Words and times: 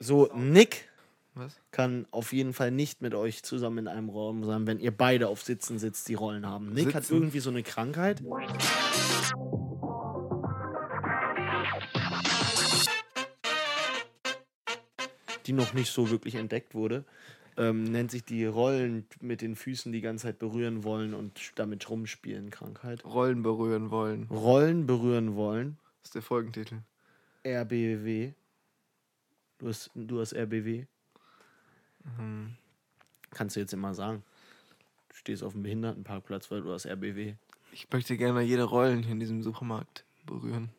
So, 0.00 0.30
Nick 0.34 0.88
Was? 1.34 1.60
kann 1.72 2.06
auf 2.12 2.32
jeden 2.32 2.52
Fall 2.52 2.70
nicht 2.70 3.02
mit 3.02 3.14
euch 3.14 3.42
zusammen 3.42 3.78
in 3.78 3.88
einem 3.88 4.08
Raum 4.10 4.44
sein, 4.44 4.66
wenn 4.66 4.78
ihr 4.78 4.92
beide 4.96 5.28
auf 5.28 5.42
Sitzen 5.42 5.78
sitzt, 5.78 6.08
die 6.08 6.14
Rollen 6.14 6.46
haben. 6.46 6.72
Nick 6.72 6.94
hat 6.94 7.02
Sitzen? 7.04 7.14
irgendwie 7.14 7.40
so 7.40 7.50
eine 7.50 7.62
Krankheit. 7.64 8.22
Die 15.46 15.52
noch 15.52 15.72
nicht 15.72 15.90
so 15.92 16.10
wirklich 16.10 16.34
entdeckt 16.34 16.74
wurde. 16.74 17.04
Ähm, 17.56 17.84
nennt 17.84 18.10
sich 18.10 18.24
die 18.24 18.44
Rollen 18.44 19.06
mit 19.20 19.40
den 19.40 19.56
Füßen 19.56 19.90
die 19.90 20.00
ganze 20.00 20.26
Zeit 20.26 20.38
berühren 20.38 20.84
wollen 20.84 21.14
und 21.14 21.52
damit 21.56 21.88
rumspielen 21.90 22.50
Krankheit. 22.50 23.04
Rollen 23.04 23.42
berühren 23.42 23.90
wollen. 23.90 24.28
Rollen 24.30 24.86
berühren 24.86 25.34
wollen. 25.34 25.78
Das 26.02 26.10
ist 26.10 26.14
der 26.14 26.22
Folgentitel. 26.22 26.76
RBW. 27.44 28.32
Du 29.58 29.68
hast, 29.68 29.90
du 29.94 30.20
hast 30.20 30.34
RBW. 30.34 30.84
Mhm. 32.18 32.54
Kannst 33.30 33.56
du 33.56 33.60
jetzt 33.60 33.72
immer 33.72 33.94
sagen. 33.94 34.22
Du 35.08 35.16
stehst 35.16 35.42
auf 35.42 35.52
dem 35.52 35.62
Behindertenparkplatz, 35.62 36.50
weil 36.50 36.62
du 36.62 36.72
hast 36.72 36.86
RBW. 36.86 37.34
Ich 37.72 37.88
möchte 37.90 38.16
gerne 38.16 38.40
jede 38.42 38.62
Rollen 38.64 39.02
hier 39.02 39.12
in 39.12 39.20
diesem 39.20 39.42
Supermarkt 39.42 40.04
berühren. 40.24 40.70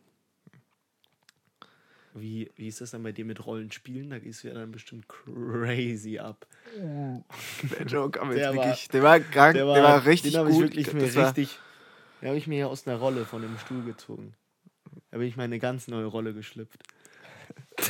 Wie, 2.15 2.49
wie 2.55 2.67
ist 2.67 2.81
das 2.81 2.91
dann 2.91 3.03
bei 3.03 3.11
dir 3.11 3.23
mit 3.23 3.45
Rollenspielen? 3.45 4.09
Da 4.09 4.19
gehst 4.19 4.43
du 4.43 4.47
ja 4.47 4.55
dann 4.55 4.71
bestimmt 4.71 5.07
crazy 5.07 6.17
ab. 6.17 6.47
Der 6.75 7.85
Joke, 7.85 8.19
aber 8.19 8.33
Der 8.33 8.47
jetzt 8.47 8.57
war- 8.57 8.65
wirklich, 8.65 8.87
der 8.89 9.03
war 9.03 9.19
krank, 9.19 9.53
der 9.53 9.67
war, 9.67 10.05
richtig 10.05 10.31
den 10.33 10.41
hab 10.41 10.47
ich 10.47 10.53
gut. 10.55 10.63
wirklich 10.63 10.93
mir 10.93 11.15
war- 11.15 11.27
richtig, 11.27 11.59
den 12.21 12.29
habe 12.29 12.37
ich 12.37 12.47
mir 12.47 12.59
ja 12.59 12.65
aus 12.67 12.87
einer 12.87 12.97
Rolle 12.97 13.25
von 13.25 13.41
dem 13.41 13.57
Stuhl 13.59 13.83
gezogen. 13.83 14.33
Da 15.11 15.17
bin 15.19 15.27
ich 15.27 15.37
meine 15.37 15.59
ganz 15.59 15.87
neue 15.87 16.05
Rolle 16.05 16.33
geschlüpft. 16.33 16.83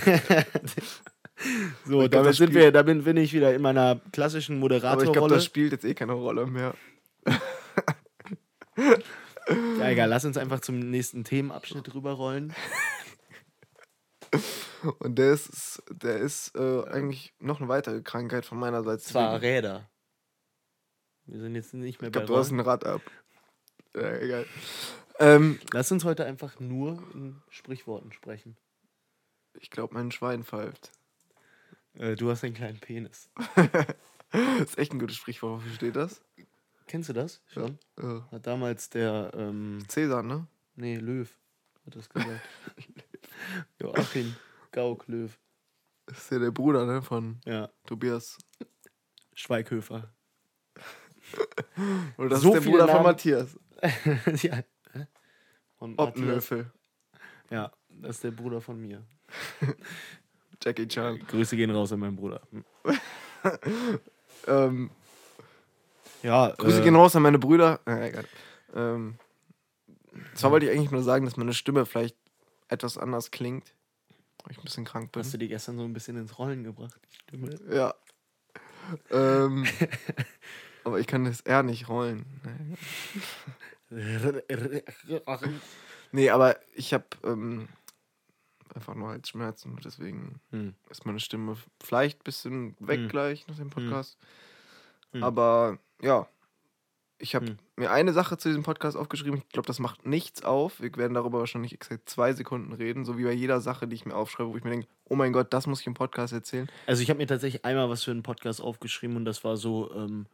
so, 1.85 1.97
glaub, 1.99 2.11
damit 2.11 2.35
sind 2.35 2.53
wir, 2.53 2.71
da 2.71 2.83
bin, 2.83 3.03
bin 3.03 3.17
ich 3.17 3.33
wieder 3.33 3.53
in 3.53 3.61
meiner 3.61 3.99
klassischen 4.11 4.61
aber 4.63 4.73
ich 4.73 4.81
glaube, 4.81 4.97
Moderatorrolle. 4.99 5.35
das 5.35 5.45
spielt 5.45 5.71
jetzt 5.71 5.85
eh 5.85 5.93
keine 5.93 6.13
Rolle 6.13 6.45
mehr. 6.47 6.73
Ja, 9.79 9.89
egal, 9.89 10.09
lass 10.09 10.25
uns 10.25 10.37
einfach 10.37 10.59
zum 10.61 10.79
nächsten 10.79 11.23
Themenabschnitt 11.23 11.93
rüberrollen. 11.93 12.53
Und 14.99 15.17
der 15.17 15.33
ist, 15.33 15.83
der 15.91 16.17
ist 16.17 16.55
äh, 16.55 16.83
eigentlich 16.85 17.33
noch 17.39 17.59
eine 17.59 17.67
weitere 17.67 18.01
Krankheit 18.01 18.45
von 18.45 18.59
meiner 18.59 18.83
Seite. 18.83 19.01
Zwar 19.01 19.41
Räder. 19.41 19.89
Wir 21.25 21.41
sind 21.41 21.55
jetzt 21.55 21.73
nicht 21.73 22.01
mehr 22.01 22.09
ich 22.09 22.13
bei 22.13 22.19
glaube, 22.19 22.27
du 22.27 22.37
hast 22.37 22.51
Rollen. 22.51 22.61
ein 22.61 22.65
Rad 22.65 22.85
ab. 22.85 23.01
Ja, 23.95 24.17
egal. 24.17 24.45
Ähm, 25.19 25.59
Lass 25.73 25.91
uns 25.91 26.05
heute 26.05 26.25
einfach 26.25 26.59
nur 26.59 27.03
in 27.13 27.41
Sprichworten 27.49 28.13
sprechen. 28.13 28.55
Ich 29.59 29.69
glaube, 29.69 29.93
mein 29.93 30.11
Schwein 30.11 30.43
pfeift. 30.43 30.91
Äh, 31.93 32.15
du 32.15 32.29
hast 32.29 32.43
einen 32.43 32.53
kleinen 32.53 32.79
Penis. 32.79 33.29
Das 34.31 34.33
ist 34.71 34.77
echt 34.77 34.93
ein 34.93 34.99
gutes 34.99 35.17
Sprichwort. 35.17 35.61
Wofür 35.61 35.73
steht 35.73 35.95
das? 35.95 36.21
Kennst 36.87 37.09
du 37.09 37.13
das 37.13 37.41
schon? 37.47 37.77
Äh, 37.97 38.21
Hat 38.31 38.47
damals 38.47 38.89
der, 38.89 39.31
ähm, 39.35 39.83
Cäsar, 39.87 40.23
ne? 40.23 40.47
nee, 40.75 40.95
Löw 40.97 41.29
hat 41.85 41.95
das 41.95 42.09
gesagt. 42.09 42.41
Joachim 43.79 44.35
Gauck 44.71 45.07
Löw. 45.07 45.37
Das 46.05 46.17
ist 46.17 46.31
ja 46.31 46.39
der 46.39 46.51
Bruder, 46.51 46.85
ne? 46.85 47.01
Von 47.01 47.39
Ja, 47.45 47.69
Tobias. 47.85 48.37
Schweighöfer. 49.33 50.13
Oder 52.17 52.29
das 52.29 52.41
So 52.41 52.55
ist 52.55 52.63
der 52.65 52.69
Bruder 52.71 52.85
von 52.87 52.93
Namen. 52.95 53.03
Matthias. 53.05 53.59
ja. 54.43 54.63
Und 55.77 55.95
Matthias, 55.97 56.49
ja, 57.49 57.71
das 57.89 58.17
ist 58.17 58.23
der 58.23 58.31
Bruder 58.31 58.59
von 58.61 58.79
mir. 58.81 59.05
Jackie 60.63 60.87
Chan. 60.87 61.19
Grüße 61.27 61.55
gehen 61.55 61.71
raus 61.71 61.91
an 61.91 61.99
meinen 61.99 62.15
Bruder. 62.15 62.41
Hm. 62.51 62.63
Ähm, 64.47 64.89
Ja, 66.23 66.53
Grüße 66.57 66.79
äh, 66.79 66.83
gehen 66.83 66.95
raus 66.95 67.15
an 67.15 67.21
meine 67.21 67.39
Brüder. 67.39 67.79
Ja, 67.87 68.03
egal. 68.05 68.25
Ähm, 68.75 69.17
zwar 70.33 70.51
wollte 70.51 70.65
ich 70.65 70.71
eigentlich 70.71 70.91
nur 70.91 71.03
sagen, 71.03 71.25
dass 71.25 71.37
meine 71.37 71.53
Stimme 71.53 71.85
vielleicht 71.85 72.15
etwas 72.67 72.97
anders 72.97 73.31
klingt. 73.31 73.73
Weil 74.43 74.53
ich 74.53 74.57
ein 74.57 74.63
bisschen 74.63 74.85
krank 74.85 75.11
bin. 75.11 75.23
Hast 75.23 75.33
du 75.33 75.37
die 75.37 75.47
gestern 75.47 75.77
so 75.77 75.83
ein 75.83 75.93
bisschen 75.93 76.17
ins 76.17 76.37
Rollen 76.39 76.63
gebracht, 76.63 76.99
die 77.09 77.15
Stimme? 77.15 77.59
Ja. 77.71 77.93
ähm, 79.11 79.65
aber 80.83 80.99
ich 80.99 81.07
kann 81.07 81.25
das 81.25 81.41
R 81.41 81.63
nicht 81.63 81.89
rollen. 81.89 82.25
Nee, 86.11 86.29
aber 86.29 86.57
ich 86.75 86.93
habe 86.93 87.05
ähm, 87.23 87.67
einfach 88.79 88.95
nur 88.95 89.09
Halsschmerzen 89.09 89.73
und 89.73 89.85
deswegen 89.85 90.39
Hm. 90.51 90.73
ist 90.89 91.05
meine 91.05 91.19
Stimme 91.19 91.55
vielleicht 91.83 92.21
ein 92.21 92.23
bisschen 92.23 92.75
weg 92.79 92.99
Hm. 93.01 93.07
gleich 93.09 93.47
nach 93.47 93.57
dem 93.57 93.69
Podcast. 93.69 94.17
Hm. 95.11 95.23
Aber 95.23 95.77
ja, 96.01 96.27
ich 97.21 97.35
habe 97.35 97.47
Hm. 97.47 97.57
mir 97.75 97.91
eine 97.91 98.13
Sache 98.13 98.37
zu 98.37 98.47
diesem 98.47 98.63
Podcast 98.63 98.95
aufgeschrieben. 98.95 99.39
Ich 99.39 99.49
glaube, 99.49 99.67
das 99.67 99.79
macht 99.79 100.05
nichts 100.05 100.43
auf. 100.43 100.79
Wir 100.79 100.95
werden 100.95 101.13
darüber 101.13 101.39
wahrscheinlich 101.39 101.73
exakt 101.73 102.09
zwei 102.09 102.31
Sekunden 102.33 102.71
reden, 102.71 103.03
so 103.03 103.17
wie 103.17 103.25
bei 103.25 103.33
jeder 103.33 103.59
Sache, 103.59 103.87
die 103.87 103.95
ich 103.95 104.05
mir 104.05 104.15
aufschreibe, 104.15 104.49
wo 104.51 104.55
ich 104.57 104.63
mir 104.63 104.69
denke, 104.69 104.87
oh 105.05 105.15
mein 105.15 105.33
Gott, 105.33 105.51
das 105.53 105.67
muss 105.67 105.81
ich 105.81 105.87
im 105.87 105.95
Podcast 105.95 106.31
erzählen. 106.31 106.69
Also 106.87 107.01
ich 107.03 107.09
habe 107.09 107.17
mir 107.17 107.27
tatsächlich 107.27 107.65
einmal 107.65 107.89
was 107.89 108.03
für 108.05 108.11
einen 108.11 108.23
Podcast 108.23 108.61
aufgeschrieben 108.61 109.17
und 109.17 109.25
das 109.25 109.43
war 109.43 109.57
so 109.57 109.93
ähm, 109.93 110.27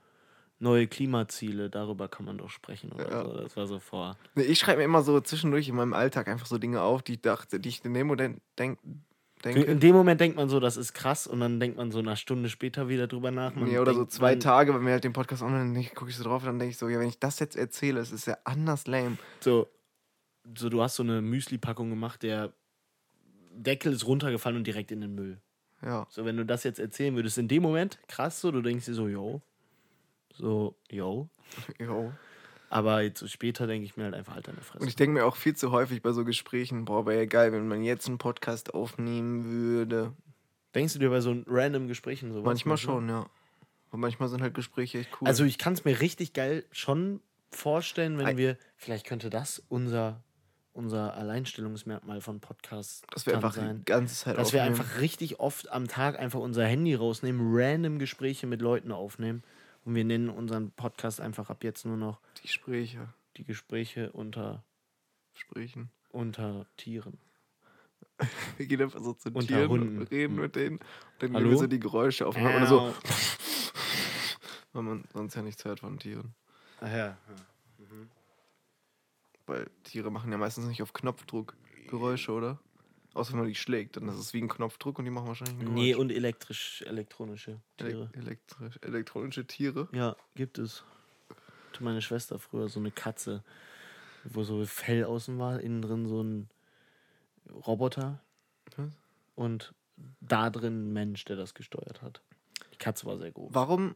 neue 0.59 0.87
Klimaziele, 0.87 1.69
darüber 1.69 2.07
kann 2.07 2.25
man 2.25 2.37
doch 2.37 2.49
sprechen 2.49 2.91
oder 2.91 3.09
Ja. 3.11 3.23
so. 3.25 3.33
Das 3.37 3.57
war 3.57 3.67
so 3.67 3.79
vor. 3.79 4.17
Nee, 4.35 4.43
ich 4.43 4.59
schreibe 4.59 4.77
mir 4.79 4.85
immer 4.85 5.01
so 5.01 5.19
zwischendurch 5.19 5.67
in 5.67 5.75
meinem 5.75 5.93
Alltag 5.93 6.27
einfach 6.27 6.45
so 6.45 6.57
Dinge 6.57 6.81
auf, 6.81 7.01
die 7.03 7.13
ich 7.13 7.21
dachte, 7.21 7.59
die 7.59 7.69
ich 7.69 7.83
in 7.83 7.93
dem 7.93 8.07
Moment 8.07 8.41
denk, 8.57 8.79
denke. 9.43 9.63
In 9.63 9.79
dem 9.79 9.95
Moment 9.95 10.21
denkt 10.21 10.37
man 10.37 10.47
so, 10.47 10.59
das 10.59 10.77
ist 10.77 10.93
krass 10.93 11.27
und 11.27 11.39
dann 11.41 11.59
denkt 11.59 11.77
man 11.77 11.91
so 11.91 11.99
eine 11.99 12.15
Stunde 12.15 12.49
später 12.49 12.87
wieder 12.87 13.07
drüber 13.07 13.31
nach. 13.31 13.53
Man 13.53 13.65
Nee, 13.65 13.79
oder 13.79 13.93
so 13.93 14.05
zwei 14.05 14.31
man, 14.31 14.39
Tage, 14.39 14.73
wenn 14.73 14.85
wir 14.85 14.93
halt 14.93 15.03
den 15.03 15.13
Podcast 15.13 15.41
online 15.43 15.83
gucke 15.93 16.09
ich 16.09 16.17
so 16.17 16.23
drauf 16.23 16.41
und 16.43 16.47
dann 16.47 16.59
denke 16.59 16.71
ich 16.71 16.77
so, 16.77 16.87
ja, 16.87 16.99
wenn 16.99 17.09
ich 17.09 17.19
das 17.19 17.39
jetzt 17.39 17.57
erzähle, 17.57 17.99
es 17.99 18.11
ist 18.11 18.25
ja 18.25 18.37
anders 18.45 18.87
lame. 18.87 19.17
So, 19.41 19.67
so, 20.57 20.69
du 20.69 20.81
hast 20.81 20.95
so 20.95 21.03
eine 21.03 21.21
Müsli-Packung 21.21 21.89
gemacht, 21.89 22.23
der 22.23 22.53
Deckel 23.51 23.93
ist 23.93 24.05
runtergefallen 24.07 24.57
und 24.57 24.67
direkt 24.67 24.91
in 24.91 25.01
den 25.01 25.15
Müll. 25.15 25.41
Ja. 25.81 26.07
So, 26.09 26.23
wenn 26.25 26.37
du 26.37 26.45
das 26.45 26.63
jetzt 26.63 26.79
erzählen 26.79 27.15
würdest, 27.15 27.37
in 27.37 27.47
dem 27.47 27.61
Moment, 27.61 27.99
krass 28.07 28.41
so, 28.41 28.51
du 28.51 28.61
denkst 28.61 28.85
dir 28.85 28.93
so, 28.93 29.07
yo. 29.07 29.41
So, 30.37 30.75
yo. 30.89 31.29
Jo. 31.79 32.11
Aber 32.69 33.01
jetzt 33.01 33.19
so 33.19 33.27
später 33.27 33.67
denke 33.67 33.85
ich 33.85 33.95
mir 33.95 34.05
halt 34.05 34.15
einfach, 34.15 34.33
halt 34.33 34.47
deine 34.47 34.57
Fresse. 34.59 34.81
Und 34.81 34.87
ich 34.87 34.95
denke 34.95 35.13
mir 35.13 35.25
auch 35.25 35.35
viel 35.35 35.55
zu 35.55 35.71
häufig 35.71 36.01
bei 36.01 36.11
so 36.11 36.25
Gesprächen, 36.25 36.83
boah, 36.85 37.05
wäre 37.05 37.19
ja 37.19 37.25
geil, 37.25 37.51
wenn 37.53 37.67
man 37.67 37.83
jetzt 37.83 38.07
einen 38.07 38.17
Podcast 38.17 38.73
aufnehmen 38.73 39.45
würde. 39.45 40.11
Denkst 40.73 40.93
du 40.93 40.99
dir 40.99 41.09
bei 41.09 41.21
so 41.21 41.35
random 41.47 41.87
Gesprächen 41.87 42.31
sowas? 42.33 42.43
Manchmal 42.43 42.77
schon, 42.77 43.07
ja. 43.07 43.27
Und 43.91 43.99
manchmal 44.01 44.27
sind 44.27 44.41
halt 44.41 44.55
Gespräche 44.55 44.97
echt 44.99 45.09
cool. 45.21 45.27
Also 45.27 45.45
ich 45.45 45.57
kann 45.57 45.73
es 45.73 45.85
mir 45.85 46.01
richtig 46.01 46.33
geil 46.33 46.65
schon 46.71 47.21
vorstellen, 47.51 48.17
wenn 48.17 48.25
Ei- 48.25 48.37
wir, 48.37 48.57
vielleicht 48.75 49.05
könnte 49.05 49.29
das 49.29 49.63
unser, 49.69 50.21
unser 50.73 51.13
Alleinstellungsmerkmal 51.15 52.19
von 52.19 52.41
Podcasts 52.41 53.03
dass 53.13 53.25
wir 53.25 53.35
einfach 53.35 53.53
sein. 53.53 53.77
die 53.77 53.85
ganze 53.85 54.15
Zeit 54.15 54.37
Dass 54.37 54.51
wir 54.51 54.61
aufnehmen. 54.63 54.79
einfach 54.81 54.99
richtig 54.99 55.39
oft 55.39 55.71
am 55.71 55.87
Tag 55.87 56.19
einfach 56.19 56.39
unser 56.41 56.65
Handy 56.65 56.95
rausnehmen, 56.95 57.41
random 57.53 57.99
Gespräche 57.99 58.47
mit 58.47 58.61
Leuten 58.61 58.91
aufnehmen. 58.91 59.43
Und 59.85 59.95
wir 59.95 60.03
nennen 60.03 60.29
unseren 60.29 60.71
Podcast 60.71 61.21
einfach 61.21 61.49
ab 61.49 61.63
jetzt 61.63 61.85
nur 61.85 61.97
noch 61.97 62.19
die 62.37 62.43
Gespräche 62.43 63.07
die 63.37 63.43
Gespräche 63.43 64.11
unter, 64.11 64.63
sprechen. 65.33 65.89
unter 66.09 66.65
Tieren. 66.77 67.19
Wir 68.57 68.65
gehen 68.65 68.81
einfach 68.81 69.01
so 69.01 69.13
zu 69.13 69.29
Unter 69.29 69.47
Tieren 69.47 69.69
Hunden. 69.69 69.99
und 69.99 70.11
reden 70.11 70.35
mit 70.35 70.55
denen. 70.55 70.77
Und 70.77 70.83
dann 71.19 71.33
Hallo? 71.33 71.39
nehmen 71.39 71.51
wir 71.51 71.57
so 71.57 71.67
die 71.67 71.79
Geräusche 71.79 72.27
auf. 72.27 72.37
Oder 72.37 72.65
so, 72.65 72.93
weil 74.73 74.83
man 74.83 75.03
sonst 75.13 75.35
ja 75.35 75.41
nichts 75.41 75.65
hört 75.65 75.81
von 75.81 75.99
Tieren. 75.99 76.33
Ach 76.79 76.91
ja. 76.91 77.17
Weil 79.47 79.69
Tiere 79.83 80.11
machen 80.11 80.31
ja 80.31 80.37
meistens 80.37 80.65
nicht 80.65 80.81
auf 80.81 80.93
Knopfdruck 80.93 81.55
Geräusche, 81.87 82.31
oder? 82.31 82.59
Außer 83.15 83.31
wenn 83.31 83.39
man 83.39 83.47
die 83.47 83.55
schlägt, 83.55 83.95
dann 83.95 84.09
ist 84.09 84.15
es 84.15 84.33
wie 84.33 84.41
ein 84.41 84.49
Knopfdruck 84.49 84.99
und 84.99 85.05
die 85.05 85.11
machen 85.11 85.27
wahrscheinlich 85.27 85.55
ein 85.55 85.59
Geräusch. 85.61 85.73
Nee, 85.73 85.95
und 85.95 86.11
elektrisch, 86.11 86.83
elektronische 86.85 87.61
Tiere. 87.77 88.09
Elek 88.13 88.17
elektrisch, 88.17 88.79
elektronische 88.81 89.47
Tiere. 89.47 89.87
Ja, 89.93 90.17
gibt 90.35 90.57
es. 90.57 90.83
Hatte 91.69 91.83
meine 91.85 92.01
Schwester 92.01 92.39
früher 92.39 92.67
so 92.67 92.81
eine 92.81 92.91
Katze, 92.91 93.41
wo 94.25 94.43
so 94.43 94.65
Fell 94.65 95.05
außen 95.05 95.39
war, 95.39 95.61
innen 95.61 95.81
drin 95.81 96.05
so 96.07 96.21
ein 96.21 96.49
Roboter 97.49 98.19
Was? 98.75 98.91
und 99.35 99.73
da 100.19 100.49
drin 100.49 100.89
ein 100.89 100.93
Mensch, 100.93 101.23
der 101.23 101.37
das 101.37 101.53
gesteuert 101.53 102.01
hat. 102.01 102.21
Die 102.73 102.77
Katze 102.77 103.05
war 103.05 103.17
sehr 103.17 103.31
groß. 103.31 103.53
Warum 103.53 103.95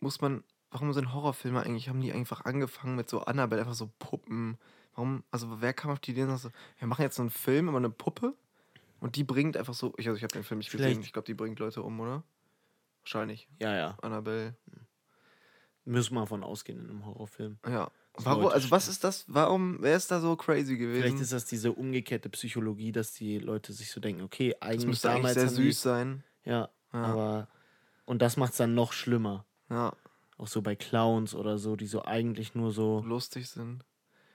muss 0.00 0.20
man, 0.20 0.44
warum 0.70 0.92
sind 0.92 1.14
Horrorfilme 1.14 1.62
eigentlich, 1.62 1.88
haben 1.88 2.02
die 2.02 2.12
einfach 2.12 2.44
angefangen 2.44 2.94
mit 2.94 3.08
so 3.08 3.20
Annabelle, 3.20 3.62
einfach 3.62 3.72
so 3.72 3.90
Puppen? 3.98 4.58
Warum, 4.94 5.24
also 5.30 5.62
wer 5.62 5.72
kam 5.72 5.92
auf 5.92 6.00
die 6.00 6.10
Idee, 6.10 6.24
und 6.24 6.36
so, 6.36 6.50
wir 6.78 6.88
machen 6.88 7.00
jetzt 7.00 7.16
so 7.16 7.22
einen 7.22 7.30
Film 7.30 7.68
über 7.68 7.78
eine 7.78 7.88
Puppe 7.88 8.34
und 9.00 9.16
die 9.16 9.24
bringt 9.24 9.56
einfach 9.56 9.74
so, 9.74 9.92
ich, 9.96 10.06
also 10.08 10.16
ich 10.16 10.22
habe 10.22 10.32
den 10.32 10.44
Film 10.44 10.58
nicht 10.58 10.70
gesehen, 10.70 10.86
Vielleicht- 10.92 11.06
ich 11.06 11.12
glaube, 11.12 11.26
die 11.26 11.34
bringt 11.34 11.58
Leute 11.58 11.82
um, 11.82 11.98
oder? 12.00 12.22
Wahrscheinlich. 13.02 13.48
Ja, 13.60 13.74
ja. 13.74 13.98
Annabelle. 14.02 14.54
Müssen 15.84 16.14
wir 16.14 16.26
von 16.26 16.44
ausgehen 16.44 16.78
in 16.78 16.90
einem 16.90 17.06
Horrorfilm. 17.06 17.58
Ja. 17.66 17.90
Das 18.14 18.24
Warum, 18.26 18.48
also 18.48 18.70
was 18.70 18.88
ist 18.88 19.02
das? 19.04 19.24
Warum, 19.28 19.78
wer 19.80 19.96
ist 19.96 20.10
da 20.10 20.20
so 20.20 20.36
crazy 20.36 20.76
gewesen? 20.76 21.00
Vielleicht 21.02 21.20
ist 21.22 21.32
das 21.32 21.46
diese 21.46 21.72
umgekehrte 21.72 22.28
Psychologie, 22.28 22.92
dass 22.92 23.12
die 23.14 23.38
Leute 23.38 23.72
sich 23.72 23.90
so 23.90 24.00
denken, 24.00 24.22
okay, 24.22 24.54
das 24.60 24.68
eigentlich 24.68 24.86
müsste 24.86 25.10
eigentlich 25.10 25.20
damals 25.22 25.34
sehr 25.34 25.46
haben 25.46 25.56
die, 25.56 25.62
süß 25.72 25.82
sein. 25.82 26.24
Ja, 26.44 26.68
Ja. 26.92 27.02
aber. 27.04 27.48
Und 28.04 28.20
das 28.20 28.36
macht 28.36 28.52
es 28.52 28.58
dann 28.58 28.74
noch 28.74 28.92
schlimmer. 28.92 29.46
Ja, 29.70 29.92
Auch 30.36 30.48
so 30.48 30.60
bei 30.62 30.74
Clowns 30.74 31.34
oder 31.34 31.56
so, 31.58 31.76
die 31.76 31.86
so 31.86 32.04
eigentlich 32.04 32.54
nur 32.56 32.72
so. 32.72 33.02
lustig 33.06 33.48
sind. 33.48 33.84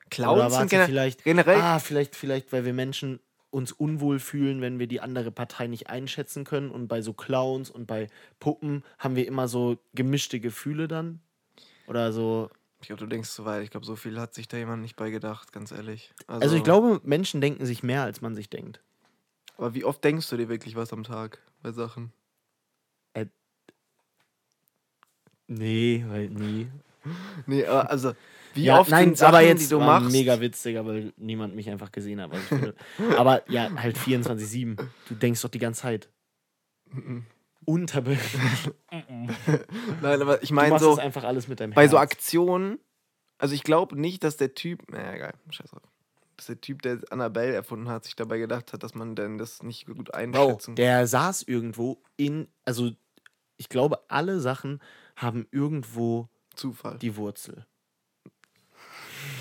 Clowns 0.10 0.56
sind 0.56 0.70
gener 0.70 0.86
vielleicht, 0.86 1.24
generell. 1.24 1.60
Ah, 1.60 1.80
vielleicht, 1.80 2.16
vielleicht, 2.16 2.54
weil 2.54 2.64
wir 2.64 2.74
Menschen 2.74 3.20
uns 3.56 3.72
unwohl 3.72 4.20
fühlen, 4.20 4.60
wenn 4.60 4.80
wir 4.80 4.88
die 4.88 5.00
andere 5.00 5.32
Partei 5.32 5.68
nicht 5.68 5.90
einschätzen 5.90 6.44
können. 6.44 6.70
Und 6.70 6.90
bei 6.90 7.02
so 7.02 7.14
Clowns 7.14 7.70
und 7.72 7.88
bei 7.88 8.10
Puppen 8.40 8.84
haben 9.00 9.16
wir 9.16 9.26
immer 9.26 9.48
so 9.48 9.78
gemischte 9.94 10.42
Gefühle 10.42 10.90
dann. 10.90 11.22
Oder 11.88 12.12
so. 12.12 12.50
Ich 12.82 12.88
glaube, 12.88 13.00
du 13.00 13.08
denkst 13.08 13.30
zu 13.30 13.46
weit. 13.46 13.64
Ich 13.64 13.72
glaube, 13.72 13.86
so 13.86 13.96
viel 13.96 14.20
hat 14.20 14.34
sich 14.34 14.50
da 14.50 14.58
jemand 14.58 14.82
nicht 14.82 14.98
bei 14.98 15.10
gedacht, 15.10 15.54
ganz 15.54 15.72
ehrlich. 15.72 16.14
Also, 16.28 16.58
ich 16.58 16.64
glaube, 16.64 17.00
Menschen 17.04 17.40
denken 17.40 17.66
sich 17.66 17.82
mehr, 17.82 18.04
als 18.04 18.22
man 18.22 18.36
sich 18.36 18.50
denkt. 18.50 18.82
Aber 19.58 19.74
wie 19.74 19.86
oft 19.86 20.04
denkst 20.04 20.30
du 20.30 20.36
dir 20.36 20.50
wirklich 20.50 20.76
was 20.76 20.92
am 20.92 21.04
Tag 21.04 21.40
bei 21.64 21.72
Sachen? 21.72 22.12
Nee, 25.48 26.04
weil 26.08 26.30
nie. 26.30 26.68
Nee, 27.46 27.66
aber 27.66 27.92
also, 27.92 28.14
wie 28.56 28.64
ja, 28.66 28.80
oft 28.80 28.90
nein, 28.90 29.10
sind 29.10 29.18
Sachen, 29.18 29.36
aber 29.36 29.42
jetzt 29.44 29.64
die 29.64 29.70
du 29.70 29.80
war 29.80 30.00
machst? 30.00 30.12
mega 30.12 30.40
witziger, 30.40 30.86
weil 30.86 31.14
niemand 31.18 31.56
mich 31.56 31.70
einfach 31.70 31.92
gesehen 31.92 32.22
hat. 32.22 32.32
würde. 32.50 32.76
aber 33.18 33.50
ja, 33.50 33.70
halt 33.76 33.98
24-7. 33.98 34.78
Du 35.08 35.16
denkst 35.16 35.42
doch 35.42 35.50
die 35.50 35.60
ganze 35.60 35.82
Zeit. 35.82 36.10
Mhm. 36.92 37.26
Unterbe. 37.66 38.18
Nein, 40.02 40.22
aber 40.22 40.44
ich 40.44 40.52
meine 40.52 40.80
so, 40.80 40.98
einfach 40.98 41.24
alles 41.24 41.48
mit 41.48 41.60
deinem 41.60 41.74
bei 41.74 41.88
so 41.88 41.98
Herz. 41.98 42.12
Aktionen, 42.12 42.80
also 43.38 43.56
ich 43.56 43.64
glaube 43.64 44.00
nicht, 44.00 44.24
dass 44.24 44.38
der 44.38 44.54
Typ, 44.54 44.90
naja, 44.92 45.14
egal, 45.14 45.34
scheiß 45.50 45.72
drauf, 45.72 45.82
dass 46.38 46.46
der 46.46 46.62
Typ, 46.62 46.82
der 46.82 47.00
Annabelle 47.10 47.54
erfunden 47.54 47.90
hat, 47.90 48.04
sich 48.04 48.16
dabei 48.16 48.38
gedacht 48.38 48.72
hat, 48.72 48.84
dass 48.84 48.94
man 48.94 49.16
denn 49.16 49.38
das 49.38 49.64
nicht 49.64 49.88
gut 49.88 50.14
einschätzen 50.14 50.76
der 50.76 51.08
saß 51.08 51.44
irgendwo 51.44 52.02
in, 52.18 52.48
also 52.66 52.92
ich 53.58 53.70
glaube, 53.70 54.00
alle 54.10 54.40
Sachen 54.40 54.80
haben 55.16 55.48
irgendwo 55.52 56.30
Zufall. 56.56 56.98
die 57.00 57.16
Wurzel. 57.16 57.66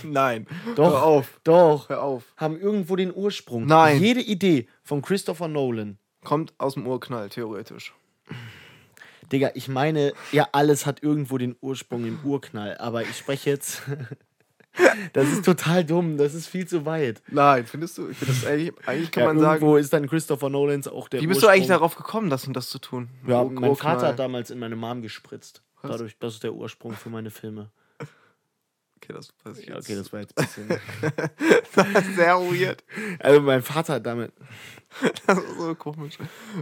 Nein, 0.12 0.46
Doch, 0.76 0.90
hör 0.92 1.02
auf, 1.02 1.40
doch, 1.44 1.88
hör 1.88 2.02
auf. 2.02 2.24
haben 2.36 2.58
irgendwo 2.58 2.96
den 2.96 3.14
Ursprung. 3.14 3.66
Nein. 3.66 4.00
Jede 4.00 4.20
Idee 4.20 4.68
von 4.82 5.02
Christopher 5.02 5.48
Nolan. 5.48 5.98
Kommt 6.24 6.52
aus 6.58 6.74
dem 6.74 6.86
Urknall, 6.86 7.28
theoretisch. 7.28 7.92
Digga, 9.32 9.50
ich 9.54 9.68
meine, 9.68 10.12
ja, 10.32 10.48
alles 10.52 10.86
hat 10.86 11.02
irgendwo 11.02 11.38
den 11.38 11.56
Ursprung 11.60 12.04
im 12.06 12.18
Urknall, 12.24 12.76
aber 12.78 13.02
ich 13.02 13.16
spreche 13.16 13.50
jetzt. 13.50 13.82
das 15.12 15.28
ist 15.28 15.44
total 15.44 15.84
dumm, 15.84 16.18
das 16.18 16.34
ist 16.34 16.46
viel 16.46 16.66
zu 16.66 16.84
weit. 16.84 17.22
Nein, 17.30 17.66
findest 17.66 17.96
du? 17.98 18.08
Ich 18.10 18.18
finde 18.18 18.34
das 18.34 18.44
eigentlich, 18.46 18.72
eigentlich 18.86 19.10
kann 19.10 19.22
Ja, 19.22 19.26
man 19.28 19.38
sagen. 19.40 19.54
irgendwo 19.62 19.76
ist 19.76 19.92
dann 19.92 20.06
Christopher 20.08 20.50
Nolans 20.50 20.88
auch 20.88 21.08
der 21.08 21.20
Wie 21.20 21.26
bist 21.26 21.42
du 21.42 21.46
eigentlich 21.46 21.62
Ursprung. 21.62 21.76
darauf 21.78 21.94
gekommen, 21.96 22.30
das 22.30 22.46
und 22.46 22.54
das 22.54 22.68
zu 22.68 22.78
tun? 22.78 23.08
Ja, 23.26 23.42
Ur- 23.42 23.50
mein 23.50 23.76
Vater 23.76 24.08
hat 24.08 24.18
damals 24.18 24.50
in 24.50 24.58
meine 24.58 24.76
Mom 24.76 25.00
gespritzt. 25.02 25.62
Dadurch, 25.82 26.16
das 26.18 26.34
ist 26.34 26.42
der 26.42 26.54
Ursprung 26.54 26.92
für 26.92 27.10
meine 27.10 27.30
Filme. 27.30 27.70
Okay, 28.96 29.12
das 29.12 29.28
weiß 29.44 29.58
ich 29.58 29.66
jetzt. 29.66 29.84
okay, 29.84 29.96
das 29.96 30.12
war 30.12 30.20
jetzt 30.20 30.38
ein 30.38 30.44
bisschen. 30.46 30.68
das 31.74 32.06
ist 32.06 32.16
sehr 32.16 32.36
weird. 32.36 32.82
Also 33.18 33.40
mein 33.42 33.62
Vater 33.62 33.94
hat 33.94 34.06
damit. 34.06 34.32
Das 35.26 35.38
ist 35.38 35.58
so 35.58 35.74
komisch. 35.74 36.18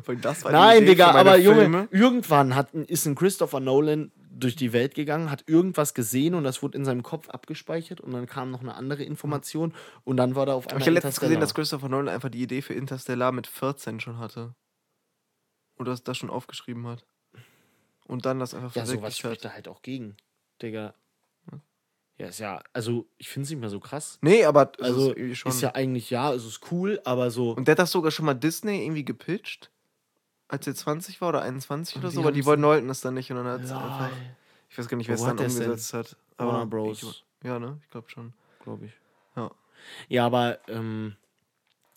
War 0.06 0.52
Nein, 0.52 0.87
Digga, 0.87 1.12
aber 1.12 1.37
Junge, 1.38 1.61
Filme. 1.61 1.88
irgendwann 1.90 2.55
hat, 2.55 2.73
ist 2.75 3.06
ein 3.06 3.14
Christopher 3.14 3.61
Nolan 3.61 4.11
durch 4.17 4.56
die 4.56 4.73
Welt 4.73 4.94
gegangen, 4.94 5.31
hat 5.31 5.44
irgendwas 5.46 5.93
gesehen 5.94 6.34
und 6.34 6.43
das 6.43 6.62
wurde 6.62 6.79
in 6.79 6.84
seinem 6.84 7.02
Kopf 7.02 7.29
abgespeichert 7.29 8.00
und 8.00 8.12
dann 8.12 8.26
kam 8.26 8.50
noch 8.50 8.61
eine 8.61 8.75
andere 8.75 9.05
Information 9.05 9.75
und 10.05 10.17
dann 10.17 10.34
war 10.34 10.46
da 10.46 10.55
auf 10.55 10.67
einmal 10.69 10.81
ich 10.81 10.87
habe 10.87 10.94
letztens 10.94 11.20
gesehen, 11.20 11.40
dass. 11.40 11.55
Christopher 11.55 11.88
Nolan 11.90 12.08
einfach 12.08 12.31
die 12.31 12.43
Idee 12.43 12.62
für 12.62 12.75
Interstellar 12.75 13.31
mit 13.32 13.46
14 13.46 14.00
schon 14.00 14.19
hatte. 14.19 14.55
Oder 15.79 15.90
dass 15.93 16.02
das 16.02 16.17
schon 16.17 16.31
aufgeschrieben 16.31 16.87
hat. 16.87 17.05
Und 18.06 18.25
dann 18.26 18.38
das 18.40 18.55
einfach 18.55 18.75
Ja, 18.75 18.84
sowas 18.84 18.90
verwirklicht 18.94 19.19
spricht 19.19 19.44
hat. 19.44 19.50
da 19.50 19.55
halt 19.55 19.69
auch 19.69 19.82
gegen. 19.82 20.17
Digga. 20.61 20.94
Ja, 22.19 22.26
ist 22.29 22.38
ja, 22.38 22.62
also 22.73 23.06
ich 23.19 23.29
finde 23.29 23.44
es 23.44 23.50
nicht 23.50 23.61
mehr 23.61 23.70
so 23.70 23.81
krass. 23.81 24.19
Nee, 24.20 24.44
aber 24.44 24.73
Also 24.81 25.12
ist 25.12 25.38
schon. 25.38 25.50
ist 25.50 25.61
ja 25.61 25.75
eigentlich, 25.75 26.11
ja, 26.11 26.32
es 26.32 26.44
ist 26.44 26.61
cool, 26.70 27.00
aber 27.05 27.31
so. 27.31 27.53
Und 27.53 27.67
der 27.67 27.73
hat 27.73 27.79
das 27.81 27.91
sogar 27.91 28.11
schon 28.11 28.26
mal 28.26 28.35
Disney 28.35 28.85
irgendwie 28.85 29.05
gepitcht, 29.05 29.70
als 30.49 30.67
er 30.67 30.75
20 30.75 31.20
war 31.20 31.31
oder 31.31 31.43
21 31.43 31.97
Und 31.97 32.03
oder 32.03 32.11
so, 32.12 32.20
aber 32.20 32.32
die 32.32 32.44
wollten 32.44 32.62
wollten 32.62 32.91
es 32.91 33.00
dann 33.00 33.14
nicht 33.14 33.31
und 33.31 33.38
dann 33.38 33.47
hat 33.47 33.62
es 33.62 33.73
einfach. 33.73 34.11
Ich 34.69 34.79
weiß 34.79 34.88
gar 34.88 34.97
nicht, 34.97 35.09
wer 35.09 35.14
es 35.17 35.20
dann 35.23 35.31
hat 35.31 35.41
der's 35.41 35.55
denn? 35.56 35.64
umgesetzt 35.64 35.94
hat. 35.94 36.17
Warner 36.37 36.53
Aber 36.61 36.67
Bros. 36.67 37.25
Ja, 37.43 37.59
ne? 37.59 37.79
Ich 37.82 37.91
glaube 37.91 38.09
schon. 38.09 38.32
glaube 38.62 38.87
ich. 38.87 38.93
Ja. 39.37 39.50
Ja, 40.08 40.26
aber 40.26 40.58
ähm, 40.69 41.17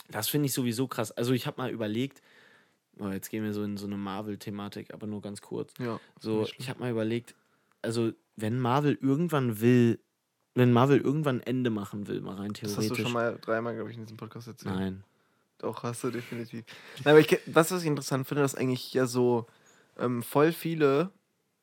das 0.10 0.30
finde 0.30 0.48
ich 0.48 0.54
sowieso 0.54 0.88
krass. 0.88 1.12
Also 1.12 1.34
ich 1.34 1.46
habe 1.46 1.62
mal 1.62 1.70
überlegt, 1.72 2.22
oh, 3.00 3.10
jetzt 3.10 3.30
gehen 3.30 3.44
wir 3.44 3.54
so 3.54 3.64
in 3.64 3.78
so 3.78 3.86
eine 3.86 3.98
Marvel-Thematik, 3.98 4.94
aber 4.94 5.08
nur 5.08 5.22
ganz 5.22 5.42
kurz. 5.42 5.74
Ja. 5.80 6.00
So, 6.20 6.48
ich 6.58 6.70
habe 6.70 6.80
mal 6.80 6.92
überlegt, 6.92 7.36
also 7.82 8.12
wenn 8.36 8.60
Marvel 8.60 8.98
irgendwann 9.02 9.62
will, 9.62 10.00
wenn 10.56 10.72
Marvel 10.74 11.00
irgendwann 11.00 11.38
ein 11.42 11.48
Ende 11.48 11.70
machen 11.70 12.08
will, 12.08 12.22
mal 12.22 12.36
rein 12.36 12.50
Das 12.54 12.60
theoretisch. 12.62 12.90
hast 12.92 12.98
du 13.00 13.04
schon 13.04 13.12
mal 13.14 13.38
dreimal, 13.40 13.76
glaube 13.76 13.92
ich, 13.92 13.98
in 13.98 14.04
diesem 14.04 14.18
Podcast 14.18 14.48
erzählt. 14.48 14.74
Nein. 14.76 15.04
Doch, 15.60 15.84
hast 15.84 16.04
du 16.04 16.10
definitiv. 16.12 16.66
Nein, 17.04 17.12
aber 17.12 17.20
ich, 17.20 17.28
ke- 17.28 17.40
was, 17.46 17.72
ich 17.72 17.86
interessant 17.86 18.28
finde, 18.28 18.42
dass 18.42 18.56
eigentlich 18.56 18.94
ja 18.94 19.06
so 19.06 19.46
ähm, 19.98 20.22
voll 20.24 20.52
viele, 20.52 21.12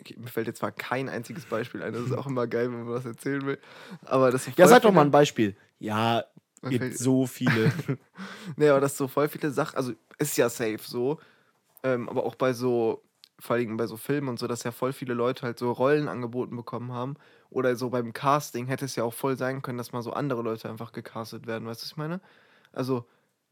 okay, 0.00 0.16
mir 0.18 0.28
fällt 0.28 0.46
jetzt 0.46 0.60
zwar 0.60 0.72
kein 0.72 1.08
einziges 1.08 1.44
Beispiel 1.44 1.82
ein, 1.82 1.92
das 1.92 2.06
ist 2.06 2.12
auch 2.12 2.26
immer 2.26 2.46
geil, 2.46 2.70
wenn 2.72 2.84
man 2.84 2.88
was 2.94 3.04
erzählen 3.04 3.44
will, 3.44 3.58
aber 4.04 4.30
das 4.30 4.46
Ja, 4.56 4.66
sag 4.68 4.82
doch 4.82 4.92
mal 4.92 5.02
ein 5.02 5.10
Beispiel. 5.10 5.56
Ja, 5.78 6.24
gibt 6.62 6.78
fällt- 6.82 6.98
so 6.98 7.26
viele. 7.26 7.70
Nee, 8.56 8.68
aber 8.68 8.80
das 8.80 8.96
so 8.96 9.08
voll 9.08 9.28
viele 9.28 9.50
Sachen, 9.50 9.76
also 9.76 9.92
ist 10.18 10.36
ja 10.36 10.48
safe 10.48 10.78
so, 10.82 11.18
ähm, 11.82 12.08
aber 12.08 12.24
auch 12.24 12.34
bei 12.34 12.52
so, 12.54 13.02
vor 13.42 13.56
allem 13.56 13.76
bei 13.76 13.86
so 13.88 13.96
Filmen 13.96 14.28
und 14.28 14.38
so, 14.38 14.46
dass 14.46 14.62
ja 14.62 14.70
voll 14.70 14.92
viele 14.92 15.14
Leute 15.14 15.42
halt 15.42 15.58
so 15.58 15.72
Rollen 15.72 16.06
angeboten 16.06 16.54
bekommen 16.54 16.92
haben. 16.92 17.16
Oder 17.50 17.74
so 17.74 17.90
beim 17.90 18.12
Casting 18.12 18.66
hätte 18.68 18.84
es 18.84 18.94
ja 18.94 19.02
auch 19.02 19.12
voll 19.14 19.36
sein 19.36 19.62
können, 19.62 19.78
dass 19.78 19.92
mal 19.92 20.00
so 20.02 20.12
andere 20.12 20.42
Leute 20.42 20.70
einfach 20.70 20.92
gecastet 20.92 21.46
werden, 21.48 21.66
weißt 21.66 21.80
du, 21.80 21.84
was 21.84 21.90
ich 21.90 21.96
meine? 21.96 22.20
Also, 22.72 23.04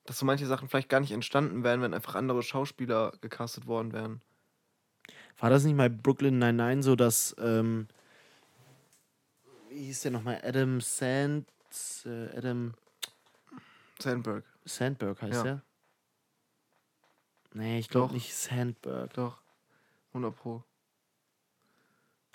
dass 0.07 0.19
so 0.21 0.25
manche 0.27 0.47
Sachen 0.47 0.69
vielleicht 0.69 0.89
gar 0.89 1.01
nicht 1.01 1.11
entstanden 1.11 1.65
wären, 1.65 1.83
wenn 1.83 1.93
einfach 1.93 2.15
andere 2.15 2.43
Schauspieler 2.45 3.13
gecastet 3.21 3.67
worden 3.67 3.93
wären. 3.93 4.23
War 5.39 5.51
das 5.51 5.65
nicht 5.65 5.75
mal 5.77 5.91
Brooklyn 5.91 6.39
99 6.39 6.85
so, 6.85 6.95
dass, 6.95 7.35
ähm, 7.41 7.89
wie 9.71 9.87
hieß 9.87 10.03
der 10.03 10.13
nochmal? 10.13 10.41
Adam 10.45 10.81
Sand, 10.81 11.49
äh, 12.05 12.37
Adam 12.37 12.75
Sandberg, 13.99 14.45
Sandberg 14.65 15.21
heißt 15.21 15.33
Ja. 15.39 15.43
der? 15.43 15.63
Nee, 17.53 17.81
ich 17.81 17.89
glaube 17.89 18.15
nicht 18.15 18.33
Sandberg. 18.35 19.13
doch. 19.15 19.43
100 20.13 20.35
Pro. 20.35 20.63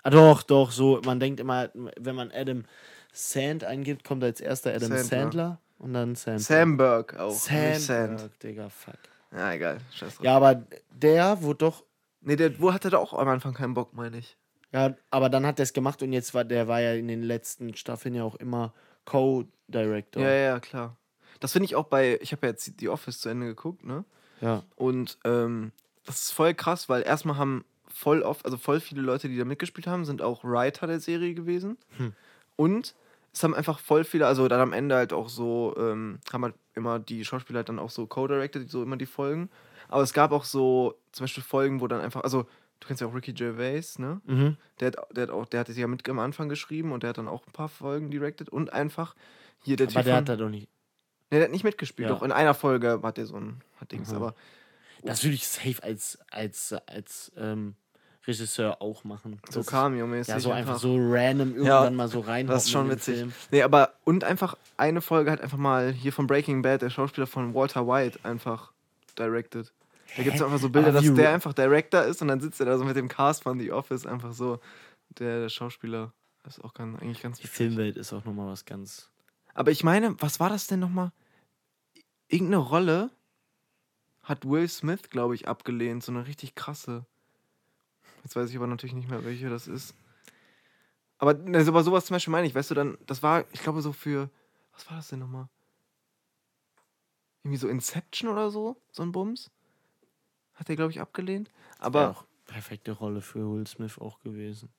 Ah, 0.02 0.10
doch, 0.10 0.42
doch, 0.42 0.70
so. 0.70 1.00
Man 1.04 1.18
denkt 1.18 1.40
immer, 1.40 1.70
wenn 1.98 2.14
man 2.14 2.30
Adam 2.32 2.64
Sand 3.12 3.64
eingibt, 3.64 4.04
kommt 4.04 4.22
als 4.22 4.40
erster 4.40 4.70
Adam 4.70 4.88
Sandler. 4.88 5.04
Sandler 5.04 5.60
und 5.78 5.94
dann 5.94 6.14
Sandberg. 6.14 6.46
Sandberg 6.46 7.16
auch. 7.16 7.50
nicht 7.50 7.80
Sand. 7.80 8.30
Digga, 8.42 8.68
fuck. 8.68 8.98
Ja, 9.32 9.52
egal. 9.52 9.78
Scheiß 9.92 10.16
drauf. 10.16 10.24
Ja, 10.24 10.36
aber 10.36 10.62
der 10.90 11.42
wurde 11.42 11.58
doch. 11.58 11.84
Nee, 12.20 12.36
der, 12.36 12.58
wo 12.60 12.72
hatte 12.72 12.90
da 12.90 12.98
auch 12.98 13.12
am 13.14 13.28
Anfang 13.28 13.54
keinen 13.54 13.74
Bock, 13.74 13.94
meine 13.94 14.18
ich. 14.18 14.36
Ja, 14.72 14.94
aber 15.10 15.28
dann 15.28 15.46
hat 15.46 15.58
er 15.58 15.64
es 15.64 15.72
gemacht 15.72 16.02
und 16.02 16.12
jetzt 16.12 16.34
war 16.34 16.44
der 16.44 16.68
war 16.68 16.80
ja 16.80 16.94
in 16.94 17.08
den 17.08 17.22
letzten 17.22 17.74
Staffeln 17.76 18.14
ja 18.14 18.24
auch 18.24 18.34
immer 18.36 18.74
Co-Director. 19.04 20.22
Ja, 20.22 20.30
ja, 20.30 20.60
klar. 20.60 20.96
Das 21.40 21.52
finde 21.52 21.66
ich 21.66 21.76
auch 21.76 21.84
bei, 21.84 22.18
ich 22.20 22.32
habe 22.32 22.46
ja 22.46 22.52
jetzt 22.52 22.72
The 22.78 22.88
Office 22.88 23.20
zu 23.20 23.28
Ende 23.28 23.46
geguckt, 23.46 23.84
ne? 23.84 24.04
ja. 24.40 24.62
Und 24.74 25.18
ähm, 25.24 25.72
das 26.04 26.22
ist 26.22 26.30
voll 26.32 26.54
krass, 26.54 26.88
weil 26.88 27.02
erstmal 27.02 27.36
haben 27.36 27.64
voll 27.96 28.22
oft, 28.22 28.44
also 28.44 28.56
voll 28.58 28.80
viele 28.80 29.00
Leute, 29.00 29.28
die 29.28 29.38
da 29.38 29.44
mitgespielt 29.44 29.86
haben, 29.86 30.04
sind 30.04 30.20
auch 30.20 30.44
Writer 30.44 30.86
der 30.86 31.00
Serie 31.00 31.32
gewesen. 31.34 31.78
Hm. 31.96 32.12
Und 32.56 32.94
es 33.32 33.42
haben 33.42 33.54
einfach 33.54 33.78
voll 33.78 34.04
viele, 34.04 34.26
also 34.26 34.48
dann 34.48 34.60
am 34.60 34.72
Ende 34.72 34.94
halt 34.96 35.12
auch 35.12 35.28
so, 35.30 35.74
ähm, 35.78 36.20
haben 36.32 36.44
halt 36.44 36.54
immer 36.74 36.98
die 36.98 37.24
Schauspieler 37.24 37.58
halt 37.58 37.68
dann 37.70 37.78
auch 37.78 37.90
so 37.90 38.06
co-directed, 38.06 38.70
so 38.70 38.82
immer 38.82 38.96
die 38.96 39.06
Folgen. 39.06 39.48
Aber 39.88 40.02
es 40.02 40.12
gab 40.12 40.32
auch 40.32 40.44
so 40.44 40.98
zum 41.12 41.24
Beispiel 41.24 41.42
Folgen, 41.42 41.80
wo 41.80 41.86
dann 41.86 42.00
einfach, 42.00 42.22
also 42.22 42.42
du 42.80 42.86
kennst 42.86 43.00
ja 43.00 43.06
auch 43.08 43.14
Ricky 43.14 43.32
Gervais, 43.32 43.98
ne? 43.98 44.20
Mhm. 44.26 44.56
Der 44.80 44.88
hat, 44.88 44.96
der 45.16 45.22
hat 45.24 45.30
auch, 45.30 45.46
der 45.46 45.60
hatte 45.60 45.72
sich 45.72 45.80
ja 45.80 45.86
mit 45.86 46.06
am 46.08 46.18
Anfang 46.18 46.48
geschrieben 46.50 46.92
und 46.92 47.02
der 47.02 47.10
hat 47.10 47.18
dann 47.18 47.28
auch 47.28 47.46
ein 47.46 47.52
paar 47.52 47.68
Folgen 47.68 48.10
directed 48.10 48.48
und 48.50 48.72
einfach 48.72 49.14
hier 49.64 49.76
der 49.76 49.86
Aber 49.86 49.94
Typ 49.94 50.04
der 50.04 50.12
von- 50.12 50.18
hat 50.20 50.28
da 50.28 50.36
doch 50.36 50.50
nicht. 50.50 50.68
Nee, 51.30 51.38
der 51.38 51.44
hat 51.44 51.50
nicht 51.52 51.64
mitgespielt. 51.64 52.08
Ja. 52.10 52.14
Doch 52.14 52.22
in 52.22 52.30
einer 52.32 52.54
Folge 52.54 53.00
hat 53.02 53.16
der 53.16 53.26
so 53.26 53.36
ein 53.36 53.60
hat 53.80 53.90
Dings, 53.92 54.10
Aha. 54.10 54.16
aber 54.16 54.34
Das 55.02 55.22
würde 55.24 55.34
ich 55.34 55.46
safe 55.46 55.82
als, 55.82 56.18
als, 56.30 56.72
als 56.86 57.32
ähm, 57.36 57.74
Regisseur 58.26 58.80
auch 58.82 59.04
machen. 59.04 59.40
so 59.48 59.62
Cameo-mäßig. 59.62 60.34
Ja, 60.34 60.40
so 60.40 60.50
einfach 60.50 60.78
so 60.78 60.96
random 60.98 61.50
irgendwann 61.54 61.84
Ja, 61.84 61.90
mal 61.90 62.08
so 62.08 62.20
rein. 62.20 62.46
Das 62.46 62.64
ist 62.64 62.70
schon 62.70 62.90
witzig. 62.90 63.26
Nee, 63.50 63.62
aber 63.62 63.92
und 64.04 64.24
einfach 64.24 64.56
eine 64.76 65.00
Folge 65.00 65.30
hat 65.30 65.40
einfach 65.40 65.58
mal 65.58 65.92
hier 65.92 66.12
von 66.12 66.26
Breaking 66.26 66.62
Bad, 66.62 66.82
der 66.82 66.90
Schauspieler 66.90 67.26
von 67.26 67.54
Walter 67.54 67.86
White, 67.86 68.18
einfach 68.24 68.72
directed. 69.18 69.72
Da 70.16 70.22
gibt 70.22 70.36
es 70.36 70.42
einfach 70.42 70.58
so 70.58 70.70
Bilder, 70.70 70.88
Aber 70.88 71.00
dass 71.00 71.14
der 71.14 71.32
einfach 71.32 71.52
Director 71.52 72.02
ist 72.04 72.22
und 72.22 72.28
dann 72.28 72.40
sitzt 72.40 72.60
er 72.60 72.66
da 72.66 72.78
so 72.78 72.84
mit 72.84 72.96
dem 72.96 73.08
Cast 73.08 73.42
von 73.42 73.58
The 73.58 73.72
Office 73.72 74.06
einfach 74.06 74.32
so. 74.32 74.60
Der, 75.18 75.40
der 75.40 75.48
Schauspieler. 75.48 76.12
Das 76.42 76.58
ist 76.58 76.64
auch 76.64 76.74
ganz, 76.74 77.00
eigentlich 77.00 77.22
ganz 77.22 77.38
Die 77.38 77.44
witzig. 77.44 77.56
Filmwelt 77.56 77.96
ist 77.96 78.12
auch 78.12 78.24
nochmal 78.24 78.48
was 78.48 78.64
ganz. 78.64 79.10
Aber 79.54 79.70
ich 79.70 79.82
meine, 79.84 80.14
was 80.20 80.40
war 80.40 80.48
das 80.48 80.66
denn 80.66 80.80
nochmal? 80.80 81.12
Irgendeine 82.28 82.58
Rolle 82.58 83.10
hat 84.22 84.44
Will 84.48 84.68
Smith, 84.68 85.10
glaube 85.10 85.34
ich, 85.34 85.48
abgelehnt. 85.48 86.02
So 86.02 86.12
eine 86.12 86.26
richtig 86.26 86.54
krasse. 86.54 87.06
Jetzt 88.26 88.34
weiß 88.34 88.50
ich 88.50 88.56
aber 88.56 88.66
natürlich 88.66 88.96
nicht 88.96 89.08
mehr, 89.08 89.24
welche 89.24 89.48
das 89.48 89.68
ist. 89.68 89.94
Aber, 91.18 91.38
also, 91.54 91.70
aber 91.70 91.84
sowas 91.84 92.06
zum 92.06 92.14
Beispiel 92.14 92.32
meine 92.32 92.48
ich, 92.48 92.56
weißt 92.56 92.72
du, 92.72 92.74
dann, 92.74 92.98
das 93.06 93.22
war, 93.22 93.44
ich 93.52 93.62
glaube, 93.62 93.82
so 93.82 93.92
für, 93.92 94.30
was 94.72 94.90
war 94.90 94.96
das 94.96 95.06
denn 95.06 95.20
nochmal? 95.20 95.48
Irgendwie 97.44 97.58
so 97.58 97.68
Inception 97.68 98.28
oder 98.28 98.50
so, 98.50 98.82
so 98.90 99.04
ein 99.04 99.12
Bums. 99.12 99.52
Hat 100.54 100.68
der, 100.68 100.74
glaube 100.74 100.90
ich, 100.90 101.00
abgelehnt. 101.00 101.52
Aber. 101.78 102.00
Ja, 102.00 102.10
auch 102.10 102.24
perfekte 102.46 102.90
Rolle 102.90 103.20
für 103.20 103.48
Will 103.48 103.68
Smith 103.68 103.96
auch 103.96 104.18
gewesen. 104.18 104.70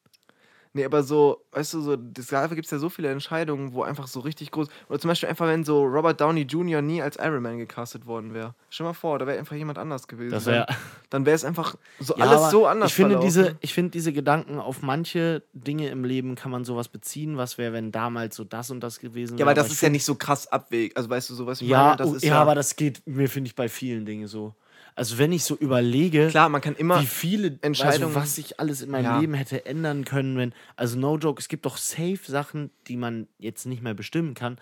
Nee, 0.74 0.86
aber 0.86 1.04
so, 1.04 1.44
weißt 1.52 1.74
du, 1.74 1.82
so, 1.82 1.96
dafür 1.96 2.56
gibt 2.56 2.66
es 2.66 2.72
ja 2.72 2.78
so 2.78 2.90
viele 2.90 3.10
Entscheidungen, 3.10 3.74
wo 3.74 3.84
einfach 3.84 4.08
so 4.08 4.20
richtig 4.20 4.52
groß. 4.52 4.68
Oder 4.90 5.00
zum 5.00 5.10
Beispiel 5.10 5.30
einfach, 5.30 5.48
wenn 5.48 5.64
so 5.64 5.84
Robert 5.84 6.20
Downey 6.22 6.42
Jr. 6.42 6.82
nie 6.82 7.02
als 7.02 7.18
Iron 7.18 7.42
Man 7.42 7.58
gecastet 7.58 8.06
worden 8.06 8.34
wäre. 8.34 8.54
Stell 8.70 8.86
mal 8.86 8.94
vor, 8.94 9.20
da 9.20 9.28
wäre 9.28 9.40
einfach 9.40 9.56
jemand 9.56 9.78
anders 9.78 10.08
gewesen. 10.08 10.32
Das 10.32 10.46
wär, 10.46 10.68
dann 11.10 11.26
wäre 11.26 11.36
es 11.36 11.44
einfach 11.46 11.76
so 12.00 12.16
Ja, 12.16 12.26
alles 12.26 12.42
aber 12.42 12.50
so 12.52 12.68
anders. 12.68 12.90
Ich 12.90 12.96
finde, 12.96 13.16
verlaufen. 13.16 13.28
diese, 13.44 13.58
ich 13.62 13.74
finde 13.74 13.92
diese 13.92 14.14
Gedanken 14.14 14.60
auf 14.60 14.82
manche 14.82 15.44
Dinge 15.54 15.90
im 15.90 16.04
Leben 16.04 16.36
kann 16.36 16.52
man 16.52 16.66
sowas 16.66 16.88
beziehen. 16.90 17.38
Was 17.38 17.58
wäre, 17.58 17.74
wenn 17.74 17.92
damals 17.92 18.36
so 18.36 18.44
das 18.44 18.70
und 18.72 18.82
das 18.82 19.00
gewesen 19.00 19.34
Ja, 19.38 19.40
wäre? 19.40 19.50
aber 19.52 19.54
das 19.56 19.68
ich 19.68 19.74
ist 19.74 19.82
ja 19.82 19.90
nicht 19.90 20.06
so 20.06 20.16
krass 20.16 20.48
abweg. 20.48 20.96
Also 20.96 21.10
weißt 21.10 21.30
du, 21.30 21.36
sowas 21.36 21.62
Ja, 21.62 21.84
meine, 21.86 21.98
das 21.98 22.08
oh, 22.10 22.14
ist 22.16 22.24
ja, 22.24 22.40
aber 22.42 22.56
das 22.56 22.76
geht 22.76 23.02
mir, 23.06 23.30
finde 23.30 23.48
ich, 23.48 23.56
bei 23.56 23.70
vielen 23.70 24.06
Dingen 24.06 24.28
so. 24.28 24.54
Also, 24.98 25.20
wenn 25.20 25.32
ich 25.32 25.44
so 25.44 25.56
überlege, 25.56 26.28
klar, 26.30 26.50
man 26.50 26.60
kann 26.60 26.76
immer. 26.76 27.00
wie 27.02 27.06
viele 27.06 27.60
Entscheidungen- 27.62 28.06
also 28.06 28.16
was 28.16 28.38
ich 28.40 28.60
alles 28.60 28.82
in 28.82 28.90
meinem 28.90 29.04
Ja. 29.06 29.20
Leben 29.20 29.36
hätte 29.36 29.66
ändern 29.68 30.06
können, 30.06 30.38
wenn. 30.38 30.54
Also, 30.76 30.98
no 30.98 31.18
joke, 31.20 31.40
es 31.40 31.48
gibt 31.50 31.66
doch 31.68 31.78
safe 31.78 32.20
Sachen, 32.26 32.72
die 32.88 32.98
man 32.98 33.28
jetzt 33.38 33.66
nicht 33.68 33.84
mehr 33.84 33.94
bestimmen 33.94 34.34
kann. 34.34 34.58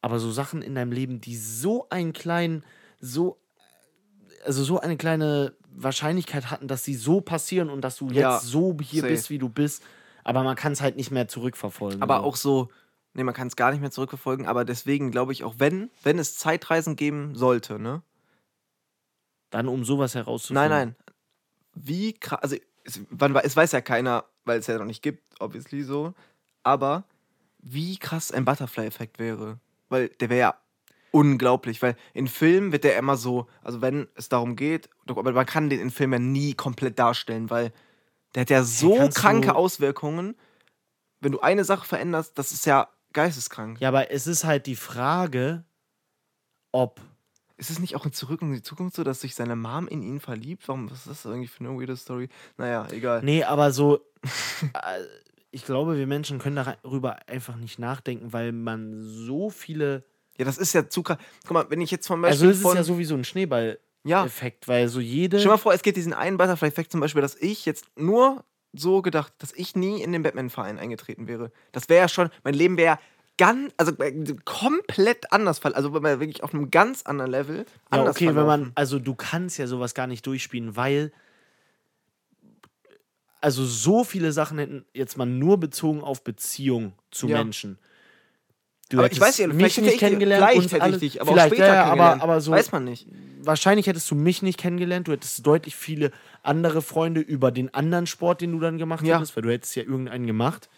Aber 0.00 0.18
so 0.18 0.32
Sachen 0.32 0.62
in 0.62 0.74
deinem 0.74 0.90
Leben, 0.90 1.20
die 1.20 1.36
so 1.36 1.88
einen 1.90 2.12
kleinen, 2.12 2.64
so. 3.00 3.38
Also, 4.44 4.64
so 4.64 4.80
eine 4.80 4.96
kleine 4.96 5.54
Wahrscheinlichkeit 5.70 6.50
hatten, 6.50 6.66
dass 6.66 6.82
sie 6.82 6.94
so 6.96 7.20
passieren 7.20 7.70
und 7.70 7.82
dass 7.82 7.96
du 7.96 8.06
jetzt 8.08 8.16
Ja, 8.18 8.38
so 8.40 8.76
hier 8.82 9.02
safe. 9.02 9.12
bist, 9.12 9.30
wie 9.30 9.38
du 9.38 9.48
bist. 9.48 9.82
Aber 10.24 10.42
man 10.42 10.56
kann 10.56 10.72
es 10.72 10.80
halt 10.80 10.96
nicht 10.96 11.10
mehr 11.12 11.28
zurückverfolgen. 11.28 12.02
aber 12.02 12.16
so. 12.18 12.22
auch 12.24 12.36
so. 12.36 12.68
Nee, 13.14 13.22
man 13.24 13.34
kann 13.34 13.46
es 13.48 13.56
gar 13.56 13.70
nicht 13.70 13.80
mehr 13.80 13.90
zurückverfolgen, 13.90 14.46
aber 14.46 14.64
deswegen 14.64 15.10
glaube 15.10 15.32
ich 15.32 15.42
auch, 15.42 15.54
wenn, 15.58 15.90
wenn 16.02 16.18
es 16.18 16.36
Zeitreisen 16.36 16.94
geben 16.96 17.34
sollte, 17.34 17.78
ne? 17.80 18.02
Dann, 19.50 19.68
um 19.68 19.84
sowas 19.84 20.14
herauszufinden. 20.14 20.68
Nein, 20.68 20.88
nein. 20.88 20.96
Wie 21.74 22.12
krass. 22.12 22.40
Also, 22.42 22.56
es, 22.84 23.00
wei- 23.10 23.40
es 23.44 23.56
weiß 23.56 23.72
ja 23.72 23.80
keiner, 23.80 24.24
weil 24.44 24.58
es 24.58 24.66
ja 24.66 24.78
noch 24.78 24.84
nicht 24.84 25.02
gibt, 25.02 25.22
obviously 25.40 25.82
so. 25.82 26.14
Aber 26.62 27.04
wie 27.58 27.96
krass 27.98 28.30
ein 28.32 28.44
Butterfly-Effekt 28.44 29.18
wäre. 29.18 29.58
Weil 29.88 30.08
der 30.08 30.28
wäre 30.30 30.40
ja 30.40 30.54
unglaublich. 31.12 31.80
Weil 31.82 31.96
in 32.14 32.26
Filmen 32.28 32.72
wird 32.72 32.84
der 32.84 32.96
immer 32.98 33.16
so, 33.16 33.46
also 33.62 33.80
wenn 33.80 34.08
es 34.14 34.28
darum 34.28 34.54
geht, 34.56 34.90
aber 35.06 35.32
man 35.32 35.46
kann 35.46 35.70
den 35.70 35.80
in 35.80 35.90
Filmen 35.90 36.12
ja 36.12 36.18
nie 36.30 36.54
komplett 36.54 36.98
darstellen, 36.98 37.48
weil 37.50 37.72
der 38.34 38.42
hat 38.42 38.50
ja 38.50 38.62
so 38.62 38.94
kannst 38.96 39.16
kranke 39.18 39.54
Auswirkungen. 39.54 40.36
Wenn 41.20 41.32
du 41.32 41.40
eine 41.40 41.64
Sache 41.64 41.86
veränderst, 41.86 42.38
das 42.38 42.52
ist 42.52 42.66
ja 42.66 42.88
geisteskrank. 43.14 43.80
Ja, 43.80 43.88
aber 43.88 44.10
es 44.10 44.26
ist 44.26 44.44
halt 44.44 44.66
die 44.66 44.76
Frage, 44.76 45.64
ob. 46.72 47.00
Ist 47.58 47.70
es 47.70 47.80
nicht 47.80 47.96
auch 47.96 48.06
in 48.06 48.12
Zurück 48.12 48.40
in 48.40 48.52
die 48.52 48.62
Zukunft 48.62 48.94
so, 48.94 49.02
dass 49.02 49.20
sich 49.20 49.34
seine 49.34 49.56
Mom 49.56 49.88
in 49.88 50.02
ihn 50.02 50.20
verliebt? 50.20 50.68
Warum 50.68 50.88
was 50.90 51.00
ist 51.00 51.08
das 51.08 51.24
irgendwie 51.24 51.48
für 51.48 51.64
eine 51.64 51.78
weirde 51.78 51.96
Story? 51.96 52.28
Naja, 52.56 52.86
egal. 52.90 53.20
Nee, 53.24 53.42
aber 53.42 53.72
so. 53.72 54.00
äh, 54.62 55.02
ich 55.50 55.64
glaube, 55.64 55.96
wir 55.96 56.06
Menschen 56.06 56.38
können 56.38 56.56
darüber 56.56 57.18
einfach 57.28 57.56
nicht 57.56 57.78
nachdenken, 57.78 58.32
weil 58.32 58.52
man 58.52 59.02
so 59.02 59.50
viele. 59.50 60.04
Ja, 60.36 60.44
das 60.44 60.56
ist 60.56 60.72
ja 60.72 60.88
zu 60.88 61.02
krass. 61.02 61.18
Guck 61.42 61.50
mal, 61.50 61.66
wenn 61.68 61.80
ich 61.80 61.90
jetzt 61.90 62.06
zum 62.06 62.22
Beispiel 62.22 62.48
Also, 62.48 62.48
es 62.48 62.64
ist 62.64 62.74
ja 62.76 62.84
sowieso 62.84 63.16
ein 63.16 63.24
Schneeball-Effekt, 63.24 64.64
ja, 64.64 64.68
weil 64.68 64.88
so 64.88 65.00
jede. 65.00 65.40
stell 65.40 65.50
mal 65.50 65.58
vor, 65.58 65.74
es 65.74 65.82
geht 65.82 65.96
diesen 65.96 66.12
einen 66.12 66.36
Butterfly-Effekt 66.36 66.92
zum 66.92 67.00
Beispiel, 67.00 67.22
dass 67.22 67.34
ich 67.34 67.66
jetzt 67.66 67.86
nur 67.96 68.44
so 68.72 69.02
gedacht, 69.02 69.32
dass 69.38 69.52
ich 69.52 69.74
nie 69.74 70.00
in 70.00 70.12
den 70.12 70.22
Batman-Verein 70.22 70.78
eingetreten 70.78 71.26
wäre. 71.26 71.50
Das 71.72 71.88
wäre 71.88 72.02
ja 72.02 72.08
schon, 72.08 72.30
mein 72.44 72.54
Leben 72.54 72.76
wäre 72.76 72.98
ganz, 73.38 73.72
also 73.78 73.92
äh, 73.98 74.12
komplett 74.44 75.32
anders, 75.32 75.62
verl- 75.62 75.72
also 75.72 75.94
wirklich 75.94 76.42
auf 76.42 76.52
einem 76.52 76.70
ganz 76.70 77.02
anderen 77.04 77.30
Level. 77.30 77.64
Ja, 77.92 78.02
okay, 78.04 78.26
wenn 78.28 78.34
man. 78.34 78.44
verlaufen. 78.46 78.72
Also, 78.74 78.98
du 78.98 79.14
kannst 79.14 79.56
ja 79.58 79.66
sowas 79.66 79.94
gar 79.94 80.06
nicht 80.06 80.26
durchspielen, 80.26 80.76
weil. 80.76 81.12
Also, 83.40 83.64
so 83.64 84.02
viele 84.04 84.32
Sachen 84.32 84.58
hätten 84.58 84.84
jetzt 84.92 85.16
mal 85.16 85.24
nur 85.26 85.58
bezogen 85.60 86.02
auf 86.02 86.24
Beziehung 86.24 86.92
zu 87.10 87.28
Ja. 87.28 87.38
Menschen. 87.38 87.78
Du 88.90 88.98
Aber 88.98 89.12
ich 89.12 89.20
weiß 89.20 89.38
ja, 89.38 89.46
mich 89.48 89.78
nicht 89.78 89.94
ich, 89.94 89.98
kennengelernt. 89.98 90.44
vielleicht 90.50 90.72
hätte 90.72 90.88
ich 90.88 90.96
dich, 90.98 91.20
aber 91.20 91.30
auch 91.30 91.34
vielleicht, 91.34 91.54
später 91.54 91.74
ja, 91.74 91.84
aber, 91.84 92.22
aber 92.22 92.40
so. 92.40 92.52
Weiß 92.52 92.72
man 92.72 92.84
nicht. 92.84 93.06
wahrscheinlich 93.42 93.86
hättest 93.86 94.10
du 94.10 94.14
mich 94.14 94.40
nicht 94.42 94.58
kennengelernt, 94.58 95.08
du 95.08 95.12
hättest 95.12 95.46
deutlich 95.46 95.76
viele 95.76 96.10
andere 96.42 96.80
Freunde 96.80 97.20
über 97.20 97.50
den 97.52 97.72
anderen 97.74 98.06
Sport, 98.06 98.40
den 98.40 98.52
du 98.52 98.60
dann 98.60 98.78
gemacht 98.78 99.04
Ja. 99.04 99.16
hättest, 99.16 99.36
weil 99.36 99.42
du 99.42 99.50
hättest 99.52 99.76
ja 99.76 99.82
irgendeinen 99.82 100.26
gemacht. 100.26 100.70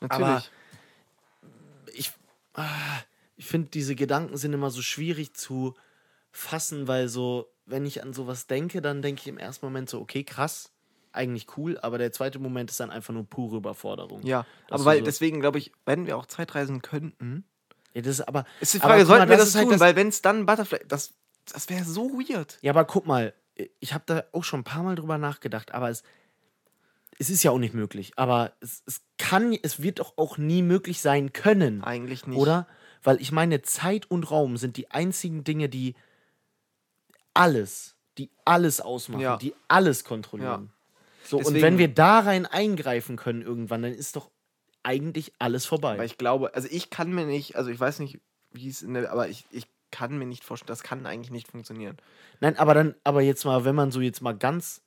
Natürlich. 0.00 0.28
Ich, 0.28 0.34
ah, 0.34 0.61
ich 3.36 3.46
finde, 3.46 3.68
diese 3.70 3.94
Gedanken 3.94 4.36
sind 4.36 4.52
immer 4.52 4.70
so 4.70 4.82
schwierig 4.82 5.34
zu 5.34 5.74
fassen, 6.30 6.88
weil 6.88 7.08
so, 7.08 7.50
wenn 7.66 7.84
ich 7.86 8.02
an 8.02 8.12
sowas 8.12 8.46
denke, 8.46 8.80
dann 8.82 9.02
denke 9.02 9.20
ich 9.20 9.28
im 9.28 9.38
ersten 9.38 9.66
Moment 9.66 9.88
so, 9.90 10.00
okay, 10.00 10.24
krass, 10.24 10.70
eigentlich 11.12 11.56
cool, 11.56 11.78
aber 11.82 11.98
der 11.98 12.12
zweite 12.12 12.38
Moment 12.38 12.70
ist 12.70 12.80
dann 12.80 12.90
einfach 12.90 13.12
nur 13.12 13.24
pure 13.28 13.56
Überforderung. 13.58 14.22
ja, 14.24 14.46
aber 14.70 14.84
weil 14.84 14.98
so- 15.00 15.04
deswegen 15.04 15.40
glaube 15.40 15.58
ich, 15.58 15.72
wenn 15.84 16.06
wir 16.06 16.16
auch 16.16 16.26
Zeitreisen 16.26 16.80
könnten, 16.82 17.44
Ja, 17.94 18.00
das 18.02 18.18
ist 18.20 18.28
aber. 18.28 18.46
ist 18.60 18.72
die 18.74 18.78
aber 18.80 18.88
Frage, 18.94 19.02
mal, 19.02 19.06
sollten 19.06 19.28
wir 19.30 19.36
das 19.36 19.48
ist 19.48 19.54
halt 19.56 19.68
tun? 19.68 19.80
weil 19.80 19.96
wenn 19.96 20.08
es 20.08 20.22
dann 20.22 20.46
Butterfly, 20.46 20.80
das, 20.88 21.12
das 21.52 21.68
wäre 21.68 21.84
so 21.84 22.10
weird. 22.12 22.58
Ja, 22.62 22.72
aber 22.72 22.86
guck 22.86 23.06
mal, 23.06 23.34
ich 23.80 23.92
habe 23.92 24.04
da 24.06 24.24
auch 24.32 24.44
schon 24.44 24.60
ein 24.60 24.64
paar 24.64 24.82
Mal 24.82 24.94
drüber 24.94 25.18
nachgedacht, 25.18 25.72
aber 25.72 25.90
es, 25.90 26.02
es 27.22 27.30
ist 27.30 27.42
ja 27.44 27.52
auch 27.52 27.58
nicht 27.58 27.72
möglich. 27.74 28.12
Aber 28.16 28.52
es, 28.60 28.82
es 28.86 29.00
kann, 29.16 29.52
es 29.62 29.80
wird 29.80 30.00
doch 30.00 30.18
auch 30.18 30.38
nie 30.38 30.60
möglich 30.62 31.00
sein 31.00 31.32
können, 31.32 31.84
Eigentlich 31.84 32.26
nicht. 32.26 32.36
oder? 32.36 32.66
Weil 33.04 33.20
ich 33.20 33.30
meine, 33.32 33.62
Zeit 33.62 34.10
und 34.10 34.30
Raum 34.30 34.56
sind 34.56 34.76
die 34.76 34.90
einzigen 34.90 35.44
Dinge, 35.44 35.68
die 35.68 35.94
alles, 37.34 37.96
die 38.18 38.30
alles 38.44 38.80
ausmachen, 38.80 39.20
Ja. 39.22 39.36
die 39.36 39.54
alles 39.68 40.04
kontrollieren. 40.04 40.72
So, 41.24 41.38
und 41.38 41.44
Deswegen- 41.46 41.62
wenn 41.62 41.78
wir 41.78 41.88
da 41.88 42.20
rein 42.20 42.46
eingreifen 42.46 43.16
können 43.16 43.42
irgendwann, 43.42 43.82
dann 43.82 43.92
ist 43.94 44.16
doch 44.16 44.30
eigentlich 44.82 45.32
alles 45.38 45.64
vorbei. 45.64 45.96
Weil 45.98 46.06
ich 46.06 46.18
glaube, 46.18 46.54
also 46.54 46.68
ich 46.70 46.90
kann 46.90 47.12
mir 47.12 47.24
nicht, 47.24 47.54
also 47.56 47.70
ich 47.70 47.78
weiß 47.78 48.00
nicht, 48.00 48.18
wie 48.50 48.68
es 48.68 48.82
in 48.82 48.94
der, 48.94 49.12
aber 49.12 49.28
ich, 49.28 49.46
ich 49.50 49.66
kann 49.92 50.18
mir 50.18 50.26
nicht 50.26 50.42
vorstellen, 50.44 50.66
das 50.68 50.82
kann 50.82 51.06
eigentlich 51.06 51.30
nicht 51.30 51.48
funktionieren. 51.48 51.96
Nein, 52.40 52.58
aber 52.58 52.74
dann, 52.74 52.94
aber 53.04 53.22
jetzt 53.22 53.44
mal, 53.44 53.64
wenn 53.64 53.76
man 53.76 53.92
so 53.92 54.00
jetzt 54.00 54.20
mal 54.22 54.32
ganz, 54.36 54.82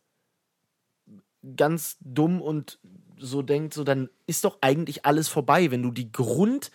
ganz 1.55 1.97
dumm 2.01 2.41
und 2.41 2.79
so 3.17 3.41
denkt, 3.41 3.73
so 3.73 3.83
dann 3.83 4.09
ist 4.27 4.43
doch 4.43 4.57
eigentlich 4.61 5.05
alles 5.05 5.27
vorbei, 5.27 5.71
wenn 5.71 5.83
du 5.83 5.91
die 5.91 6.11
Grund, 6.11 6.71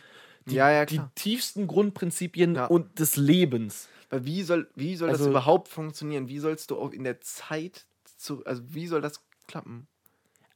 die, 0.46 0.54
Ja, 0.54 0.70
ja, 0.70 0.86
die 0.86 1.00
tiefsten 1.14 1.66
Grundprinzipien 1.66 2.54
Ja. 2.54 2.66
und 2.66 2.98
des 2.98 3.16
Lebens. 3.16 3.88
Weil 4.08 4.24
wie 4.24 4.42
soll, 4.42 4.68
wie 4.74 4.96
soll 4.96 5.08
das 5.10 5.18
Also- 5.18 5.30
überhaupt 5.30 5.68
funktionieren? 5.68 6.28
Wie 6.28 6.38
sollst 6.38 6.70
du 6.70 6.78
auch 6.78 6.92
in 6.92 7.04
der 7.04 7.20
Zeit 7.20 7.86
zu, 8.16 8.44
also 8.44 8.62
wie 8.68 8.86
soll 8.86 9.00
das 9.00 9.20
klappen? 9.46 9.86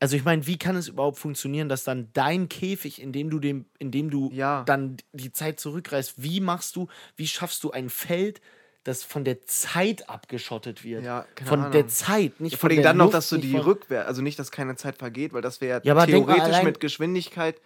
Also 0.01 0.17
ich 0.17 0.25
meine, 0.25 0.47
wie 0.47 0.59
kann 0.59 0.77
es 0.77 0.89
überhaupt 0.89 1.19
funktionieren, 1.19 1.69
dass 1.69 1.85
dann 1.85 2.09
dein 2.13 2.49
Käfig, 2.49 3.01
in 3.01 3.13
dem 3.13 3.31
du 3.31 3.39
dem, 3.39 3.67
in 3.79 3.91
dem 3.91 4.11
du 4.11 4.31
Ja. 4.33 4.63
dann 4.65 4.97
die 5.13 5.33
Zeit 5.33 5.61
zurückreißt, 5.61 6.15
wie 6.23 6.41
machst 6.41 6.77
du, 6.77 6.89
wie 7.17 7.27
schaffst 7.27 7.63
du 7.65 7.71
ein 7.71 7.89
Feld, 7.91 8.41
das 8.85 9.03
von 9.03 9.25
der 9.25 9.43
Zeit 9.43 10.09
abgeschottet 10.09 10.85
wird? 10.85 11.05
Ja, 11.05 11.27
keine 11.35 11.49
von 11.49 11.61
der 11.73 11.81
Ahnung. 11.81 11.89
Zeit, 11.89 12.41
nicht 12.41 12.53
Ja, 12.53 12.59
von 12.59 12.69
vor 12.69 12.71
allem 12.71 12.77
der 12.77 12.85
dann 12.85 12.97
noch, 12.99 13.05
Luft, 13.07 13.15
dass 13.15 13.29
du 13.31 13.39
die 13.39 13.57
Rückwehr, 13.57 14.07
also 14.07 14.23
nicht, 14.23 14.39
dass 14.39 14.51
keine 14.51 14.77
Zeit 14.77 14.97
vergeht, 14.99 15.33
weil 15.33 15.43
das 15.43 15.61
wäre 15.61 15.81
Ja, 15.85 16.05
theoretisch 16.07 16.63
mit 16.63 16.81
Geschwindigkeit, 16.81 17.61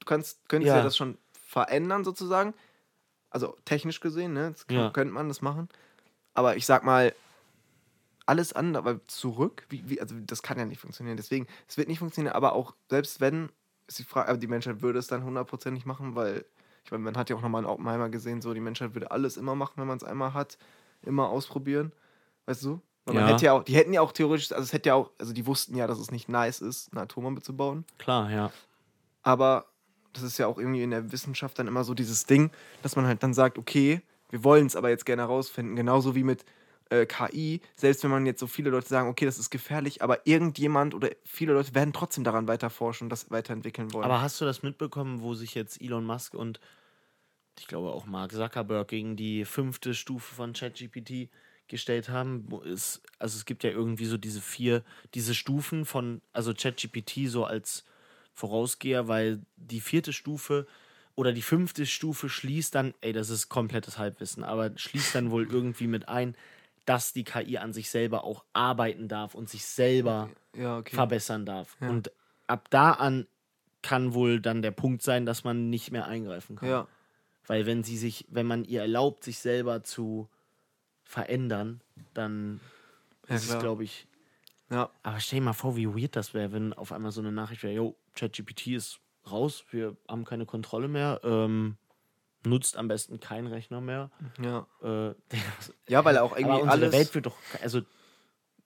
du 0.00 0.04
kannst, 0.04 0.48
könntest 0.48 0.70
ja. 0.70 0.78
Ja. 0.78 0.82
das 0.84 0.96
schon 0.96 1.16
verändern 1.32 2.04
sozusagen. 2.04 2.54
Also 3.30 3.56
technisch 3.64 4.00
gesehen, 4.00 4.34
ne? 4.34 4.54
Kann, 4.66 4.76
Ja. 4.76 4.90
könnte 4.90 5.14
man 5.14 5.28
das 5.28 5.40
machen. 5.40 5.68
Aber 6.34 6.56
ich 6.56 6.66
sag 6.66 6.84
mal, 6.84 7.14
alles 8.26 8.52
andere, 8.52 8.78
aber 8.82 9.06
zurück, 9.08 9.64
wie, 9.68 9.88
wie, 9.88 10.00
also 10.00 10.14
das 10.26 10.42
kann 10.42 10.58
ja 10.58 10.64
nicht 10.64 10.80
funktionieren. 10.80 11.16
Deswegen, 11.16 11.46
es 11.68 11.76
wird 11.76 11.88
nicht 11.88 11.98
funktionieren, 11.98 12.34
aber 12.34 12.52
auch 12.52 12.74
selbst 12.88 13.20
wenn, 13.20 13.50
ist 13.86 13.98
die 13.98 14.04
Frage, 14.04 14.28
aber 14.28 14.38
die 14.38 14.46
Menschheit 14.46 14.80
würde 14.82 14.98
es 14.98 15.06
dann 15.06 15.24
hundertprozentig 15.24 15.86
machen, 15.86 16.14
weil, 16.14 16.44
ich 16.84 16.90
meine, 16.90 17.04
man 17.04 17.16
hat 17.16 17.30
ja 17.30 17.36
auch 17.36 17.42
nochmal 17.42 17.62
in 17.62 17.68
Oppenheimer 17.68 18.08
gesehen, 18.08 18.42
so 18.42 18.54
die 18.54 18.60
Menschheit 18.60 18.94
würde 18.94 19.10
alles 19.10 19.36
immer 19.36 19.54
machen, 19.54 19.74
wenn 19.76 19.86
man 19.86 19.96
es 19.96 20.04
einmal 20.04 20.34
hat, 20.34 20.58
immer 21.02 21.28
ausprobieren. 21.28 21.92
Weißt 22.46 22.64
du? 22.64 22.80
Weil 23.04 23.14
man 23.14 23.24
Ja. 23.24 23.30
hätte 23.32 23.44
ja 23.46 23.52
auch, 23.52 23.62
die 23.64 23.74
hätten 23.74 23.92
ja 23.92 24.00
auch 24.00 24.12
theoretisch, 24.12 24.52
also 24.52 24.62
es 24.64 24.72
hätte 24.72 24.88
ja 24.90 24.94
auch, 24.94 25.10
also 25.18 25.32
die 25.32 25.46
wussten 25.46 25.76
ja, 25.76 25.86
dass 25.86 25.98
es 25.98 26.10
nicht 26.10 26.28
nice 26.28 26.60
ist, 26.60 26.92
eine 26.92 27.02
Atombombe 27.02 27.42
zu 27.42 27.56
bauen. 27.56 27.84
Klar, 27.98 28.30
ja. 28.30 28.50
Aber 29.22 29.66
das 30.12 30.22
ist 30.22 30.38
ja 30.38 30.46
auch 30.46 30.58
irgendwie 30.58 30.82
in 30.82 30.90
der 30.90 31.10
Wissenschaft 31.12 31.58
dann 31.58 31.66
immer 31.68 31.84
so 31.84 31.94
dieses 31.94 32.26
Ding, 32.26 32.50
dass 32.82 32.96
man 32.96 33.06
halt 33.06 33.22
dann 33.22 33.34
sagt, 33.34 33.58
okay, 33.58 34.02
wir 34.30 34.44
wollen 34.44 34.66
es 34.66 34.76
aber 34.76 34.90
jetzt 34.90 35.06
gerne 35.06 35.22
herausfinden. 35.22 35.76
Genauso 35.76 36.14
wie 36.14 36.24
mit 36.24 36.44
äh, 36.92 37.06
KI. 37.06 37.60
Selbst 37.74 38.04
wenn 38.04 38.10
man 38.10 38.26
jetzt 38.26 38.40
so 38.40 38.46
viele 38.46 38.70
Leute 38.70 38.88
sagen, 38.88 39.08
okay, 39.08 39.24
das 39.24 39.38
ist 39.38 39.50
gefährlich, 39.50 40.02
aber 40.02 40.26
irgendjemand 40.26 40.94
oder 40.94 41.10
viele 41.24 41.54
Leute 41.54 41.74
werden 41.74 41.92
trotzdem 41.92 42.22
daran 42.22 42.48
weiter 42.48 42.68
forschen 42.70 43.04
und 43.04 43.10
das 43.10 43.30
weiterentwickeln 43.30 43.92
wollen. 43.92 44.04
Aber 44.04 44.20
hast 44.20 44.40
du 44.40 44.44
das 44.44 44.62
mitbekommen, 44.62 45.22
wo 45.22 45.34
sich 45.34 45.54
jetzt 45.54 45.80
Elon 45.80 46.04
Musk 46.04 46.34
und 46.34 46.60
ich 47.58 47.66
glaube 47.66 47.92
auch 47.92 48.06
Mark 48.06 48.32
Zuckerberg 48.32 48.88
gegen 48.88 49.16
die 49.16 49.44
fünfte 49.44 49.94
Stufe 49.94 50.34
von 50.34 50.52
ChatGPT 50.52 51.30
gestellt 51.68 52.10
haben, 52.10 52.48
es, 52.66 53.00
also 53.18 53.36
es 53.36 53.46
gibt 53.46 53.64
ja 53.64 53.70
irgendwie 53.70 54.04
so 54.04 54.18
diese 54.18 54.42
vier, 54.42 54.82
diese 55.14 55.34
Stufen 55.34 55.86
von, 55.86 56.20
also 56.32 56.52
ChatGPT 56.52 57.28
so 57.28 57.44
als 57.44 57.84
Vorausgeher, 58.34 59.08
weil 59.08 59.40
die 59.56 59.80
vierte 59.80 60.12
Stufe 60.12 60.66
oder 61.14 61.32
die 61.32 61.42
fünfte 61.42 61.86
Stufe 61.86 62.28
schließt 62.28 62.74
dann, 62.74 62.94
ey, 63.00 63.12
das 63.12 63.30
ist 63.30 63.48
komplettes 63.48 63.96
Halbwissen, 63.98 64.44
aber 64.44 64.72
schließt 64.76 65.14
dann 65.14 65.30
wohl 65.30 65.46
irgendwie 65.50 65.86
mit 65.86 66.08
ein, 66.08 66.34
dass 66.84 67.12
die 67.12 67.24
KI 67.24 67.58
an 67.58 67.72
sich 67.72 67.90
selber 67.90 68.24
auch 68.24 68.44
arbeiten 68.52 69.08
darf 69.08 69.34
und 69.34 69.48
sich 69.48 69.64
selber 69.64 70.30
Ja, 70.56 70.78
okay. 70.78 70.94
verbessern 70.94 71.46
darf. 71.46 71.76
Ja. 71.80 71.88
Und 71.90 72.10
ab 72.46 72.68
da 72.70 72.92
an 72.92 73.26
kann 73.82 74.14
wohl 74.14 74.40
dann 74.40 74.62
der 74.62 74.70
Punkt 74.70 75.02
sein, 75.02 75.26
dass 75.26 75.44
man 75.44 75.70
nicht 75.70 75.90
mehr 75.92 76.06
eingreifen 76.06 76.56
kann. 76.56 76.68
Ja. 76.68 76.88
Weil 77.46 77.66
wenn 77.66 77.82
sie 77.82 77.96
sich, 77.98 78.26
wenn 78.30 78.46
man 78.46 78.64
ihr 78.64 78.80
erlaubt, 78.82 79.24
sich 79.24 79.38
selber 79.38 79.82
zu 79.82 80.28
verändern, 81.04 81.80
dann 82.14 82.60
Ja, 83.28 83.34
ist 83.36 83.42
es, 83.44 83.48
klar. 83.50 83.60
glaube 83.60 83.84
ich. 83.84 84.06
Ja. 84.70 84.90
Aber 85.02 85.20
stell 85.20 85.40
dir 85.40 85.44
mal 85.46 85.52
vor, 85.52 85.76
wie 85.76 85.86
weird 85.88 86.16
das 86.16 86.32
wäre, 86.34 86.52
wenn 86.52 86.72
auf 86.72 86.92
einmal 86.92 87.12
so 87.12 87.20
eine 87.20 87.32
Nachricht 87.32 87.62
wäre, 87.62 87.74
yo, 87.74 87.96
ChatGPT 88.14 88.68
ist 88.68 89.00
raus, 89.30 89.64
wir 89.70 89.96
haben 90.08 90.24
keine 90.24 90.46
Kontrolle 90.46 90.88
mehr, 90.88 91.20
ähm, 91.24 91.76
nutzt 92.44 92.76
am 92.76 92.88
besten 92.88 93.20
keinen 93.20 93.46
Rechner 93.46 93.80
mehr. 93.80 94.10
Ja. 94.42 94.66
Äh, 94.82 95.14
Ja, 95.88 96.04
weil 96.04 96.18
auch 96.18 96.32
aber 96.32 96.40
irgendwie 96.40 96.60
unsere 96.62 96.70
alles. 96.72 96.92
Welt 96.92 97.14
wird 97.14 97.26
doch, 97.26 97.36
also 97.62 97.78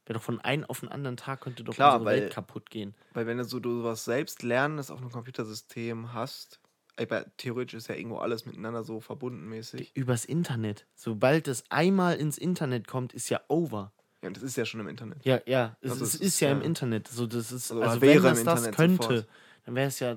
wäre 0.06 0.18
doch 0.18 0.22
von 0.22 0.40
einem 0.40 0.64
auf 0.64 0.80
den 0.80 0.88
anderen 0.88 1.16
Tag 1.16 1.40
könnte 1.40 1.64
doch 1.64 1.74
Klar, 1.74 1.94
unsere 1.98 2.04
weil- 2.14 2.20
Welt 2.22 2.32
kaputt 2.32 2.70
gehen. 2.70 2.94
Weil 3.12 3.26
wenn 3.26 3.38
du 3.38 3.44
so 3.44 3.58
du 3.60 3.82
was 3.84 4.04
selbst 4.04 4.42
lernendes 4.42 4.90
auf 4.90 5.00
einem 5.00 5.10
Computersystem 5.10 6.12
hast, 6.12 6.60
aber 6.98 7.26
theoretisch 7.36 7.74
ist 7.74 7.88
ja 7.88 7.94
irgendwo 7.96 8.18
alles 8.18 8.46
miteinander 8.46 8.82
so 8.84 9.00
verbunden 9.00 9.48
mäßig. 9.48 9.94
Übers 9.94 10.24
Internet. 10.24 10.86
Sobald 10.94 11.48
es 11.48 11.64
einmal 11.70 12.16
ins 12.16 12.38
Internet 12.38 12.86
kommt, 12.88 13.12
ist 13.12 13.28
ja 13.28 13.40
over. 13.48 13.92
Ja, 14.22 14.28
und 14.28 14.36
das 14.36 14.42
ist 14.44 14.56
ja 14.56 14.64
schon 14.64 14.80
im 14.80 14.88
Internet. 14.88 15.22
Ja, 15.24 15.40
ja, 15.44 15.76
es, 15.82 15.90
Also 15.90 16.04
es 16.04 16.14
es 16.14 16.20
ist 16.20 16.26
ist 16.28 16.40
ja 16.40 16.48
ja- 16.48 16.54
im 16.54 16.62
Internet. 16.62 17.08
So, 17.08 17.26
das 17.26 17.52
ist, 17.52 17.70
Also, 17.70 17.82
also, 17.82 18.00
wäre 18.00 18.22
wenn 18.22 18.34
das 18.34 18.44
das 18.44 18.58
Internet 18.66 18.76
könnte, 18.76 19.02
sofort. 19.02 19.26
dann 19.66 19.74
wäre 19.74 19.88
es 19.88 19.98
ja, 20.00 20.16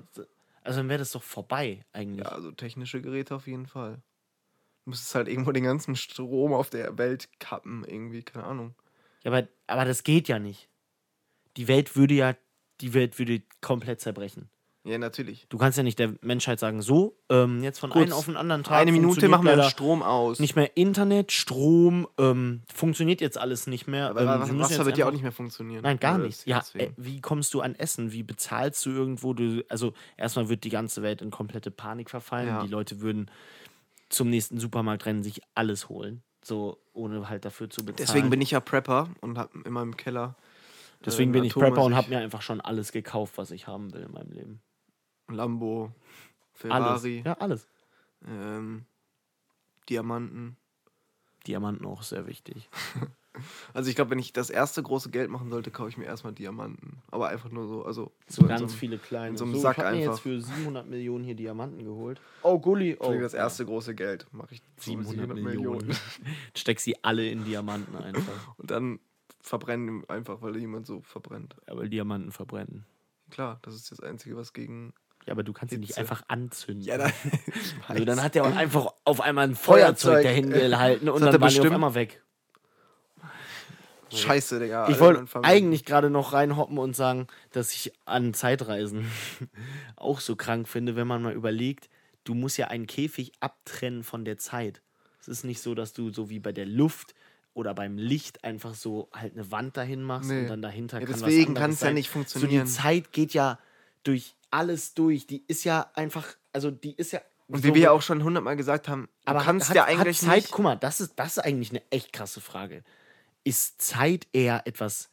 also 0.69 0.81
dann 0.81 0.89
wäre 0.89 0.99
das 0.99 1.11
doch 1.11 1.23
vorbei 1.23 1.83
eigentlich. 1.93 2.25
Ja, 2.25 2.31
also 2.31 2.51
technische 2.51 3.01
Geräte 3.01 3.33
auf 3.33 3.47
jeden 3.47 3.65
Fall. 3.65 4.03
Du 4.85 4.91
müsstest 4.91 5.15
halt 5.15 5.27
irgendwo 5.27 5.51
den 5.51 5.63
ganzen 5.63 5.95
Strom 5.95 6.53
auf 6.53 6.69
der 6.69 6.97
Welt 6.99 7.27
kappen, 7.39 7.83
irgendwie, 7.83 8.21
keine 8.21 8.45
Ahnung. 8.45 8.75
Ja, 9.23 9.31
aber, 9.31 9.47
aber 9.65 9.85
das 9.85 10.03
geht 10.03 10.27
ja 10.27 10.37
nicht. 10.37 10.69
Die 11.57 11.67
Welt 11.67 11.95
würde 11.95 12.13
ja, 12.13 12.35
die 12.81 12.93
Welt 12.93 13.17
würde 13.17 13.41
komplett 13.61 13.99
zerbrechen. 13.99 14.51
Ja, 14.85 14.97
natürlich. 14.97 15.45
Du 15.49 15.57
kannst 15.57 15.77
ja 15.77 15.83
nicht 15.83 15.99
der 15.99 16.13
Menschheit 16.21 16.59
sagen, 16.59 16.81
so, 16.81 17.17
ähm, 17.29 17.61
jetzt 17.61 17.79
von 17.79 17.89
Kurz, 17.89 18.03
einem 18.03 18.13
auf 18.13 18.25
den 18.25 18.37
anderen 18.37 18.63
Tag. 18.63 18.77
Eine 18.77 18.93
Minute 18.93 19.27
machen 19.27 19.45
wir 19.45 19.61
Strom 19.63 20.01
aus. 20.01 20.39
Nicht 20.39 20.55
mehr 20.55 20.77
Internet, 20.77 21.33
Strom, 21.33 22.07
ähm, 22.17 22.61
funktioniert 22.73 23.19
jetzt 23.19 23.37
alles 23.37 23.67
nicht 23.67 23.87
mehr. 23.87 24.09
aber 24.09 24.21
ähm, 24.21 24.39
müssen 24.39 24.59
Wasser 24.59 24.85
wird 24.85 24.97
ja 24.97 25.07
auch 25.07 25.11
nicht 25.11 25.23
mehr 25.23 25.33
funktionieren. 25.33 25.83
Nein, 25.83 25.99
gar 25.99 26.17
nicht. 26.17 26.47
Ja, 26.47 26.63
äh, 26.75 26.91
wie 26.95 27.19
kommst 27.19 27.53
du 27.53 27.61
an 27.61 27.75
Essen? 27.75 28.13
Wie 28.13 28.23
bezahlst 28.23 28.85
du 28.85 28.91
irgendwo? 28.91 29.33
Du, 29.33 29.63
also 29.67 29.93
erstmal 30.15 30.47
wird 30.47 30.63
die 30.63 30.69
ganze 30.69 31.01
Welt 31.01 31.21
in 31.21 31.29
komplette 31.29 31.71
Panik 31.71 32.09
verfallen. 32.09 32.47
Ja. 32.47 32.63
Die 32.63 32.69
Leute 32.69 33.01
würden 33.01 33.29
zum 34.07 34.29
nächsten 34.29 34.59
Supermarkt 34.59 35.05
rennen, 35.05 35.23
sich 35.23 35.41
alles 35.55 35.89
holen. 35.89 36.23
So, 36.41 36.77
ohne 36.93 37.27
halt 37.27 37.43
dafür 37.43 37.69
zu 37.69 37.85
bezahlen. 37.85 38.07
Deswegen 38.07 38.29
bin 38.29 38.39
ich 38.39 38.51
ja 38.51 38.61
Prepper 38.61 39.09
und 39.19 39.37
habe 39.37 39.59
in 39.65 39.73
meinem 39.73 39.97
Keller. 39.97 40.35
Deswegen 41.05 41.31
äh, 41.31 41.33
bin 41.33 41.43
ich 41.43 41.53
Prepper 41.53 41.83
und 41.83 41.95
habe 41.95 42.09
mir 42.09 42.19
einfach 42.19 42.41
schon 42.41 42.61
alles 42.61 42.93
gekauft, 42.93 43.37
was 43.37 43.51
ich 43.51 43.67
haben 43.67 43.93
will 43.93 44.01
in 44.01 44.11
meinem 44.11 44.31
Leben. 44.31 44.61
Lambo, 45.35 45.91
Alles. 46.63 47.01
Ferrari, 47.01 47.21
Ja, 47.25 47.33
alles. 47.33 47.67
ähm, 48.27 48.85
Diamanten. 49.89 50.57
Diamanten 51.47 51.85
auch 51.85 52.03
sehr 52.03 52.27
wichtig. 52.27 52.69
Also 53.73 53.89
ich 53.89 53.95
glaube, 53.95 54.11
wenn 54.11 54.19
ich 54.19 54.33
das 54.33 54.49
erste 54.49 54.83
große 54.83 55.11
Geld 55.11 55.29
machen 55.29 55.49
sollte, 55.49 55.71
kaufe 55.71 55.87
ich 55.87 55.97
mir 55.97 56.03
erstmal 56.03 56.33
Diamanten. 56.33 56.97
Aber 57.09 57.29
einfach 57.29 57.49
nur 57.51 57.67
so, 57.69 57.85
also 57.85 58.11
So 58.27 58.41
ganz 58.45 58.61
einem- 58.61 58.69
viele 58.69 58.97
kleine. 58.97 59.29
in 59.29 59.37
so 59.37 59.45
einem 59.45 59.53
ich 59.53 59.61
Sack 59.61 59.77
habe 59.77 59.95
mir 59.95 60.01
jetzt 60.03 60.19
für 60.19 60.41
700 60.41 60.87
Millionen 60.89 61.23
hier 61.23 61.35
Diamanten 61.35 61.85
geholt. 61.85 62.19
Oh, 62.41 62.59
Gulli. 62.59 62.97
Oh, 62.99 63.13
Das 63.13 63.33
erste 63.33 63.65
große 63.65 63.95
Geld 63.95 64.25
mache 64.33 64.55
ich 64.55 64.61
so 64.77 64.91
700 64.91 65.37
Millionen. 65.37 65.95
Steck 66.57 66.81
sie 66.81 67.01
alle 67.01 67.29
in 67.29 67.45
Diamanten 67.45 67.95
einfach. 67.95 68.57
Und 68.57 68.71
dann 68.71 68.99
verbrennen 69.41 70.03
einfach, 70.09 70.41
weil 70.41 70.57
jemand 70.57 70.85
so 70.85 70.99
verbrennt. 71.01 71.55
Aber 71.67 71.87
Diamanten 71.87 72.33
verbrennen. 72.33 72.85
Klar, 73.29 73.59
das 73.61 73.73
ist 73.75 73.89
das 73.91 74.01
Einzige, 74.01 74.35
was 74.35 74.51
gegen. 74.51 74.91
Ja, 75.29 75.33
aber 75.33 75.43
du 75.43 75.53
kannst 75.53 75.71
sie 75.71 75.77
nicht 75.77 75.95
einfach 75.99 76.23
anzünden. 76.27 76.83
Ja, 76.83 76.97
dann, 76.97 77.11
Also 77.87 78.03
dann 78.03 78.23
hat 78.23 78.35
er 78.35 78.45
auch 78.45 78.55
einfach 78.55 78.87
auf 79.05 79.21
einmal 79.21 79.47
ein 79.47 79.55
Feuerzeug 79.55 80.23
Feuerzeug, 80.23 80.23
dahin 80.23 80.51
äh, 80.51 80.69
gehalten 80.69 81.07
und 81.07 81.21
dann 81.21 81.35
er 81.35 81.39
waren 81.39 81.53
die 81.53 81.59
auf 81.59 81.71
einmal 81.71 81.93
weg. 81.93 82.23
Scheiße, 84.11 84.59
Digga. 84.59 84.89
Ich 84.89 84.99
wollte 84.99 85.27
eigentlich 85.43 85.85
gerade 85.85 86.09
noch 86.09 86.33
reinhoppen 86.33 86.79
und 86.79 86.95
sagen, 86.95 87.27
dass 87.51 87.71
ich 87.73 87.93
an 88.05 88.33
Zeitreisen 88.33 89.05
auch 89.95 90.19
so 90.19 90.35
krank 90.35 90.67
finde, 90.67 90.95
wenn 90.95 91.05
man 91.05 91.21
mal 91.21 91.33
überlegt, 91.33 91.89
du 92.23 92.33
musst 92.33 92.57
ja 92.57 92.69
einen 92.69 92.87
Käfig 92.87 93.33
abtrennen 93.39 94.01
von 94.03 94.25
der 94.25 94.37
Zeit. 94.39 94.81
Es 95.21 95.27
ist 95.27 95.43
nicht 95.43 95.61
so, 95.61 95.75
dass 95.75 95.93
du 95.93 96.11
so 96.11 96.27
wie 96.31 96.39
bei 96.39 96.51
der 96.51 96.65
Luft 96.65 97.13
oder 97.53 97.75
beim 97.75 97.99
Licht 97.99 98.43
einfach 98.43 98.73
so 98.73 99.09
halt 99.13 99.33
eine 99.33 99.51
Wand 99.51 99.77
dahin 99.77 100.01
machst 100.01 100.31
Nee. 100.31 100.41
und 100.41 100.47
dann 100.47 100.63
dahinter 100.63 100.99
Ja, 101.01 101.05
kann 101.05 101.13
deswegen 101.19 101.53
was 101.53 101.61
kann 101.61 101.71
es 101.71 101.81
ja 101.81 101.91
nicht 101.91 102.07
So 102.07 102.13
funktionieren. 102.13 102.65
die 102.65 102.71
Zeit 102.71 103.11
geht 103.11 103.35
ja 103.35 103.59
durch 104.03 104.33
alles 104.51 104.93
durch. 104.93 105.27
Die 105.27 105.43
ist 105.47 105.63
ja 105.63 105.91
einfach, 105.93 106.35
also 106.53 106.71
die 106.71 106.93
ist 106.93 107.11
ja 107.11 107.21
Und 107.47 107.59
so 107.59 107.63
wie 107.67 107.75
wir 107.75 107.81
ja 107.81 107.91
auch 107.91 108.01
schon 108.01 108.23
hundertmal 108.23 108.55
gesagt 108.55 108.87
haben, 108.87 109.07
du 109.25 109.31
aber 109.31 109.41
kannst 109.41 109.69
hat, 109.69 109.75
ja 109.75 109.85
eigentlich 109.85 110.19
Zeit, 110.19 110.43
nicht. 110.43 110.51
guck 110.51 110.63
mal, 110.63 110.75
das 110.75 111.01
ist, 111.01 111.13
das 111.15 111.37
ist 111.37 111.39
eigentlich 111.39 111.71
eine 111.71 111.81
echt 111.91 112.13
krasse 112.13 112.41
Frage. 112.41 112.83
Ist 113.43 113.81
Zeit 113.81 114.27
eher 114.33 114.67
etwas 114.67 115.09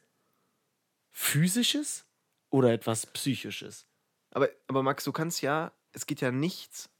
physisches 1.12 2.06
oder 2.50 2.72
etwas 2.72 3.06
psychisches? 3.06 3.86
Aber, 4.30 4.48
aber 4.66 4.82
Max, 4.82 5.04
du 5.04 5.12
kannst 5.12 5.42
ja, 5.42 5.72
es 5.92 6.06
geht 6.06 6.20
ja 6.20 6.30
nichts 6.30 6.90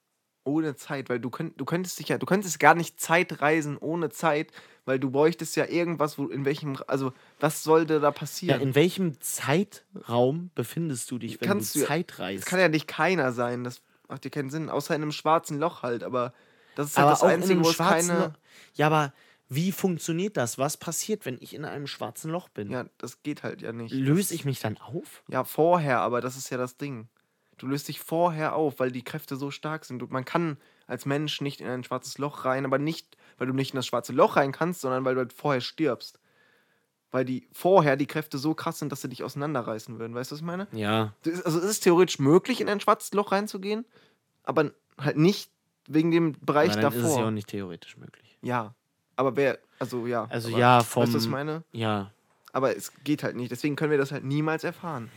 ohne 0.47 0.77
Zeit, 0.77 1.09
weil 1.09 1.21
du, 1.21 1.31
könnt, 1.31 1.61
du 1.61 1.65
könntest 1.65 1.99
dich 1.99 2.09
ja, 2.09 2.19
du 2.19 2.27
könntest 2.27 2.59
gar 2.61 2.75
nicht 2.75 3.01
Zeit 3.01 3.41
reisen 3.43 3.77
ohne 3.77 4.11
Zeit, 4.11 4.53
weil 4.85 4.99
du 4.99 5.11
bräuchtest 5.11 5.57
ja 5.57 5.67
irgendwas, 5.67 6.19
wo 6.19 6.27
in 6.29 6.45
welchem, 6.45 6.77
also 6.87 7.13
was 7.41 7.63
sollte 7.63 8.01
da 8.01 8.09
Ja, 8.09 8.13
passieren? 8.15 8.61
in 8.63 8.75
welchem 8.75 9.21
Zeitraum 9.21 10.51
befindest 10.55 11.11
du 11.11 11.19
dich, 11.19 11.41
wenn 11.41 11.49
Kannst 11.49 11.75
du 11.75 11.85
Zeit 11.85 12.19
reist? 12.19 12.45
das 12.45 12.51
kann 12.51 12.61
ja 12.61 12.69
nicht 12.69 12.87
keiner 12.87 13.33
sein, 13.33 13.65
das 13.65 13.83
macht 14.09 14.25
dir 14.25 14.31
keinen 14.31 14.51
Sinn, 14.51 14.71
außer 14.71 14.95
in 14.95 15.03
einem 15.03 15.13
schwarzen 15.13 15.59
Loch 15.59 15.83
halt, 15.83 16.03
aber 16.05 16.33
das 16.77 16.91
ist 16.91 16.97
halt 16.97 17.05
aber 17.05 17.13
das 17.13 17.23
Einzige, 17.23 17.63
wo 17.65 17.69
es 17.69 17.79
keine. 17.79 18.19
Loch. 18.27 18.31
Ja, 18.75 18.87
aber 18.87 19.13
wie 19.49 19.73
funktioniert 19.73 20.37
das? 20.37 20.59
Was 20.59 20.77
passiert, 20.77 21.25
wenn 21.25 21.39
ich 21.41 21.55
in 21.55 21.65
einem 21.65 21.87
schwarzen 21.87 22.31
Loch 22.31 22.49
bin? 22.49 22.71
Ja, 22.71 22.87
das 22.99 23.23
geht 23.23 23.43
halt 23.43 23.63
ja 23.63 23.73
nicht. 23.73 23.93
Löse 23.95 24.35
ich 24.35 24.45
mich 24.45 24.61
dann 24.61 24.77
auf? 24.79 25.23
Ja, 25.29 25.45
vorher, 25.45 26.01
aber 26.01 26.21
das 26.21 26.37
ist 26.37 26.51
ja 26.51 26.59
das 26.59 26.77
Ding. 26.77 27.09
Du 27.59 27.67
löst 27.67 27.89
dich 27.89 28.01
vorher 28.01 28.55
auf, 28.55 28.79
weil 28.81 28.91
die 28.93 29.03
Kräfte 29.03 29.37
so 29.37 29.51
stark 29.51 29.85
sind. 29.85 30.03
Und 30.03 30.11
man 30.11 30.25
kann 30.25 30.59
als 30.87 31.07
Mensch 31.07 31.41
nicht 31.41 31.61
in 31.61 31.69
ein 31.69 31.85
schwarzes 31.85 32.19
Loch 32.19 32.45
rein, 32.45 32.65
aber 32.65 32.79
nicht, 32.79 33.17
weil 33.39 33.47
du 33.47 33.53
nicht 33.55 33.73
in 33.73 33.77
das 33.77 33.87
schwarze 33.87 34.13
Loch 34.13 34.37
rein 34.37 34.53
kannst, 34.53 34.83
sondern 34.83 35.05
weil 35.05 35.15
du 35.15 35.21
halt 35.21 35.33
vorher 35.33 35.61
stirbst. 35.61 36.19
Weil 37.13 37.25
die 37.25 37.49
vorher 37.53 37.97
die 37.97 38.07
Kräfte 38.07 38.37
so 38.37 38.53
krass 38.55 38.79
sind, 38.79 38.93
dass 38.93 39.01
sie 39.01 39.09
dich 39.09 39.23
auseinanderreißen 39.25 39.99
würden. 39.99 40.15
Weißt 40.15 40.31
du, 40.31 40.35
was 40.35 40.41
ich 40.41 40.47
meine? 40.47 40.67
Ja. 40.73 41.15
Das 41.23 41.35
ist- 41.35 41.47
Also 41.47 41.59
es 41.59 41.65
ist 41.65 41.81
theoretisch 41.81 42.19
möglich, 42.19 42.61
in 42.61 42.69
ein 42.69 42.81
schwarzes 42.81 43.15
Loch 43.15 43.33
reinzugehen, 43.33 43.85
aber 44.43 44.73
halt 44.99 45.17
nicht 45.17 45.51
wegen 45.89 46.11
dem 46.11 46.33
Bereich 46.41 46.73
Aber 46.73 46.83
dann 46.83 46.93
ist 46.93 46.99
es 46.99 47.03
ja 47.05 47.09
auch 47.11 47.17
davor. 47.17 47.31
nicht 47.31 47.49
theoretisch 47.49 47.97
möglich. 47.97 48.37
Ja. 48.43 48.75
Aber 49.15 49.35
wer, 49.37 49.59
also 49.79 50.07
ja. 50.07 50.27
Also 50.29 50.49
aber, 50.51 50.59
ja, 50.59 50.79
Weißt 50.81 50.95
du, 50.97 51.01
was 51.01 51.15
ich 51.15 51.23
vom- 51.23 51.31
meine? 51.31 51.65
Ja. 51.73 52.11
Aber 52.53 52.77
es 52.77 52.93
geht 53.05 53.23
halt 53.23 53.37
nicht. 53.37 53.51
Deswegen 53.51 53.77
können 53.77 53.91
wir 53.93 53.99
das 53.99 54.13
halt 54.13 54.25
niemals 54.25 54.63
erfahren. 54.65 55.11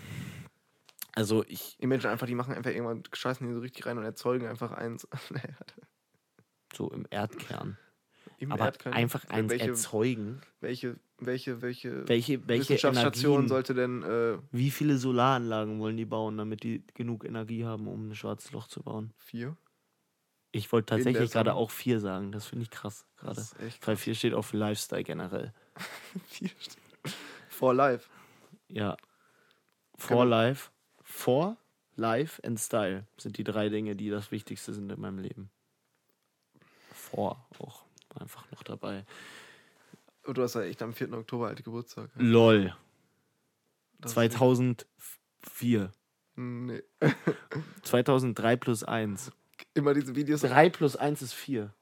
Also 1.19 1.43
ich, 1.49 1.75
Die 1.82 1.88
Menschen 1.88 2.10
einfach, 2.10 2.27
die 2.27 2.34
machen 2.34 2.53
einfach 2.53 2.71
irgendwann, 2.71 3.03
scheißen 3.12 3.45
die 3.45 3.53
so 3.53 3.60
richtig 3.60 3.86
rein 3.86 3.97
und 3.97 4.05
erzeugen 4.05 4.47
einfach 4.47 4.71
eins. 4.71 5.05
so 6.73 6.89
im 6.91 7.05
Erdkern. 7.10 7.77
Im 8.38 8.53
aber 8.53 8.67
Erdkern. 8.67 8.93
einfach 8.93 9.25
eins 9.25 9.51
welche, 9.51 9.67
erzeugen. 9.67 10.39
welche, 10.62 10.97
welche, 11.17 11.62
welche, 11.62 12.08
Welche, 12.08 12.47
welche 12.47 12.75
Wissenschaftsstation 12.75 13.34
Energien, 13.34 13.49
sollte 13.49 13.73
denn, 13.73 14.03
äh, 14.03 14.38
wie 14.53 14.71
viele 14.71 14.97
Solaranlagen 14.97 15.82
wollen 15.82 15.97
die 15.97 16.05
bauen, 16.05 16.38
damit 16.38 16.63
die 16.63 16.88
genug 16.93 17.25
Energie 17.25 17.65
haben, 17.65 17.89
um 17.89 18.08
ein 18.08 18.15
schwarzes 18.15 18.53
Loch 18.53 18.69
zu 18.69 18.82
bauen? 18.82 19.13
vier? 19.17 19.58
Ich 20.53 20.71
wollte 20.71 20.95
tatsächlich 20.95 21.32
gerade 21.32 21.53
auch 21.53 21.69
vier 21.69 21.99
sagen. 21.99 22.32
Das 22.32 22.45
finde 22.45 22.63
ich 22.63 22.69
krass 22.69 23.05
gerade. 23.17 23.45
Weil 23.82 23.97
vier 23.97 24.15
steht 24.15 24.34
auch 24.34 24.43
für 24.43 24.55
Lifestyle 24.55 25.03
generell. 25.03 25.53
vier. 26.27 26.49
For 27.49 27.73
life. 27.73 28.10
Ja. 28.69 28.95
For 29.97 30.23
Genau. 30.23 30.23
Life, 30.23 30.71
For 31.19 31.58
Life 31.97 32.41
and 32.45 32.58
Style 32.58 33.05
sind 33.17 33.38
die 33.38 33.43
drei 33.43 33.67
Dinge, 33.67 33.93
die 33.93 34.10
das 34.10 34.32
Wichtigste 34.32 34.73
sind 34.73 34.89
in 34.89 35.01
meinem 35.01 35.19
Leben. 35.19 35.49
For 36.93 37.45
auch 37.60 37.84
einfach 38.17 38.49
noch 38.51 38.63
dabei. 38.63 39.03
Und 40.23 40.38
du 40.38 40.43
hast 40.43 40.55
ja 40.55 40.62
echt 40.62 40.82
am 40.82 40.93
4. 40.93 41.12
Oktober 41.12 41.49
alte 41.49 41.62
Geburtstag. 41.62 42.10
LOL. 42.15 42.73
Das 43.99 44.12
ist 44.12 44.13
2004. 44.13 45.91
Nee. 46.38 46.84
2003 47.84 48.55
plus 48.55 48.86
1. 48.86 49.34
Immer 49.73 49.93
diese 49.93 50.15
Videos. 50.15 50.39
3 50.39 50.69
plus 50.69 50.95
1 50.95 51.21
ist 51.21 51.34
4. 51.34 51.73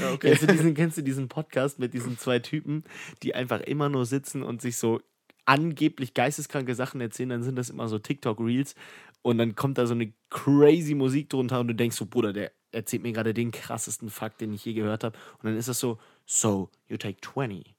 Ja, 0.00 0.12
okay. 0.12 0.30
Kennst, 0.30 0.42
du 0.42 0.46
diesen, 0.48 0.74
kennst 0.74 0.98
du 0.98 1.02
diesen 1.02 1.28
Podcast 1.28 1.78
mit 1.78 1.94
diesen 1.94 2.18
zwei 2.18 2.40
Typen, 2.40 2.82
die 3.22 3.36
einfach 3.36 3.60
immer 3.60 3.88
nur 3.88 4.04
sitzen 4.04 4.42
und 4.42 4.60
sich 4.60 4.78
so 4.78 5.00
angeblich 5.48 6.14
geisteskranke 6.14 6.74
Sachen 6.74 7.00
erzählen? 7.00 7.30
Dann 7.30 7.42
sind 7.42 7.56
das 7.56 7.70
immer 7.70 7.88
so 7.88 7.98
TikTok-Reels 7.98 8.74
und 9.22 9.38
dann 9.38 9.54
kommt 9.54 9.78
da 9.78 9.86
so 9.86 9.94
eine 9.94 10.12
crazy 10.30 10.94
Musik 10.94 11.30
drunter 11.30 11.60
und 11.60 11.68
du 11.68 11.74
denkst 11.74 11.96
so, 11.96 12.06
Bruder, 12.06 12.32
der 12.32 12.52
erzählt 12.70 13.02
mir 13.02 13.12
gerade 13.12 13.34
den 13.34 13.50
krassesten 13.50 14.10
Fakt, 14.10 14.40
den 14.40 14.52
ich 14.52 14.64
je 14.64 14.74
gehört 14.74 15.04
habe. 15.04 15.16
Und 15.38 15.44
dann 15.44 15.56
ist 15.56 15.68
das 15.68 15.80
so, 15.80 15.98
so, 16.26 16.70
you 16.88 16.96
take 16.96 17.18
20, 17.20 17.74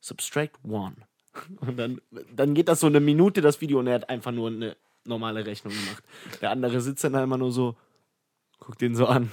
subtract 0.00 0.58
1. 0.64 0.94
Und 1.60 1.76
dann, 1.76 2.00
dann 2.34 2.54
geht 2.54 2.68
das 2.68 2.80
so 2.80 2.88
eine 2.88 2.98
Minute, 2.98 3.40
das 3.40 3.60
Video, 3.60 3.78
und 3.78 3.86
er 3.86 3.94
hat 3.94 4.10
einfach 4.10 4.32
nur 4.32 4.48
eine 4.48 4.76
normale 5.04 5.46
Rechnung 5.46 5.72
gemacht. 5.72 6.02
Der 6.40 6.50
andere 6.50 6.80
sitzt 6.80 7.04
dann 7.04 7.14
immer 7.14 7.38
nur 7.38 7.52
so, 7.52 7.76
guckt 8.60 8.80
den 8.82 8.94
so 8.94 9.06
an. 9.06 9.32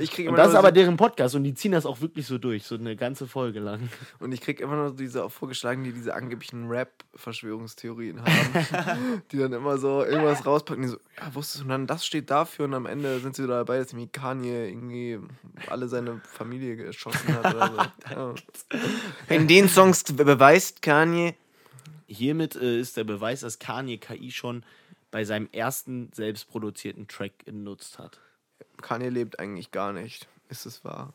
Ich 0.00 0.10
krieg 0.10 0.26
Und 0.26 0.34
immer 0.34 0.36
das 0.38 0.48
ist 0.48 0.54
aber 0.56 0.68
so- 0.68 0.74
deren 0.74 0.96
Podcast 0.96 1.34
und 1.34 1.44
die 1.44 1.54
ziehen 1.54 1.72
das 1.72 1.84
auch 1.86 2.00
wirklich 2.00 2.26
so 2.26 2.38
durch, 2.38 2.64
so 2.64 2.74
eine 2.74 2.96
ganze 2.96 3.26
Folge 3.26 3.60
lang. 3.60 3.88
Und 4.18 4.32
ich 4.32 4.40
krieg 4.40 4.60
immer 4.60 4.74
nur 4.76 4.96
diese 4.96 5.22
auch 5.24 5.30
vorgeschlagen, 5.30 5.84
die 5.84 5.92
diese 5.92 6.14
angeblichen 6.14 6.66
Rap-Verschwörungstheorien 6.68 8.22
haben. 8.22 9.22
die 9.32 9.38
dann 9.38 9.52
immer 9.52 9.78
so 9.78 10.02
irgendwas 10.02 10.44
rauspacken, 10.46 10.82
die 10.82 10.88
so, 10.88 10.96
ja, 11.20 11.34
wusstest 11.34 11.60
du, 11.60 11.64
und 11.64 11.68
dann 11.68 11.86
das 11.86 12.06
steht 12.06 12.30
dafür 12.30 12.64
und 12.64 12.74
am 12.74 12.86
Ende 12.86 13.20
sind 13.20 13.36
sie 13.36 13.46
dabei, 13.46 13.78
dass 13.78 13.92
irgendwie 13.92 14.08
Kanye 14.08 14.68
irgendwie 14.68 15.18
alle 15.68 15.88
seine 15.88 16.20
Familie 16.24 16.76
geschossen 16.76 17.34
hat 17.34 17.54
oder 17.54 17.72
so. 17.72 17.78
Ja. 18.10 18.34
In 19.28 19.46
den 19.46 19.68
Songs 19.68 20.02
beweist 20.04 20.80
Kanye. 20.82 21.34
Hiermit 22.06 22.56
äh, 22.56 22.80
ist 22.80 22.96
der 22.96 23.04
Beweis, 23.04 23.40
dass 23.40 23.58
Kanye 23.58 23.98
KI 23.98 24.30
schon 24.30 24.64
bei 25.10 25.24
seinem 25.24 25.48
ersten 25.52 26.10
selbstproduzierten 26.14 27.06
Track 27.08 27.44
genutzt 27.44 27.98
hat. 27.98 28.18
Kanye 28.82 29.08
lebt 29.10 29.38
eigentlich 29.38 29.70
gar 29.70 29.92
nicht. 29.92 30.28
Ist 30.48 30.66
es 30.66 30.84
wahr? 30.84 31.12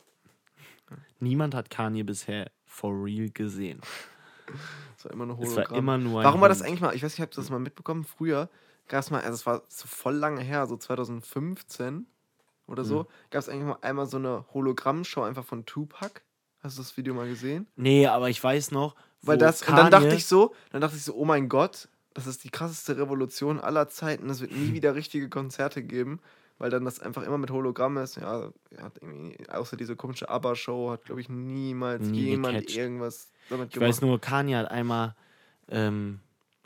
Niemand 1.19 1.55
hat 1.55 1.69
Kanye 1.69 2.03
bisher 2.03 2.51
for 2.65 2.91
real 3.03 3.29
gesehen. 3.29 3.81
Es 4.97 5.05
war 5.05 5.11
immer 5.13 5.25
nur 5.25 5.39
Es 5.39 5.49
Hologramm. 5.51 5.71
war 5.71 5.77
immer 5.79 5.97
nur 5.97 6.23
Warum 6.23 6.41
war 6.41 6.49
das 6.49 6.61
eigentlich 6.61 6.81
mal? 6.81 6.93
Ich 6.95 7.01
weiß 7.03 7.13
nicht, 7.13 7.21
habt 7.21 7.33
ihr 7.37 7.41
das 7.41 7.49
mal 7.49 7.59
mitbekommen? 7.59 8.03
Früher 8.03 8.49
gab 8.89 8.99
es 9.01 9.09
mal, 9.09 9.21
also 9.21 9.33
es 9.33 9.45
war 9.45 9.63
so 9.69 9.87
voll 9.87 10.15
lange 10.15 10.41
her, 10.41 10.65
so 10.67 10.75
2015 10.77 12.05
oder 12.67 12.83
so, 12.85 13.07
gab 13.29 13.39
es 13.41 13.49
eigentlich 13.49 13.65
mal 13.67 13.77
einmal 13.81 14.05
so 14.05 14.17
eine 14.17 14.45
Hologrammshow 14.53 15.23
einfach 15.23 15.45
von 15.45 15.65
Tupac. 15.65 16.21
Hast 16.61 16.77
du 16.77 16.81
das 16.81 16.95
Video 16.97 17.13
mal 17.13 17.27
gesehen? 17.27 17.67
Nee, 17.75 18.07
aber 18.07 18.29
ich 18.29 18.41
weiß 18.43 18.71
noch, 18.71 18.95
Weil 19.21 19.37
das, 19.37 19.61
und 19.63 19.75
dann 19.77 19.89
dachte 19.91 20.07
Kanye- 20.07 20.15
ich 20.17 20.25
so, 20.25 20.53
dann 20.71 20.81
dachte 20.81 20.95
ich 20.97 21.03
so, 21.03 21.15
oh 21.15 21.25
mein 21.25 21.49
Gott, 21.49 21.87
das 22.13 22.27
ist 22.27 22.43
die 22.43 22.49
krasseste 22.49 22.97
Revolution 22.97 23.59
aller 23.59 23.87
Zeiten. 23.89 24.29
Es 24.29 24.39
wird 24.41 24.51
nie 24.51 24.73
wieder 24.73 24.93
richtige 24.95 25.29
Konzerte 25.29 25.83
geben, 25.83 26.19
weil 26.57 26.69
dann 26.69 26.85
das 26.85 26.99
einfach 26.99 27.23
immer 27.23 27.37
mit 27.37 27.51
Hologramm 27.51 27.97
ist. 27.97 28.15
Ja, 28.17 28.51
hat 28.77 28.97
irgendwie, 29.01 29.37
außer 29.49 29.77
diese 29.77 29.95
komische 29.95 30.29
ABBA-Show, 30.29 30.91
hat, 30.91 31.05
glaube 31.05 31.21
ich, 31.21 31.29
niemals 31.29 32.11
Nie 32.11 32.11
jemand 32.11 32.61
gecatcht. 32.61 32.69
irgendwas 32.69 33.31
damit 33.49 33.71
Ich 33.71 33.73
gemacht. 33.73 33.89
weiß 33.89 34.01
nur, 34.01 34.19
Kanye 34.21 34.55
hat 34.57 34.71
einmal 34.71 35.15
ähm, 35.69 36.21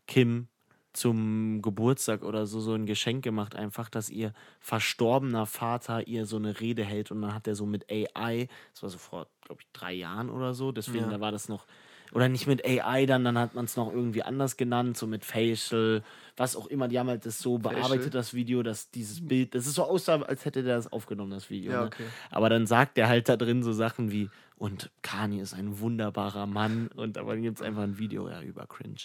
Kim 0.07 0.47
zum 0.93 1.61
Geburtstag 1.61 2.23
oder 2.23 2.47
so 2.47 2.59
so 2.59 2.73
ein 2.73 2.85
Geschenk 2.87 3.23
gemacht, 3.23 3.55
einfach, 3.55 3.89
dass 3.89 4.09
ihr 4.09 4.33
verstorbener 4.59 5.45
Vater 5.45 6.07
ihr 6.07 6.25
so 6.25 6.37
eine 6.37 6.59
Rede 6.59 6.83
hält 6.83 7.11
und 7.11 7.21
dann 7.21 7.33
hat 7.35 7.47
er 7.47 7.55
so 7.55 7.65
mit 7.67 7.85
AI, 7.91 8.47
das 8.73 8.83
war 8.83 8.89
so 8.89 8.97
vor, 8.97 9.27
glaube 9.41 9.61
ich, 9.61 9.67
drei 9.73 9.93
Jahren 9.93 10.29
oder 10.29 10.53
so, 10.55 10.71
deswegen 10.71 11.09
Ja. 11.09 11.11
da 11.11 11.19
war 11.21 11.31
das 11.31 11.49
noch, 11.49 11.67
oder 12.13 12.29
nicht 12.29 12.47
mit 12.47 12.65
AI 12.65 13.05
dann, 13.05 13.23
dann 13.23 13.37
hat 13.37 13.53
man 13.53 13.65
es 13.65 13.75
noch 13.75 13.91
irgendwie 13.91 14.23
anders 14.23 14.57
genannt, 14.57 14.97
so 14.97 15.07
mit 15.07 15.25
Facial, 15.25 16.03
was 16.35 16.55
auch 16.55 16.67
immer, 16.67 16.87
die 16.87 16.99
haben 16.99 17.09
halt 17.09 17.25
das 17.25 17.39
so 17.39 17.59
Facial? 17.59 17.81
bearbeitet, 17.81 18.15
das 18.15 18.33
Video, 18.33 18.63
dass 18.63 18.91
dieses 18.91 19.27
Bild, 19.27 19.55
das 19.55 19.67
ist 19.67 19.75
so 19.75 19.83
aussah, 19.83 20.21
als 20.21 20.45
hätte 20.45 20.63
der 20.63 20.75
das 20.75 20.91
aufgenommen, 20.91 21.31
das 21.31 21.49
Video. 21.49 21.71
Ja, 21.71 21.81
ne? 21.81 21.87
okay. 21.87 22.05
Aber 22.31 22.49
dann 22.49 22.67
sagt 22.67 22.97
er 22.97 23.07
halt 23.07 23.29
da 23.29 23.37
drin 23.37 23.63
so 23.63 23.73
Sachen 23.73 24.11
wie, 24.11 24.29
und 24.57 24.89
Kanye 25.03 25.41
ist 25.41 25.53
ein 25.53 25.79
wunderbarer 25.79 26.47
Mann. 26.47 26.87
Und 26.95 27.17
aber 27.17 27.33
dann 27.33 27.43
gibt 27.43 27.59
es 27.59 27.65
einfach 27.65 27.83
ein 27.83 27.99
Video, 27.99 28.27
ja, 28.27 28.41
über 28.41 28.65
Cringe. 28.65 28.95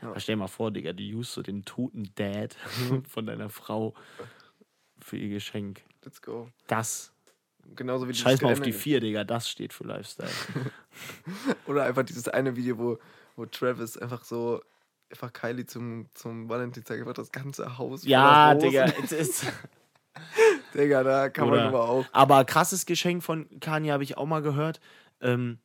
Ja. 0.00 0.10
Aber 0.10 0.20
stell 0.20 0.36
dir 0.36 0.40
mal 0.40 0.46
vor, 0.46 0.70
Digga, 0.70 0.92
du 0.92 1.02
usst 1.18 1.32
so 1.32 1.42
den 1.42 1.64
toten 1.64 2.10
Dad 2.14 2.56
von 3.08 3.26
deiner 3.26 3.48
Frau 3.48 3.94
für 5.00 5.16
ihr 5.16 5.28
Geschenk. 5.28 5.82
Let's 6.04 6.22
go. 6.22 6.48
Das. 6.66 7.12
Genauso 7.74 8.08
wie 8.08 8.14
Scheiß 8.14 8.40
mal 8.42 8.52
auf 8.52 8.60
die 8.60 8.72
vier, 8.72 9.00
Digga, 9.00 9.24
das 9.24 9.48
steht 9.48 9.72
für 9.72 9.84
Lifestyle. 9.84 10.28
Oder 11.66 11.84
einfach 11.84 12.04
dieses 12.04 12.28
eine 12.28 12.56
Video, 12.56 12.78
wo, 12.78 12.98
wo 13.34 13.46
Travis 13.46 13.96
einfach 13.98 14.24
so 14.24 14.60
einfach 15.10 15.32
Kylie 15.32 15.66
zum, 15.66 16.06
zum 16.14 16.48
Valentinstag 16.48 16.98
einfach 17.00 17.14
das 17.14 17.32
ganze 17.32 17.78
Haus 17.78 18.04
ja, 18.04 18.54
Digga, 18.54 18.84
es 19.04 19.12
ist. 19.12 19.46
Digga, 20.74 21.02
da 21.02 21.28
kann 21.28 21.48
man 21.48 21.58
Oder- 21.58 21.68
aber 21.68 21.88
auch. 21.88 22.04
Aber 22.12 22.44
krasses 22.44 22.86
Geschenk 22.86 23.22
von 23.22 23.46
Kanye 23.60 23.92
habe 23.92 24.04
ich 24.04 24.16
auch 24.16 24.26
mal 24.26 24.42
gehört. 24.42 24.80
Ähm, 25.20 25.58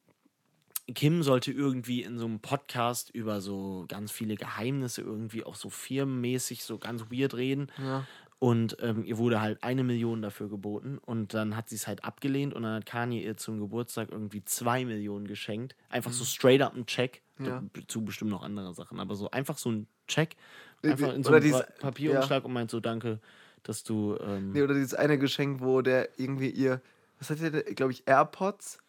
Kim 0.93 1.23
sollte 1.23 1.51
irgendwie 1.51 2.01
in 2.01 2.17
so 2.17 2.25
einem 2.25 2.39
Podcast 2.39 3.11
über 3.11 3.39
so 3.39 3.85
ganz 3.87 4.11
viele 4.11 4.35
Geheimnisse 4.35 5.01
irgendwie 5.01 5.43
auch 5.43 5.55
so 5.55 5.69
firmenmäßig 5.69 6.63
so 6.63 6.77
ganz 6.77 7.05
weird 7.09 7.35
reden. 7.35 7.71
Ja. 7.77 8.05
Und 8.43 8.75
ähm, 8.81 9.03
ihr 9.05 9.19
wurde 9.19 9.39
halt 9.39 9.61
eine 9.63 9.83
Million 9.83 10.23
dafür 10.23 10.49
geboten. 10.49 10.97
Und 10.97 11.35
dann 11.35 11.55
hat 11.55 11.69
sie 11.69 11.75
es 11.75 11.85
halt 11.85 12.03
abgelehnt. 12.03 12.55
Und 12.55 12.63
dann 12.63 12.73
hat 12.77 12.87
Kanye 12.87 13.23
ihr 13.23 13.37
zum 13.37 13.59
Geburtstag 13.59 14.09
irgendwie 14.11 14.43
zwei 14.43 14.83
Millionen 14.83 15.27
geschenkt. 15.27 15.75
Einfach 15.89 16.11
so 16.11 16.25
straight 16.25 16.59
up 16.63 16.73
ein 16.75 16.87
Check. 16.87 17.21
Mhm. 17.37 17.45
Ja. 17.45 17.63
Zu 17.87 18.03
bestimmt 18.03 18.31
noch 18.31 18.41
andere 18.41 18.73
Sachen. 18.73 18.99
Aber 18.99 19.13
so 19.13 19.29
einfach 19.29 19.59
so 19.59 19.69
ein 19.69 19.85
Check. 20.07 20.37
Äh, 20.81 20.89
Einfach 20.89 21.13
in 21.13 21.23
so 21.23 21.31
einem 21.31 21.43
dieses- 21.43 21.63
Papierumschlag 21.81 22.43
und 22.43 22.53
meint 22.53 22.71
so, 22.71 22.79
danke, 22.79 23.19
dass 23.61 23.83
du. 23.83 24.17
Ähm, 24.19 24.53
Nee, 24.53 24.63
oder 24.63 24.73
dieses 24.73 24.95
eine 24.95 25.19
Geschenk, 25.19 25.61
wo 25.61 25.83
der 25.83 26.09
irgendwie 26.19 26.49
ihr, 26.49 26.81
was 27.19 27.29
hat 27.29 27.41
der, 27.41 27.51
glaube 27.61 27.91
ich, 27.91 28.07
AirPods, 28.07 28.79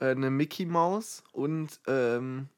äh, 0.00 0.10
eine 0.10 0.28
Mickey 0.28 0.66
Maus 0.66 1.24
und, 1.32 1.80
ähm, 1.86 2.50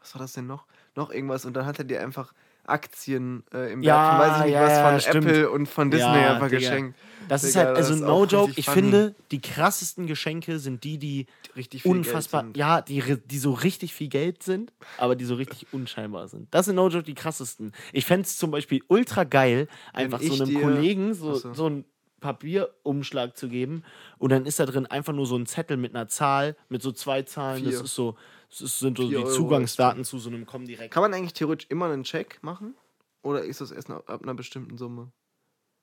was 0.00 0.12
war 0.16 0.20
das 0.22 0.32
denn 0.32 0.48
noch? 0.48 0.66
Noch 0.96 1.12
irgendwas. 1.12 1.44
Und 1.44 1.54
dann 1.54 1.66
hat 1.66 1.78
er 1.78 1.84
dir 1.84 2.02
einfach 2.02 2.34
Aktien 2.66 3.42
äh, 3.52 3.72
im 3.72 3.82
Ja, 3.82 3.94
Wert 3.94 4.08
von, 4.10 4.18
weiß 4.18 4.38
ich 4.40 4.44
nicht 4.44 4.52
ja, 4.54 4.60
was, 4.62 5.02
von 5.04 5.10
stimmt. 5.10 5.26
Apple 5.26 5.50
und 5.50 5.66
von 5.66 5.90
Disney 5.90 6.06
Ja, 6.06 6.32
einfach 6.34 6.48
Digga. 6.48 6.58
geschenkt. 6.58 6.98
Das 7.28 7.42
ist 7.44 7.54
Digga, 7.54 7.66
halt, 7.66 7.78
das 7.78 7.86
also 7.90 7.94
ist 8.04 8.08
no 8.08 8.24
joke, 8.26 8.52
ich 8.56 8.66
funny. 8.66 8.74
finde, 8.82 9.14
die 9.30 9.40
krassesten 9.40 10.06
Geschenke 10.06 10.58
sind 10.58 10.84
die, 10.84 10.98
die 10.98 11.26
Richtig 11.56 11.82
viel 11.82 11.90
unfassbar, 11.92 12.42
Geld 12.42 12.54
sind. 12.54 12.60
ja, 12.60 12.80
die, 12.82 13.16
die 13.24 13.38
so 13.38 13.52
richtig 13.52 13.94
viel 13.94 14.08
Geld 14.08 14.42
sind, 14.42 14.72
aber 14.98 15.16
die 15.16 15.24
so 15.24 15.34
richtig 15.36 15.66
unscheinbar 15.72 16.28
sind. 16.28 16.48
Das 16.52 16.66
sind 16.66 16.74
no 16.76 16.88
joke 16.88 17.04
die 17.04 17.14
krassesten. 17.14 17.72
Ich 17.92 18.04
fände 18.04 18.22
es 18.26 18.36
zum 18.36 18.50
Beispiel 18.50 18.82
ultra 18.88 19.24
geil, 19.24 19.68
einfach 19.94 20.20
so 20.20 20.34
einem 20.34 20.46
dir- 20.46 20.60
Kollegen 20.60 21.14
so, 21.14 21.40
Ach 21.44 21.54
so. 21.54 21.66
einen 21.66 21.84
Papierumschlag 22.20 23.36
zu 23.36 23.48
geben 23.48 23.82
und 24.18 24.30
dann 24.30 24.46
ist 24.46 24.58
da 24.60 24.66
drin 24.66 24.86
einfach 24.86 25.12
nur 25.12 25.26
so 25.26 25.36
ein 25.36 25.46
Zettel 25.46 25.76
mit 25.76 25.94
einer 25.94 26.08
Zahl, 26.08 26.56
mit 26.68 26.82
so 26.82 26.92
zwei 26.92 27.22
Zahlen. 27.22 27.64
Das 27.64 27.74
Vier. 27.74 27.84
ist 27.84 27.94
so, 27.94 28.16
das 28.58 28.78
sind 28.78 28.98
so 28.98 29.08
die 29.08 29.16
Euro 29.16 29.28
Zugangsdaten 29.30 30.04
zu 30.04 30.18
so 30.18 30.28
einem 30.30 30.46
Comdirect. 30.46 30.92
Kann 30.92 31.02
man 31.02 31.12
eigentlich 31.14 31.32
theoretisch 31.34 31.68
immer 31.70 31.86
einen 31.86 32.04
Check 32.04 32.42
machen? 32.42 32.74
Oder 33.22 33.42
ist 33.44 33.60
das 33.60 33.70
erst 33.70 33.90
ab 33.90 34.22
einer 34.22 34.34
bestimmten 34.34 34.76
Summe? 34.78 35.10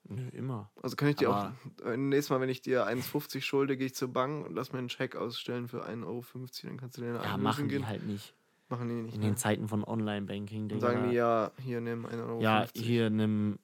Nö, 0.08 0.28
immer. 0.30 0.72
Also 0.82 0.96
kann 0.96 1.10
ich 1.10 1.16
dir 1.18 1.30
Aber- 1.30 1.56
auch, 1.82 1.86
äh, 1.86 1.96
nächstes 1.98 2.30
Mal, 2.32 2.42
wenn 2.42 2.50
ich 2.50 2.62
dir 2.62 2.86
1,50 2.88 3.42
schulde, 3.46 3.78
gehe 3.78 3.86
ich 3.88 3.96
zur 3.96 4.08
Bank 4.12 4.48
und 4.48 4.56
lass 4.56 4.72
mir 4.74 4.80
einen 4.80 4.88
Check 4.88 5.16
ausstellen 5.16 5.68
für 5.68 5.86
1,50 5.86 6.06
Euro, 6.08 6.24
dann 6.64 6.78
kannst 6.78 6.98
du 6.98 7.02
den 7.02 7.16
Ja, 7.16 7.22
einlösen 7.22 7.44
machen 7.44 7.68
gehen. 7.68 7.82
die 7.82 7.88
halt 7.88 8.04
nicht. 8.08 8.34
Machen 8.70 8.88
die 8.90 8.96
nicht. 8.96 9.14
In 9.16 9.20
Ne? 9.22 9.28
den 9.28 9.38
Zeiten 9.38 9.68
von 9.68 9.84
Online-Banking, 9.84 10.70
Dann 10.70 10.80
sagen 10.80 11.10
die 11.10 11.16
ja, 11.16 11.52
hier 11.62 11.82
nimm 11.82 12.06
1,50 12.06 12.28
Euro. 12.30 12.42
Ja, 12.42 12.68
hier 12.74 13.10
nimm, 13.10 13.60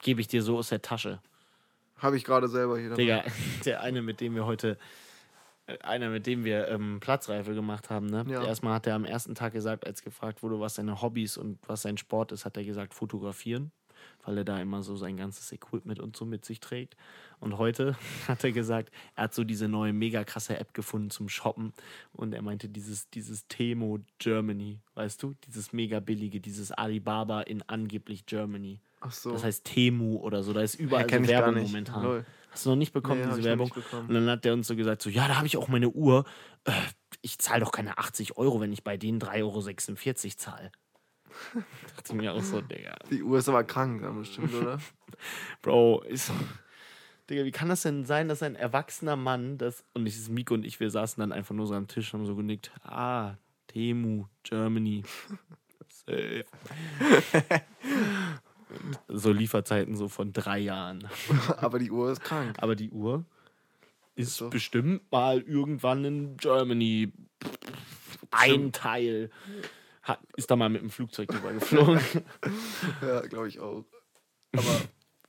gebe 0.00 0.20
ich 0.20 0.28
dir 0.28 0.42
so 0.42 0.56
aus 0.58 0.68
der 0.68 0.80
Tasche. 0.82 1.20
Habe 1.96 2.16
ich 2.16 2.24
gerade 2.24 2.48
selber 2.48 2.78
hier. 2.78 2.90
dabei. 2.90 3.02
Digga, 3.02 3.24
der 3.64 3.80
eine, 3.82 4.02
mit 4.02 4.20
dem 4.20 4.34
wir 4.34 4.46
heute, 4.46 4.78
einer, 5.82 6.10
mit 6.10 6.26
dem 6.26 6.44
wir 6.44 6.68
ähm, 6.68 6.98
Platzreife 7.00 7.54
gemacht 7.54 7.90
haben, 7.90 8.06
ne? 8.06 8.24
Ja. 8.28 8.44
Erstmal 8.44 8.74
hat 8.74 8.86
er 8.86 8.94
am 8.94 9.04
ersten 9.04 9.34
Tag 9.34 9.52
gesagt, 9.52 9.86
als 9.86 10.02
gefragt 10.02 10.42
wurde, 10.42 10.60
was 10.60 10.74
seine 10.76 11.02
Hobbys 11.02 11.36
und 11.36 11.58
was 11.66 11.82
sein 11.82 11.96
Sport 11.96 12.32
ist, 12.32 12.44
hat 12.44 12.56
er 12.56 12.64
gesagt, 12.64 12.94
fotografieren, 12.94 13.72
weil 14.24 14.38
er 14.38 14.44
da 14.44 14.60
immer 14.60 14.82
so 14.82 14.96
sein 14.96 15.16
ganzes 15.16 15.52
Equipment 15.52 16.00
und 16.00 16.16
so 16.16 16.24
mit 16.24 16.44
sich 16.44 16.60
trägt. 16.60 16.96
Und 17.40 17.58
heute 17.58 17.96
hat 18.28 18.44
er 18.44 18.52
gesagt, 18.52 18.90
er 19.16 19.24
hat 19.24 19.34
so 19.34 19.44
diese 19.44 19.68
neue 19.68 19.92
mega 19.92 20.24
krasse 20.24 20.58
App 20.58 20.74
gefunden 20.74 21.10
zum 21.10 21.28
Shoppen 21.28 21.72
und 22.12 22.34
er 22.34 22.42
meinte 22.42 22.68
dieses, 22.68 23.10
dieses 23.10 23.46
Temo 23.48 23.98
Germany, 24.18 24.78
weißt 24.94 25.22
du? 25.22 25.34
Dieses 25.46 25.72
mega 25.72 26.00
billige, 26.00 26.40
dieses 26.40 26.72
Alibaba 26.72 27.42
in 27.42 27.62
angeblich 27.68 28.26
Germany. 28.26 28.80
Ach 29.00 29.12
so. 29.12 29.32
Das 29.32 29.42
heißt 29.42 29.64
Temu 29.64 30.18
oder 30.18 30.42
so, 30.42 30.52
da 30.52 30.62
ist 30.62 30.76
überall 30.76 31.06
kenn 31.06 31.24
so 31.24 31.30
Werbung 31.30 31.62
momentan. 31.62 32.02
Lol. 32.02 32.24
Hast 32.52 32.66
du 32.66 32.70
noch 32.70 32.76
nicht 32.76 32.92
bekommen, 32.92 33.22
Nee, 33.22 33.28
diese 33.28 33.44
Werbung? 33.44 33.72
Und 33.92 34.12
dann 34.12 34.28
hat 34.28 34.44
der 34.44 34.52
uns 34.52 34.66
so 34.66 34.76
gesagt, 34.76 35.00
so, 35.00 35.08
ja, 35.08 35.26
da 35.26 35.36
habe 35.36 35.46
ich 35.46 35.56
auch 35.56 35.68
meine 35.68 35.88
Uhr. 35.88 36.24
Äh, 36.64 36.72
ich 37.22 37.38
zahle 37.38 37.60
doch 37.60 37.72
keine 37.72 37.96
80 37.96 38.36
Euro, 38.36 38.60
wenn 38.60 38.72
ich 38.72 38.84
bei 38.84 38.98
denen 38.98 39.18
3,46 39.18 39.40
Euro 39.42 40.36
zahle. 40.36 40.72
dachte 41.96 42.12
ich 42.12 42.12
mir 42.12 42.34
auch 42.34 42.42
so, 42.42 42.60
Digga. 42.60 42.94
Die 43.10 43.22
Uhr 43.22 43.38
ist 43.38 43.48
aber 43.48 43.64
krank, 43.64 44.02
dann 44.02 44.18
bestimmt, 44.18 44.52
oder? 44.52 44.78
Bro, 45.62 46.02
ist. 46.02 46.30
Digga, 47.30 47.44
wie 47.44 47.52
kann 47.52 47.70
das 47.70 47.82
denn 47.82 48.04
sein, 48.04 48.28
dass 48.28 48.42
ein 48.42 48.54
erwachsener 48.54 49.16
Mann 49.16 49.56
das. 49.56 49.82
Und 49.94 50.04
ich, 50.06 50.28
Miko 50.28 50.52
und 50.52 50.66
ich, 50.66 50.78
wir 50.78 50.90
saßen 50.90 51.20
dann 51.20 51.32
einfach 51.32 51.54
nur 51.54 51.66
so 51.66 51.74
am 51.74 51.88
Tisch 51.88 52.12
und 52.12 52.20
haben 52.20 52.26
so 52.26 52.36
genickt. 52.36 52.70
Ah, 52.82 53.36
Temu, 53.68 54.26
Germany. 54.42 55.04
Safe. 55.88 56.44
So 59.08 59.32
Lieferzeiten 59.32 59.96
so 59.96 60.08
von 60.08 60.32
drei 60.32 60.58
Jahren. 60.58 61.08
aber 61.56 61.78
die 61.78 61.90
Uhr 61.90 62.12
ist 62.12 62.22
krank. 62.22 62.56
Aber 62.60 62.76
die 62.76 62.90
Uhr 62.90 63.24
ist 64.14 64.36
so. 64.36 64.50
bestimmt 64.50 65.10
mal 65.10 65.40
irgendwann 65.40 66.04
in 66.04 66.36
Germany 66.36 67.12
ein 68.30 68.72
Teil. 68.72 69.30
Hat, 70.02 70.18
ist 70.36 70.50
da 70.50 70.56
mal 70.56 70.68
mit 70.68 70.82
dem 70.82 70.90
Flugzeug 70.90 71.28
drüber 71.28 71.52
geflogen. 71.52 72.00
Ja, 73.02 73.20
glaube 73.20 73.48
ich 73.48 73.60
auch. 73.60 73.84
Aber 74.52 74.80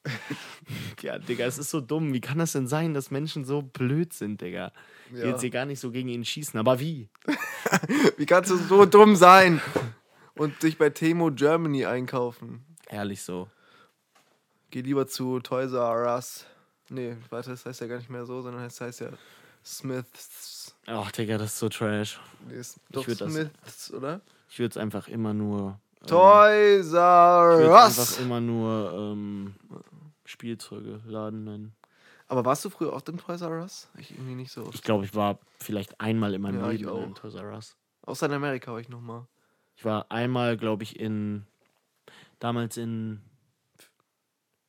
ja, 1.01 1.19
Digga, 1.19 1.45
es 1.45 1.57
ist 1.57 1.69
so 1.69 1.81
dumm. 1.81 2.13
Wie 2.13 2.21
kann 2.21 2.39
das 2.39 2.53
denn 2.53 2.67
sein, 2.67 2.93
dass 2.93 3.11
Menschen 3.11 3.45
so 3.45 3.61
blöd 3.61 4.13
sind, 4.13 4.41
Digga? 4.41 4.71
Ja. 5.13 5.27
Jetzt 5.27 5.41
hier 5.41 5.49
gar 5.49 5.65
nicht 5.65 5.79
so 5.79 5.91
gegen 5.91 6.09
ihn 6.09 6.25
schießen. 6.25 6.59
Aber 6.59 6.79
wie? 6.79 7.09
wie 8.17 8.25
kannst 8.25 8.51
du 8.51 8.57
so 8.57 8.85
dumm 8.85 9.15
sein 9.15 9.61
und 10.35 10.61
dich 10.63 10.77
bei 10.77 10.89
Temo 10.89 11.31
Germany 11.31 11.85
einkaufen? 11.85 12.65
Ehrlich 12.89 13.21
so. 13.23 13.49
Geh 14.71 14.81
lieber 14.81 15.07
zu 15.07 15.39
Toys 15.39 15.71
R 15.73 16.13
Us. 16.15 16.45
Nee, 16.89 17.15
warte, 17.29 17.51
das 17.51 17.65
heißt 17.65 17.81
ja 17.81 17.87
gar 17.87 17.97
nicht 17.97 18.09
mehr 18.09 18.25
so, 18.25 18.41
sondern 18.41 18.63
das 18.63 18.79
heißt 18.81 19.01
ja 19.01 19.09
Smiths. 19.63 20.75
Ach, 20.85 21.11
Digga, 21.11 21.37
das 21.37 21.53
ist 21.53 21.59
so 21.59 21.69
trash. 21.69 22.19
Nee, 22.47 22.55
ist 22.57 22.79
doch 22.91 23.07
würd 23.07 23.21
das- 23.21 23.31
Smiths, 23.31 23.93
oder? 23.93 24.21
Ich 24.49 24.59
würde 24.59 24.71
es 24.71 24.77
einfach 24.77 25.07
immer 25.07 25.33
nur. 25.33 25.79
Ähm, 26.01 26.07
Toys 26.07 26.87
ich 26.87 26.93
R 26.93 27.57
würde 27.57 27.69
Us! 27.71 27.99
einfach 27.99 28.19
immer 28.19 28.41
nur 28.41 28.93
ähm, 28.93 29.55
Spielzeuge 30.25 30.99
laden 31.05 31.43
nennen. 31.45 31.75
Aber 32.27 32.43
warst 32.45 32.65
du 32.65 32.69
früher 32.69 32.93
oft 32.93 33.07
im 33.09 33.17
Toys 33.17 33.41
R 33.41 33.61
Us? 33.61 33.89
Ich 33.97 34.11
irgendwie 34.11 34.35
nicht 34.35 34.51
so. 34.51 34.69
Ich 34.73 34.81
glaube, 34.81 35.05
ich 35.05 35.15
war 35.15 35.39
vielleicht 35.59 35.99
einmal 36.01 36.33
in 36.33 36.41
meinem 36.41 36.59
Ja, 36.59 36.71
ich 36.71 36.81
Leben 36.81 37.03
in. 37.03 37.15
Toys 37.15 37.35
R 37.35 37.53
Us. 37.53 37.75
Außer 38.05 38.25
in 38.25 38.33
Amerika 38.33 38.71
war 38.73 38.79
ich 38.79 38.89
nochmal. 38.89 39.25
Ich 39.77 39.85
war 39.85 40.11
einmal, 40.11 40.57
glaube 40.57 40.83
ich, 40.83 40.99
in. 40.99 41.45
Damals 42.43 42.75
in. 42.75 43.21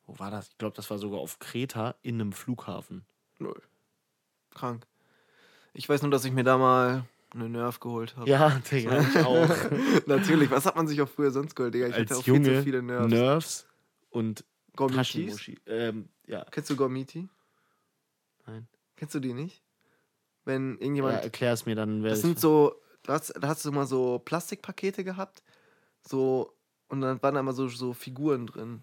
Wo 0.07 0.17
war 0.21 0.31
das? 0.31 0.47
Ich 0.51 0.59
glaube, 0.59 0.77
das 0.77 0.89
war 0.91 0.99
sogar 0.99 1.19
auf 1.19 1.41
Kreta 1.41 1.97
in 2.03 2.21
einem 2.21 2.31
Flughafen. 2.31 3.05
Null. 3.41 3.61
Krank. 4.55 4.87
Ich 5.73 5.89
weiß 5.89 6.03
nur, 6.03 6.13
dass 6.13 6.25
ich 6.25 6.31
mir 6.31 6.45
da 6.45 6.57
mal 6.57 7.05
eine 7.33 7.49
Nerf 7.49 7.81
geholt 7.81 8.17
habe. 8.17 8.31
Ja, 8.31 8.61
Digga, 8.71 9.01
ich 9.01 9.17
auch. 9.27 9.49
Natürlich, 10.07 10.53
was 10.53 10.67
hat 10.67 10.77
man 10.77 10.87
sich 10.87 11.03
auch 11.03 11.09
früher 11.09 11.33
sonst 11.33 11.57
geholt, 11.57 11.75
Digga? 11.75 11.89
Ich 11.89 11.95
hatte 11.95 12.03
Als 12.03 12.13
auch 12.13 12.23
viel 12.23 12.35
Junge 12.35 12.59
zu 12.59 12.63
viele 12.63 12.81
Nerfs. 12.81 13.09
Nerfs 13.09 13.67
und? 14.11 14.45
Taschenmuschi. 14.77 15.59
Ähm, 15.67 16.09
ja. 16.29 16.47
Kennst 16.53 16.71
du 16.71 16.77
Gormiti? 16.77 17.29
Nein. 18.47 18.69
Kennst 18.95 19.17
du 19.17 19.19
die 19.19 19.35
nicht? 19.35 19.65
Wenn 20.45 20.75
ja 20.75 20.81
irgendjemand. 20.83 21.25
Erklär 21.25 21.53
es 21.53 21.67
mir 21.67 21.75
dann. 21.75 22.05
wer 22.05 22.11
das 22.11 22.21
sind 22.21 22.39
so. 22.39 22.81
Da 23.03 23.15
hast, 23.15 23.35
da 23.37 23.49
hast 23.49 23.65
du 23.65 23.73
mal 23.73 23.87
so 23.87 24.21
Plastikpakete 24.21 25.03
gehabt. 25.03 25.43
So. 26.07 26.54
Und 26.89 27.01
dann 27.01 27.23
waren 27.23 27.35
da 27.35 27.41
immer 27.41 27.53
so, 27.53 27.69
so 27.69 27.93
Figuren 27.93 28.47
drin. 28.47 28.83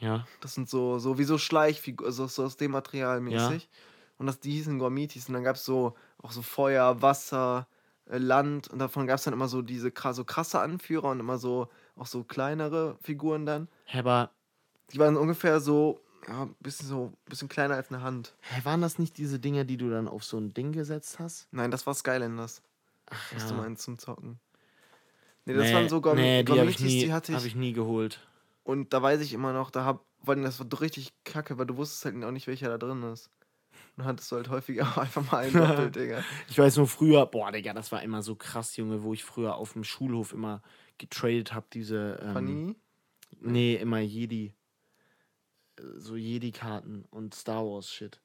Ja. 0.00 0.26
Das 0.40 0.54
sind 0.54 0.68
so, 0.68 0.98
so 0.98 1.18
wie 1.18 1.24
so 1.24 1.38
Schleichfiguren, 1.38 2.08
also 2.10 2.26
so 2.26 2.44
aus 2.44 2.56
dem 2.56 2.72
Material 2.72 3.20
mäßig. 3.20 3.68
Und 4.18 4.26
das, 4.26 4.40
die 4.40 4.52
hießen 4.52 4.78
Gormitis. 4.78 5.28
Und 5.28 5.34
dann 5.34 5.44
gab 5.44 5.56
es 5.56 5.64
so 5.64 5.94
auch 6.18 6.32
so 6.32 6.42
Feuer, 6.42 7.02
Wasser, 7.02 7.66
äh, 8.06 8.18
Land. 8.18 8.68
Und 8.68 8.78
davon 8.78 9.06
gab 9.06 9.16
es 9.16 9.24
dann 9.24 9.34
immer 9.34 9.48
so 9.48 9.62
diese 9.62 9.92
so 10.12 10.24
krasse 10.24 10.60
Anführer 10.60 11.10
und 11.10 11.20
immer 11.20 11.38
so 11.38 11.68
auch 11.96 12.06
so 12.06 12.24
kleinere 12.24 12.96
Figuren 13.02 13.46
dann. 13.46 13.68
Hä, 13.84 13.98
aber 14.00 14.30
Die 14.92 14.98
waren 14.98 15.16
ungefähr 15.16 15.60
so, 15.60 16.00
ja, 16.28 16.42
ein 16.44 16.54
bisschen 16.60 16.88
so, 16.88 17.12
bisschen 17.26 17.48
kleiner 17.48 17.74
als 17.74 17.90
eine 17.90 18.02
Hand. 18.02 18.34
hä, 18.40 18.60
waren 18.64 18.80
das 18.80 18.98
nicht 18.98 19.18
diese 19.18 19.38
Dinger, 19.38 19.64
die 19.64 19.76
du 19.76 19.90
dann 19.90 20.08
auf 20.08 20.24
so 20.24 20.38
ein 20.38 20.52
Ding 20.54 20.72
gesetzt 20.72 21.18
hast? 21.18 21.48
Nein, 21.52 21.70
das 21.70 21.86
war 21.86 21.94
Skylanders, 21.94 22.62
Ach, 23.10 23.34
was 23.34 23.42
ja. 23.44 23.48
du 23.50 23.54
meinst 23.56 23.82
zum 23.84 23.98
Zocken. 23.98 24.38
Nee, 25.44 25.54
das 25.54 25.66
nee, 25.68 25.74
waren 25.74 25.88
so 25.88 26.00
Gorm 26.00 26.16
nee, 26.16 26.42
die 26.44 26.52
habe 26.52 26.70
ich, 26.70 26.76
Gormitis, 26.76 26.82
nie- 26.84 27.04
die 27.06 27.12
hatte 27.12 27.32
hab 27.34 27.40
ich. 27.40 27.46
ich 27.48 27.54
nie 27.54 27.72
geholt. 27.72 28.20
Und 28.64 28.92
da 28.92 29.02
weiß 29.02 29.20
ich 29.20 29.32
immer 29.32 29.52
noch, 29.52 29.70
da 29.70 29.84
hab, 29.84 30.04
weil 30.20 30.40
das 30.42 30.60
war 30.60 30.80
richtig 30.80 31.12
kacke, 31.24 31.58
weil 31.58 31.66
du 31.66 31.76
wusstest 31.76 32.04
halt 32.04 32.22
auch 32.24 32.30
nicht, 32.30 32.46
welcher 32.46 32.68
da 32.68 32.78
drin 32.78 33.02
ist. 33.02 33.28
Und 33.96 34.04
hattest 34.04 34.30
du 34.30 34.36
halt 34.36 34.48
häufiger 34.48 34.84
auch 34.86 34.96
einfach 34.98 35.30
mal 35.32 35.38
einen 35.38 35.52
doppelt, 35.54 35.96
Digga. 35.96 36.24
Ich 36.48 36.58
weiß 36.58 36.76
nur 36.76 36.86
früher, 36.86 37.26
boah, 37.26 37.50
Digga, 37.50 37.72
das 37.74 37.90
war 37.90 38.02
immer 38.02 38.22
so 38.22 38.36
krass, 38.36 38.76
Junge, 38.76 39.02
wo 39.02 39.12
ich 39.12 39.24
früher 39.24 39.56
auf 39.56 39.72
dem 39.72 39.82
Schulhof 39.84 40.32
immer 40.32 40.62
getradet 40.98 41.52
habe, 41.52 41.66
diese. 41.72 42.20
Ähm, 42.22 42.34
Panini? 42.34 42.76
Nee, 43.40 43.74
immer 43.76 43.98
Jedi. 43.98 44.54
Äh, 45.78 45.82
So 45.96 46.14
Jedi-Karten 46.16 47.04
und 47.10 47.34
Star 47.34 47.64
Wars-Shit. 47.64 48.20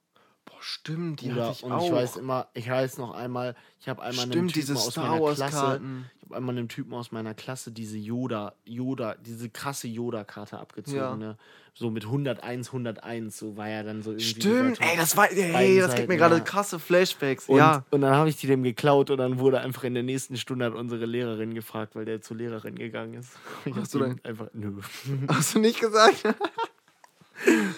Boah, 0.47 0.55
stimmt, 0.61 1.21
die 1.21 1.27
Bruder, 1.29 1.47
hatte 1.47 1.57
ich 1.57 1.63
und 1.63 1.71
auch. 1.73 1.85
ich 1.85 1.91
weiß 1.91 2.17
immer, 2.17 2.47
ich 2.53 2.69
weiß 2.69 2.97
noch 2.99 3.13
einmal, 3.13 3.55
ich 3.81 3.89
habe 3.89 4.01
einmal 4.01 4.23
einem 4.23 4.31
stimmt, 4.31 4.53
Typen 4.53 4.65
diese 4.65 4.75
aus 4.75 4.91
Star 4.91 5.09
meiner 5.09 5.21
Wars 5.21 5.37
Klasse, 5.37 5.55
Karten. 5.57 6.05
ich 6.17 6.25
habe 6.25 6.35
einmal 6.37 6.57
einem 6.57 6.67
Typen 6.69 6.93
aus 6.93 7.11
meiner 7.11 7.33
Klasse 7.33 7.71
diese 7.71 7.97
Yoda, 7.97 8.53
Yoda, 8.65 9.15
diese 9.15 9.49
krasse 9.49 9.87
Yoda-Karte 9.87 10.57
abgezogen, 10.57 10.97
Ja. 10.97 11.15
ne? 11.15 11.37
So 11.73 11.91
mit 11.91 12.05
101, 12.05 12.69
101, 12.69 13.37
so 13.37 13.55
war 13.55 13.69
ja 13.69 13.83
dann 13.83 14.01
so 14.01 14.09
irgendwie. 14.09 14.25
Stimmt, 14.25 14.81
ey, 14.81 14.97
das 14.97 15.15
war, 15.15 15.27
hey, 15.27 15.51
beiden 15.53 15.77
das 15.79 15.93
gibt 15.93 16.07
mir 16.07 16.17
gerade 16.17 16.37
ja. 16.37 16.41
krasse 16.41 16.79
Flashbacks. 16.79 17.47
Und, 17.47 17.57
ja. 17.57 17.85
und 17.91 18.01
dann 18.01 18.15
habe 18.15 18.29
ich 18.29 18.37
die 18.37 18.47
dem 18.47 18.63
geklaut 18.63 19.11
und 19.11 19.19
dann 19.19 19.37
wurde 19.37 19.59
einfach 19.59 19.83
in 19.83 19.93
der 19.93 20.01
nächsten 20.01 20.37
Stunde 20.37 20.65
hat 20.65 20.73
unsere 20.73 21.05
Lehrerin 21.05 21.53
gefragt, 21.53 21.95
weil 21.95 22.05
der 22.05 22.21
zur 22.21 22.37
Lehrerin 22.37 22.73
gegangen 22.75 23.13
ist. 23.15 23.29
Ich 23.65 23.75
Hast 23.75 23.93
du 23.93 24.03
ihm 24.03 24.19
einfach, 24.23 24.47
nö. 24.53 24.79
Hast 25.27 25.53
du 25.53 25.59
nicht 25.59 25.79
gesagt? 25.79 26.23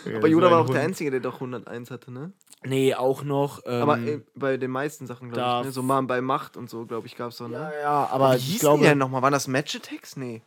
Aber 0.05 0.19
das 0.21 0.29
Yoda 0.29 0.51
war 0.51 0.61
auch 0.61 0.69
der. 0.69 0.81
Einzige, 0.81 1.11
der 1.11 1.19
doch 1.19 1.35
101 1.35 1.91
hatte, 1.91 2.11
ne? 2.11 2.31
Nee, 2.63 2.93
auch 2.95 3.23
noch. 3.23 3.61
Ähm, 3.65 3.81
Aber 3.81 3.99
äh, 3.99 4.21
bei 4.35 4.57
den 4.57 4.71
meisten 4.71 5.07
Sachen, 5.07 5.29
glaube 5.31 5.61
ich, 5.61 5.65
ne? 5.67 5.71
So 5.71 5.81
mal 5.81 6.01
bei 6.03 6.21
Macht 6.21 6.57
und 6.57 6.69
so, 6.69 6.85
glaube 6.85 7.07
ich, 7.07 7.15
gab 7.15 7.31
es 7.31 7.37
doch, 7.37 7.47
ne? 7.47 7.55
ja, 7.55 7.71
ja, 7.81 8.07
aber 8.11 8.33
Wie 8.33 8.37
ich 8.37 8.45
hießen 8.45 8.59
glaube. 8.59 8.79
die 8.79 8.89
denn 8.89 8.97
nochmal? 8.97 9.21
Waren 9.21 9.33
das 9.33 9.47
Match 9.47 9.75
Attacks? 9.75 10.15
Nee. 10.15 10.41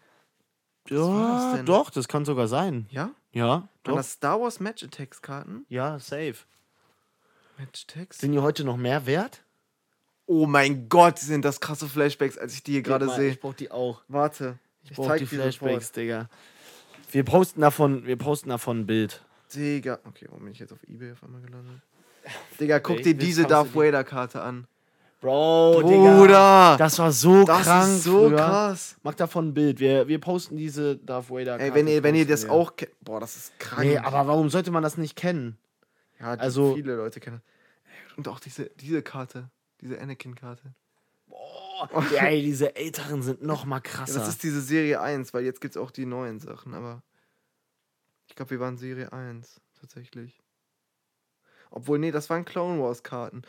das 0.89 0.99
ja, 0.99 1.57
denn? 1.57 1.67
doch, 1.67 1.91
das 1.91 2.09
kann 2.09 2.25
sogar 2.25 2.49
sein. 2.49 2.87
Ja? 2.91 3.11
Ja, 3.33 3.49
Waren 3.49 3.69
doch. 3.85 3.97
das 3.97 4.13
Star 4.13 4.41
Wars 4.41 4.61
Match 4.61 4.85
Attacks 4.85 5.23
Karten? 5.23 5.65
Ja, 5.69 5.99
safe. 5.99 6.37
Match 7.59 7.87
Attacks? 7.89 8.19
Sind 8.19 8.33
die 8.33 8.41
heute 8.41 8.65
noch 8.65 8.77
mehr 8.77 9.07
wert? 9.07 9.43
Oh 10.27 10.47
mein 10.47 10.89
Gott, 10.89 11.19
sind 11.19 11.45
das 11.45 11.61
krasse 11.61 11.89
Flashbacks, 11.89 12.39
als 12.39 12.55
ich 12.55 12.63
die 12.63 12.73
hier 12.73 12.83
gerade 12.83 13.09
sehe. 13.09 13.31
Ich 13.31 13.41
brauch 13.41 13.55
die 13.55 13.71
auch. 13.71 14.03
Warte. 14.09 14.59
Ich 14.85 14.93
brauch 14.93 15.07
zeig 15.09 15.19
die 15.19 15.27
Flashbacks. 15.27 15.93
Digga. 15.93 16.29
Wir 17.13 17.25
posten 17.25 17.61
davon, 17.61 18.07
wir 18.07 18.17
posten 18.17 18.49
davon 18.49 18.81
ein 18.81 18.87
Bild. 18.87 19.25
Digga. 19.55 19.99
Okay, 20.05 20.27
warum 20.31 20.45
bin 20.45 20.53
ich 20.53 20.59
jetzt 20.59 20.73
auf 20.73 20.83
Ebay 20.89 21.13
auf 21.13 21.23
einmal 21.23 21.41
gelandet? 21.43 21.81
Digga, 22.61 22.81
guck 22.81 22.97
Ey, 22.99 23.03
dir 23.03 23.15
diese 23.15 23.45
Darth 23.45 23.69
die- 23.73 23.79
Vader 23.79 24.03
Karte 24.05 24.41
an. 24.43 24.67
Bro, 25.21 25.83
Bruder! 25.83 26.75
Das 26.79 26.99
war 26.99 27.13
so 27.13 27.45
Das 27.45 27.63
krank. 27.63 27.93
ist 27.93 28.03
so 28.05 28.29
früher. 28.29 28.37
krass. 28.39 28.97
Mach 29.05 29.15
davon 29.15 29.49
ein 29.49 29.55
Bild. 29.55 29.79
Wir, 29.79 30.09
wir 30.09 30.19
posten 30.21 30.57
diese 30.57 30.97
Darth 30.97 31.31
Vader. 31.31 31.61
Ey, 31.61 31.73
wenn 31.75 31.87
ihr, 31.87 32.03
wenn 32.03 32.17
ihr 32.17 32.27
das 32.27 32.45
wir. 32.45 32.51
auch 32.53 32.75
kennt. 32.75 32.91
Boah, 33.05 33.21
das 33.21 33.37
ist 33.37 33.59
krank. 33.61 33.87
Nee, 33.87 33.99
aber 33.99 34.27
warum 34.27 34.51
sollte 34.51 34.73
man 34.73 34.83
das 34.83 34.97
nicht 34.97 35.15
kennen? 35.15 35.59
ja, 36.19 36.35
die, 36.37 36.43
also- 36.43 36.75
viele 36.75 36.97
Leute 36.97 37.21
kennen. 37.21 37.41
Und 38.17 38.27
auch 38.29 38.41
diese, 38.41 38.71
diese 38.81 39.01
Karte. 39.03 39.49
Diese 39.81 40.01
Anakin-Karte. 40.01 40.75
Boah, 41.29 41.39
ey, 42.17 42.43
diese 42.43 42.77
älteren 42.77 43.23
sind 43.23 43.43
noch 43.43 43.65
mal 43.65 43.77
Ja, 43.77 43.81
krasser. 43.83 44.19
das 44.21 44.29
ist 44.29 44.43
diese 44.43 44.61
Serie 44.61 45.01
1, 45.01 45.33
weil 45.35 45.45
jetzt 45.45 45.61
gibt 45.61 45.77
es 45.77 45.81
auch 45.83 45.91
die 45.91 46.07
neuen 46.07 46.39
Sachen, 46.41 46.75
aber. 46.75 47.03
Ich 48.29 48.35
glaube, 48.37 48.51
wir 48.53 48.61
waren 48.61 48.79
Serie 48.79 49.13
1, 49.13 49.61
tatsächlich. 49.79 50.41
Obwohl, 51.71 51.99
nee, 51.99 52.11
das 52.11 52.29
waren 52.31 52.45
Clone 52.45 52.81
Wars-Karten. 52.83 53.43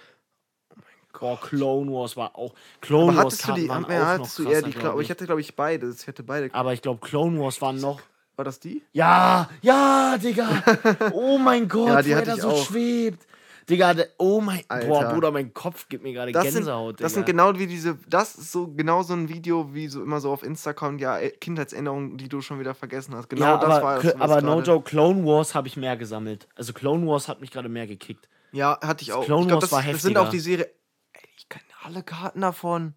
Boah, 1.20 1.40
Clone 1.40 1.92
Wars 1.92 2.18
war 2.18 2.36
auch. 2.36 2.54
Clone 2.82 3.14
Aber 3.14 3.24
Wars 3.26 3.38
du 3.38 3.44
Karten 3.46 3.62
die? 3.62 3.70
waren 3.70 3.84
Ja, 3.84 4.02
auch 4.02 4.06
hattest 4.08 4.40
noch 4.40 4.46
du 4.46 4.52
krasser, 4.52 4.66
die, 4.68 4.72
glaub, 4.72 4.96
ich 5.00 5.06
ich. 5.06 5.10
hatte, 5.12 5.26
glaube 5.26 5.42
ich, 5.42 5.56
beide. 5.56 5.90
Ich 5.98 6.08
hatte 6.08 6.24
beide. 6.24 6.54
Aber 6.54 6.74
ich 6.74 6.82
glaube, 6.82 7.06
Clone 7.06 7.40
Wars 7.40 7.62
waren 7.62 7.80
noch. 7.80 8.02
War 8.36 8.44
das 8.46 8.60
die? 8.60 8.82
Ja, 8.94 9.48
ja, 9.62 10.18
Digga. 10.18 10.64
Oh 11.12 11.38
mein 11.38 11.68
Gott, 11.70 11.88
Ja, 11.90 12.02
die 12.02 12.16
hatte 12.16 12.32
ich 12.32 12.42
so 12.42 12.50
auch. 12.50 12.66
schwebt. 12.66 13.28
Digga, 13.70 13.96
oh 14.18 14.42
mein. 14.42 14.62
Boah, 14.68 15.00
Alter. 15.00 15.14
Bruder, 15.14 15.32
mein 15.32 15.54
Kopf 15.54 15.88
gibt 15.88 16.04
mir 16.04 16.14
gerade 16.14 16.32
Das, 16.32 16.44
sind, 16.44 16.56
Gänsehaut. 16.56 17.00
das 17.00 17.14
sind 17.14 17.26
genau 17.26 17.58
wie 17.58 17.68
diese. 17.68 17.98
Das 18.08 18.36
ist 18.36 18.52
so 18.52 18.68
genau 18.68 19.04
so 19.04 19.14
ein 19.14 19.30
Video, 19.30 19.74
wie 19.74 19.88
so 19.88 20.02
immer 20.02 20.20
so 20.20 20.32
auf 20.32 20.44
Insta 20.44 20.74
kommt, 20.74 21.00
ja, 21.02 21.18
Kindheitserinnerungen, 21.20 22.18
die 22.18 22.28
du 22.28 22.42
schon 22.42 22.60
wieder 22.60 22.74
vergessen 22.76 23.16
hast. 23.16 23.30
Genau 23.30 23.46
ja, 23.46 23.58
das 23.58 23.70
aber, 23.70 23.84
war 23.84 23.96
das. 24.02 24.14
Was 24.18 24.32
aber 24.32 24.42
no 24.42 24.62
joke, 24.62 24.90
Clone 24.90 25.26
Wars 25.26 25.56
habe 25.56 25.68
ich 25.68 25.78
mehr 25.78 25.96
gesammelt. 25.98 26.48
Also 26.56 26.74
Clone 26.74 27.08
Wars 27.08 27.28
hat 27.28 27.42
mich 27.42 27.52
gerade 27.52 27.70
mehr 27.70 27.88
gekickt. 27.88 28.28
Ja, 28.52 28.78
hatte 28.82 29.04
ich 29.04 29.14
auch. 29.14 29.26
Clone 29.26 29.44
ich 29.44 29.48
glaub, 29.48 29.62
Wars 29.62 29.70
das, 29.70 29.86
war 29.86 29.92
das 29.92 30.02
sind 30.02 30.18
auch 30.18 30.30
die 30.30 30.40
Serie. 30.40 30.70
Ey, 31.14 31.30
ich 31.38 31.48
kenne 31.50 31.66
alle 31.84 32.04
Karten 32.04 32.42
davon. 32.42 32.94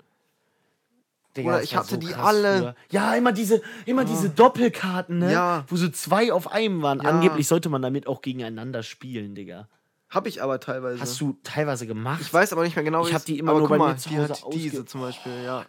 Digga, 1.37 1.48
Oder 1.48 1.62
ich 1.62 1.76
hatte 1.76 1.98
die 1.98 2.09
krass 2.09 2.24
alle. 2.24 2.59
früher. 2.59 2.74
Ja, 2.90 3.14
immer 3.14 3.33
diese, 3.33 3.61
immer 3.85 4.05
diese 4.05 4.31
Doppelkarten, 4.31 5.18
ne? 5.18 5.33
Ja. 5.33 5.64
Wo 5.68 5.76
so 5.76 5.88
zwei 5.88 6.33
auf 6.33 6.50
einem 6.50 6.83
waren. 6.83 7.00
Ja. 7.02 7.11
Angeblich 7.11 7.46
sollte 7.46 7.68
man 7.68 7.83
damit 7.83 8.07
auch 8.07 8.22
gegeneinander 8.22 8.83
spielen, 8.83 9.35
Digga. 9.35 9.68
Hab 10.09 10.27
ich 10.27 10.42
aber 10.42 10.61
teilweise. 10.61 11.01
Hast 11.01 11.21
du 11.21 11.37
teilweise 11.42 11.87
gemacht? 11.87 12.21
Ich 12.21 12.33
weiß 12.33 12.53
aber 12.53 12.62
nicht 12.62 12.77
mehr 12.77 12.85
genau, 12.85 13.03
Ich 13.05 13.11
wie 13.11 13.14
hab 13.14 13.21
es- 13.21 13.25
die 13.25 13.38
immer 13.38 13.51
aber 13.51 13.61
nur 13.61 13.69
guck 13.69 13.79
bei 13.79 13.85
mal, 13.85 13.92
mir 13.95 13.99
zu 13.99 14.09
die 14.09 14.19
Hause 14.19 14.29
hat 14.35 14.53
diese 14.53 14.85
zum 14.85 15.01
Beispiel, 15.01 15.42
ja. 15.45 15.64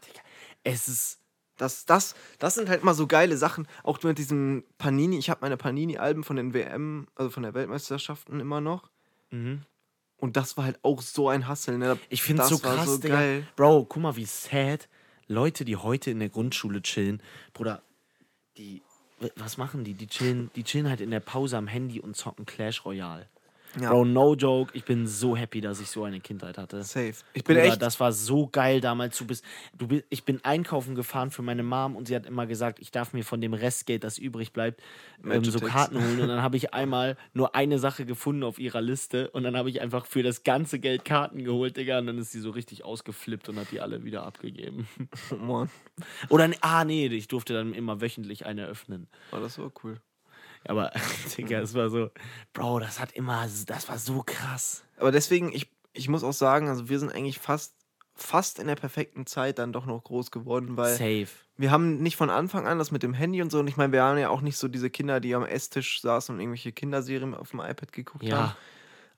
Es 0.64 0.88
ist. 0.88 1.20
Das, 1.60 1.86
das, 1.86 2.14
das 2.38 2.54
sind 2.54 2.70
halt 2.70 2.84
immer 2.84 2.94
so 2.94 3.08
geile 3.08 3.36
Sachen. 3.36 3.68
Auch 3.82 4.02
mit 4.04 4.20
diesem 4.20 4.64
Panini. 4.78 5.18
Ich 5.18 5.32
habe 5.32 5.40
meine 5.42 5.58
Panini-Alben 5.58 6.24
von 6.24 6.36
den 6.36 6.54
WM, 6.54 7.08
also 7.16 7.32
von 7.32 7.42
der 7.42 7.56
Weltmeisterschaften 7.56 8.40
immer 8.40 8.62
noch. 8.62 8.92
Mhm. 9.32 9.64
Und 10.18 10.38
das 10.38 10.56
war 10.56 10.66
halt 10.66 10.78
auch 10.84 11.02
so 11.02 11.30
ein 11.30 11.50
Hustle. 11.50 11.80
Ne? 11.80 11.98
Ich 12.10 12.22
finde 12.22 12.44
es 12.44 12.50
Das 12.50 12.60
so 12.60 12.64
krass, 12.68 12.86
so 12.86 12.98
Digga. 13.00 13.16
geil. 13.16 13.48
Bro, 13.56 13.86
guck 13.86 14.04
mal, 14.04 14.16
wie 14.16 14.26
sad 14.26 14.88
Leute, 15.26 15.66
die 15.66 15.78
heute 15.78 16.12
in 16.12 16.20
der 16.20 16.30
Grundschule 16.30 16.84
chillen, 16.84 17.24
Bruder, 17.54 17.82
die. 18.58 18.84
Was 19.36 19.58
machen 19.58 19.84
die? 19.84 19.96
Die 19.96 20.06
chillen, 20.06 20.52
die 20.56 20.64
chillen 20.64 20.88
halt 20.88 21.02
in 21.02 21.10
der 21.10 21.22
Pause 21.22 21.58
am 21.58 21.66
Handy 21.66 22.00
und 22.00 22.16
zocken 22.16 22.46
Clash 22.46 22.86
Royale. 22.86 23.28
Ja. 23.80 23.92
Bro, 23.92 24.06
no 24.06 24.36
joke, 24.36 24.72
ich 24.76 24.86
bin 24.86 25.08
so 25.08 25.36
happy, 25.36 25.62
dass 25.62 25.80
ich 25.80 25.90
so 25.90 26.04
eine 26.04 26.20
Kindheit 26.20 26.58
hatte. 26.58 26.84
Safe. 26.84 27.14
Ich 27.34 27.44
bin 27.44 27.56
Bruder, 27.58 27.70
echt. 27.70 27.82
das 27.82 28.00
war 28.00 28.12
so 28.12 28.48
geil 28.48 28.82
damals. 28.82 29.18
Du 29.18 29.26
bist, 29.26 29.44
du 29.78 29.88
bist, 29.88 30.06
ich 30.10 30.24
bin 30.24 30.44
einkaufen 30.44 30.96
gefahren 30.96 31.32
für 31.32 31.42
meine 31.42 31.64
Mom 31.64 31.96
und 31.96 32.08
sie 32.08 32.16
hat 32.16 32.26
immer 32.26 32.48
gesagt, 32.48 32.80
ich 32.80 32.92
darf 32.92 33.14
mir 33.14 33.24
von 33.24 33.42
dem 33.42 33.54
Restgeld, 33.54 34.04
das 34.04 34.18
übrig 34.18 34.54
bleibt, 34.54 34.82
ähm, 35.24 35.44
so. 35.44 35.60
Karten 35.60 35.98
holen. 35.98 36.22
Und 36.22 36.28
dann 36.28 36.42
habe 36.42 36.58
ich 36.58 36.74
einmal 36.74 37.18
nur 37.34 37.56
eine 37.56 37.80
Sache 37.80 38.06
gefunden 38.06 38.44
auf 38.44 38.60
ihrer 38.60 38.82
Liste 38.82 39.30
und 39.32 39.44
dann 39.44 39.56
habe 39.56 39.70
ich 39.70 39.82
einfach 39.82 40.06
für 40.06 40.24
das 40.24 40.44
ganze 40.44 40.80
Geld 40.80 41.06
Karten 41.06 41.44
geholt, 41.44 41.78
Digga. 41.78 42.00
Und 42.00 42.08
dann 42.08 42.18
ist 42.18 42.32
sie 42.32 42.40
so 42.40 42.50
richtig 42.50 42.84
ausgeflippt 42.84 43.50
und 43.50 43.58
hat 43.58 43.72
die 43.72 43.82
alle 43.82 44.04
wieder 44.04 44.24
abgegeben. 44.24 44.88
Oh, 45.32 45.36
Mann. 45.36 45.70
Oder, 46.30 46.50
ah 46.62 46.84
nee, 46.86 47.08
ich 47.08 47.28
durfte 47.28 47.54
dann 47.54 47.74
immer 47.74 48.02
wöchentlich 48.02 48.46
eine 48.46 48.66
öffnen. 48.66 49.08
Oh, 49.32 49.38
das 49.38 49.58
war 49.58 49.72
cool. 49.84 50.00
Aber, 50.68 50.92
Digga, 51.38 51.60
es 51.60 51.74
war 51.74 51.90
so, 51.90 52.10
Bro, 52.54 52.80
das 52.80 53.00
hat 53.00 53.12
immer, 53.14 53.48
das 53.66 53.90
war 53.90 53.98
so 53.98 54.24
krass. 54.24 54.84
Aber 54.98 55.12
deswegen, 55.12 55.52
ich, 55.52 55.70
ich 55.94 56.10
muss 56.10 56.24
auch 56.24 56.34
sagen, 56.34 56.70
also 56.70 56.90
wir 56.90 57.00
sind 57.00 57.14
eigentlich 57.14 57.40
fast, 57.40 57.74
fast 58.16 58.60
in 58.60 58.68
der 58.68 58.76
perfekten 58.76 59.26
Zeit 59.26 59.60
dann 59.60 59.74
doch 59.74 59.86
noch 59.86 60.04
groß 60.04 60.32
geworden, 60.32 60.76
weil 60.76 60.94
Safe. 60.94 61.28
wir 61.58 61.72
haben 61.72 61.98
nicht 61.98 62.18
von 62.18 62.30
Anfang 62.30 62.68
an 62.68 62.80
das 62.80 62.92
mit 62.92 63.04
dem 63.04 63.14
Handy 63.14 63.42
und 63.42 63.52
so. 63.52 63.60
Und 63.60 63.68
ich 63.68 63.78
meine, 63.78 63.94
wir 63.94 64.02
waren 64.02 64.18
ja 64.18 64.30
auch 64.30 64.42
nicht 64.42 64.58
so 64.58 64.68
diese 64.68 64.90
Kinder, 64.90 65.20
die 65.20 65.36
am 65.36 65.46
Esstisch 65.46 66.02
saßen 66.02 66.34
und 66.34 66.42
irgendwelche 66.42 66.72
Kinderserien 66.72 67.36
auf 67.36 67.52
dem 67.52 67.60
iPad 67.60 67.92
geguckt 67.92 68.24
haben. 68.24 68.30
Ja. 68.30 68.58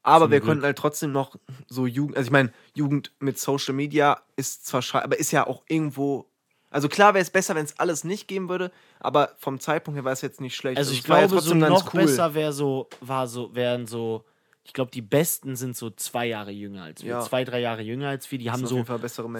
Aber 0.04 0.26
zum 0.26 0.32
wir 0.32 0.40
Glück. 0.40 0.50
konnten 0.50 0.64
halt 0.66 0.78
trotzdem 0.78 1.12
noch 1.12 1.36
so 1.68 1.86
Jugend, 1.86 2.18
also 2.18 2.28
ich 2.28 2.32
meine, 2.32 2.52
Jugend 2.74 3.12
mit 3.20 3.38
Social 3.40 3.74
Media 3.74 4.22
ist 4.36 4.66
zwar 4.66 4.82
scheiße, 4.82 5.04
aber 5.04 5.20
ist 5.20 5.32
ja 5.32 5.48
auch 5.48 5.64
irgendwo. 5.68 6.26
Also 6.72 6.88
klar 6.88 7.14
wäre 7.14 7.24
es 7.24 7.32
besser, 7.32 7.56
wenn 7.56 7.66
es 7.66 7.80
alles 7.80 8.04
nicht 8.04 8.28
geben 8.28 8.48
würde, 8.48 8.72
aber 9.00 9.34
vom 9.38 9.60
Zeitpunkt 9.60 9.98
her 9.98 10.04
war 10.04 10.12
es 10.12 10.22
jetzt 10.22 10.40
nicht 10.40 10.56
schlecht. 10.56 10.78
Also 10.78 10.92
ich 10.92 11.08
war 11.10 11.22
ja 11.22 11.28
glaube, 11.28 11.42
so 11.42 11.56
noch 11.56 11.92
besser 11.92 12.36
wäre 12.36 12.54
so, 12.54 12.88
war 13.02 13.28
so, 13.28 13.56
wären 13.56 13.88
so, 13.88 14.24
ich 14.64 14.74
glaube, 14.74 14.92
die 14.92 15.02
Besten 15.02 15.56
sind 15.56 15.76
so 15.76 15.90
zwei 15.90 16.28
Jahre 16.28 16.52
jünger 16.52 16.84
als 16.84 17.02
wir. 17.02 17.10
Ja. 17.10 17.22
Zwei, 17.22 17.44
drei 17.44 17.60
Jahre 17.60 17.82
jünger 17.82 18.10
als 18.10 18.30
wir. 18.32 18.38
Die 18.38 18.46
Das 18.46 18.54
haben 18.54 18.68
so 18.68 18.86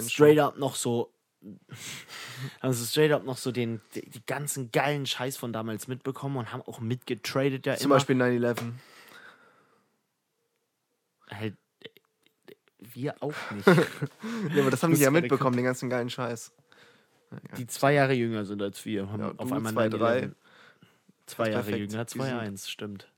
straight 0.08 0.40
up 0.40 0.58
noch 0.58 0.74
so, 0.74 1.14
haben 2.62 2.74
so 2.74 2.84
straight 2.84 3.12
up 3.12 3.24
noch 3.24 3.38
so 3.38 3.52
den, 3.52 3.80
die, 3.94 4.10
die 4.10 4.26
ganzen 4.26 4.72
geilen 4.72 5.06
Scheiß 5.06 5.38
von 5.38 5.54
damals 5.54 5.88
mitbekommen 5.88 6.38
und 6.38 6.52
haben 6.52 6.64
auch 6.64 6.80
mitgetradet 6.80 7.68
ja 7.68 7.76
Zum 7.76 7.86
immer. 7.86 7.96
Beispiel 7.96 8.20
9-11. 8.20 8.72
Halt, 11.30 11.54
äh, 11.84 11.90
wir 12.80 13.22
auch 13.22 13.34
nicht. 13.52 13.68
Ja, 14.56 14.64
aber 14.64 14.72
das 14.72 14.82
haben 14.82 14.92
Das 14.92 15.00
die 15.00 15.06
ja 15.06 15.12
mitbekommen, 15.12 15.56
den 15.56 15.66
ganzen 15.66 15.92
geilen 15.92 16.10
Scheiß. 16.10 16.52
Die 17.58 17.68
zwei 17.68 17.94
Jahre 17.94 18.14
jünger 18.14 18.46
sind 18.46 18.62
als 18.62 18.84
wir. 18.86 19.10
Haben 19.12 19.22
Ja, 19.22 19.32
auf 19.38 19.52
einmal 19.52 19.74
zwei, 19.74 19.88
9/11. 19.88 19.98
drei. 19.98 20.32
Zwei 21.26 21.50
Jahre 21.52 21.64
perfekt. 21.64 21.78
jünger, 21.92 21.92
Wir 22.04 22.08
sind- 22.10 22.10
2-1, 22.10 22.70
stimmt. 22.70 23.12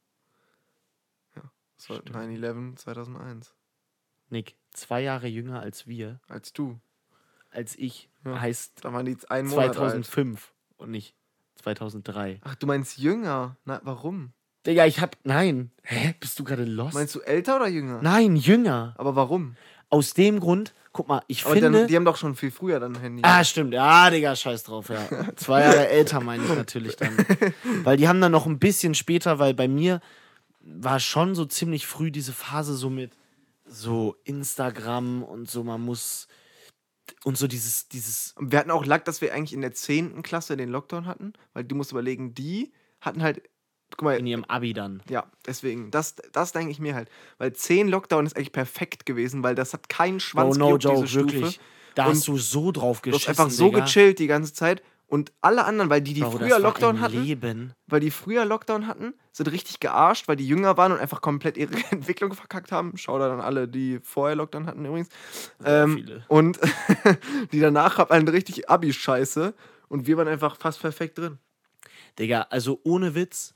Das 1.77 1.89
war 1.89 1.97
9-11 2.03 2.75
2001. 2.75 3.55
Nick, 4.29 4.55
zwei 4.71 5.01
Jahre 5.01 5.27
jünger 5.27 5.61
als 5.61 5.87
wir, 5.87 6.19
Als 6.27 6.53
du. 6.53 6.79
als 7.49 7.75
ich, 7.75 8.09
Ja. 8.23 8.39
heißt 8.39 8.85
Da 8.85 8.93
waren 8.93 9.05
die 9.05 9.17
alt. 9.29 9.49
2005 9.49 10.53
und 10.77 10.91
nicht 10.91 11.15
2003. 11.55 12.39
Ach, 12.43 12.55
du 12.55 12.67
meinst 12.67 12.97
jünger? 12.99 13.57
Na, 13.65 13.81
warum? 13.83 14.33
Digga, 14.67 14.85
ich 14.85 14.99
hab. 15.01 15.17
Nein. 15.23 15.71
Hä? 15.83 16.13
Bist 16.19 16.37
du 16.37 16.43
gerade 16.43 16.65
lost? 16.65 16.93
Meinst 16.93 17.15
du 17.15 17.19
älter 17.21 17.55
oder 17.55 17.67
jünger? 17.67 17.99
Nein, 18.03 18.35
jünger. 18.35 18.93
Aber 18.97 19.15
warum? 19.15 19.55
Aus 19.91 20.13
dem 20.15 20.39
Grund, 20.39 20.73
guck 20.93 21.07
mal, 21.07 21.21
ich 21.27 21.45
Aber 21.45 21.53
finde. 21.53 21.71
dann, 21.71 21.87
die 21.87 21.95
haben 21.95 22.05
doch 22.05 22.17
schon 22.17 22.35
viel 22.35 22.49
früher 22.49 22.79
dann 22.79 22.99
Handy. 22.99 23.21
ah, 23.23 23.43
stimmt. 23.43 23.73
Ja, 23.73 24.09
Digga, 24.09 24.35
scheiß 24.35 24.63
drauf, 24.63 24.89
ja. 24.89 25.07
Zwei 25.35 25.61
Jahre 25.61 25.87
älter 25.89 26.19
meine 26.21 26.43
ich 26.43 26.49
natürlich 26.55 26.95
dann. 26.95 27.15
Weil 27.83 27.97
die 27.97 28.07
haben 28.07 28.19
dann 28.21 28.31
noch 28.31 28.45
ein 28.47 28.57
bisschen 28.57 28.95
später, 28.95 29.37
weil 29.37 29.53
bei 29.53 29.67
mir 29.67 30.01
war 30.61 30.99
schon 30.99 31.35
so 31.35 31.45
ziemlich 31.45 31.85
früh 31.85 32.09
diese 32.09 32.33
Phase 32.33 32.75
so 32.75 32.89
mit 32.89 33.11
so 33.65 34.15
Instagram 34.23 35.23
und 35.23 35.49
so, 35.49 35.63
man 35.63 35.81
muss. 35.81 36.27
Und 37.23 37.37
so 37.37 37.47
dieses, 37.47 37.87
dieses. 37.89 38.33
Wir 38.39 38.59
hatten 38.59 38.71
auch 38.71 38.85
Lack, 38.85 39.05
dass 39.05 39.21
wir 39.21 39.33
eigentlich 39.33 39.53
in 39.53 39.61
der 39.61 39.73
10. 39.73 40.23
Klasse 40.23 40.55
den 40.57 40.69
Lockdown 40.69 41.05
hatten, 41.05 41.33
weil 41.53 41.63
du 41.63 41.75
musst 41.75 41.91
überlegen, 41.91 42.33
die 42.33 42.71
hatten 43.01 43.21
halt. 43.21 43.41
Guck 43.97 44.03
mal, 44.03 44.17
In 44.17 44.25
ihrem 44.27 44.43
Abi 44.45 44.73
dann. 44.73 45.01
ja, 45.09 45.25
deswegen, 45.45 45.91
das, 45.91 46.15
das 46.31 46.51
denke 46.51 46.71
ich 46.71 46.79
mir 46.79 46.95
halt. 46.95 47.09
Weil 47.37 47.53
10 47.53 47.87
Lockdown 47.89 48.25
ist 48.25 48.35
eigentlich 48.35 48.51
perfekt 48.53 49.05
gewesen, 49.05 49.43
weil 49.43 49.55
das 49.55 49.73
hat 49.73 49.89
keinen 49.89 50.19
Schwanz 50.19 50.57
no 50.57 50.67
gejuckt, 50.77 50.83
joke, 50.83 50.95
diese 51.01 51.07
Stufe. 51.07 51.33
wirklich. 51.33 51.59
Da 51.95 52.05
Und 52.05 52.11
hast 52.11 52.27
du 52.27 52.37
so 52.37 52.71
drauf 52.71 53.01
Du 53.01 53.11
hast 53.11 53.19
geschissen. 53.25 53.29
einfach 53.29 53.49
so 53.49 53.65
Digga. 53.69 53.79
gechillt 53.81 54.19
die 54.19 54.27
ganze 54.27 54.53
Zeit. 54.53 54.81
Und 55.07 55.33
alle 55.41 55.65
anderen, 55.65 55.89
weil 55.89 55.99
die, 55.99 56.13
die 56.13 56.21
Bro, 56.21 56.31
früher 56.31 56.57
Lockdown 56.57 57.01
hatten, 57.01 57.21
Leben. 57.21 57.73
weil 57.87 57.99
die 57.99 58.11
früher 58.11 58.45
Lockdown 58.45 58.87
hatten, 58.87 59.13
sind 59.33 59.51
richtig 59.51 59.81
gearscht, 59.81 60.29
weil 60.29 60.37
die 60.37 60.47
jünger 60.47 60.77
waren 60.77 60.93
und 60.93 60.99
einfach 60.99 61.19
komplett 61.19 61.57
ihre 61.57 61.73
Entwicklung 61.91 62.33
verkackt 62.33 62.71
haben. 62.71 62.93
Schau 62.95 63.19
da 63.19 63.27
dann 63.27 63.41
alle, 63.41 63.67
die 63.67 63.99
vorher 64.01 64.37
Lockdown 64.37 64.67
hatten 64.67 64.85
übrigens. 64.85 65.09
Ähm, 65.65 65.95
viele. 65.97 66.23
und 66.29 66.59
die 67.51 67.59
danach 67.59 67.97
haben 67.97 68.09
eine 68.11 68.31
richtig 68.31 68.69
Abi-Scheiße. 68.69 69.53
Und 69.89 70.07
wir 70.07 70.15
waren 70.15 70.29
einfach 70.29 70.55
fast 70.55 70.79
perfekt 70.79 71.17
drin. 71.17 71.37
Digga, 72.17 72.47
also 72.49 72.79
ohne 72.85 73.13
Witz. 73.13 73.53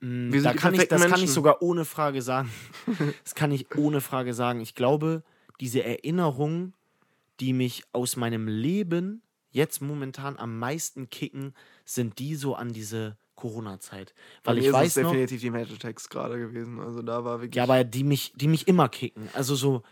Mh, 0.00 0.32
Wir 0.32 0.42
da 0.42 0.54
kann 0.54 0.74
ich, 0.74 0.88
das 0.88 1.00
kann 1.02 1.10
ich 1.12 1.16
Menschen. 1.18 1.28
sogar 1.34 1.62
ohne 1.62 1.84
Frage 1.84 2.22
sagen. 2.22 2.50
das 3.24 3.34
kann 3.34 3.50
ich 3.52 3.74
ohne 3.76 4.00
Frage 4.00 4.34
sagen. 4.34 4.60
Ich 4.60 4.74
glaube, 4.74 5.22
diese 5.60 5.82
Erinnerungen, 5.82 6.74
die 7.40 7.52
mich 7.52 7.84
aus 7.92 8.16
meinem 8.16 8.48
Leben 8.48 9.22
jetzt 9.50 9.80
momentan 9.80 10.36
am 10.36 10.58
meisten 10.58 11.08
kicken, 11.08 11.54
sind 11.84 12.18
die 12.18 12.34
so 12.34 12.54
an 12.54 12.72
diese 12.72 13.16
Corona-Zeit. 13.36 14.14
Weil 14.44 14.58
ich 14.58 14.66
ist 14.66 14.72
weiß 14.72 14.96
noch, 14.96 15.10
definitiv 15.10 15.40
die 15.40 15.50
Magic 15.50 15.78
Text 15.78 16.10
gerade 16.10 16.38
gewesen. 16.38 16.80
Also 16.80 17.02
da 17.02 17.24
war 17.24 17.40
wirklich. 17.40 17.54
ja, 17.54 17.62
aber 17.62 17.84
die 17.84 18.04
mich, 18.04 18.32
die 18.34 18.48
mich 18.48 18.66
immer 18.66 18.88
kicken. 18.88 19.28
Also 19.34 19.54
so, 19.54 19.82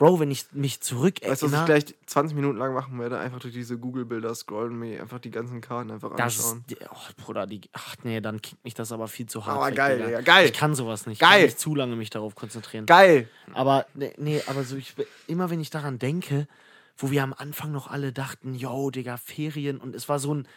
Bro, 0.00 0.18
wenn 0.18 0.30
ich 0.30 0.46
mich 0.52 0.80
zurück 0.80 1.16
weißt 1.22 1.42
du, 1.42 1.52
was 1.52 1.60
ich 1.60 1.66
gleich 1.66 1.84
20 2.06 2.34
Minuten 2.34 2.56
lang 2.56 2.72
machen 2.72 2.98
werde? 2.98 3.18
Einfach 3.18 3.38
durch 3.38 3.52
diese 3.52 3.76
Google-Bilder 3.76 4.34
scrollen, 4.34 4.78
mir 4.78 4.98
einfach 4.98 5.18
die 5.18 5.30
ganzen 5.30 5.60
Karten 5.60 5.90
einfach 5.90 6.16
das 6.16 6.38
anschauen. 6.38 6.64
ist, 6.70 6.78
oh, 6.90 7.22
Bruder, 7.22 7.46
die, 7.46 7.60
ach 7.74 7.96
nee, 8.02 8.22
dann 8.22 8.40
kickt 8.40 8.64
mich 8.64 8.72
das 8.72 8.92
aber 8.92 9.08
viel 9.08 9.26
zu 9.26 9.44
hart. 9.44 9.58
Aber 9.58 9.66
weg, 9.66 9.74
geil, 9.74 10.02
Digga. 10.02 10.22
Geil. 10.22 10.46
Ich 10.46 10.54
kann 10.54 10.74
sowas 10.74 11.04
nicht. 11.04 11.16
Ich 11.16 11.20
Geil. 11.20 11.40
kann 11.40 11.42
nicht 11.42 11.60
zu 11.60 11.74
lange 11.74 11.96
mich 11.96 12.08
darauf 12.08 12.34
konzentrieren. 12.34 12.86
Geil! 12.86 13.28
Aber 13.52 13.84
nee, 13.92 14.14
nee 14.16 14.42
aber 14.46 14.64
so 14.64 14.76
ich, 14.76 14.94
immer 15.26 15.50
wenn 15.50 15.60
ich 15.60 15.68
daran 15.68 15.98
denke, 15.98 16.48
wo 16.96 17.10
wir 17.10 17.22
am 17.22 17.34
Anfang 17.34 17.70
noch 17.70 17.90
alle 17.90 18.14
dachten, 18.14 18.54
yo, 18.54 18.90
Digga, 18.90 19.18
Ferien 19.18 19.76
und 19.76 19.94
es 19.94 20.08
war 20.08 20.18
so 20.18 20.34
ein 20.34 20.48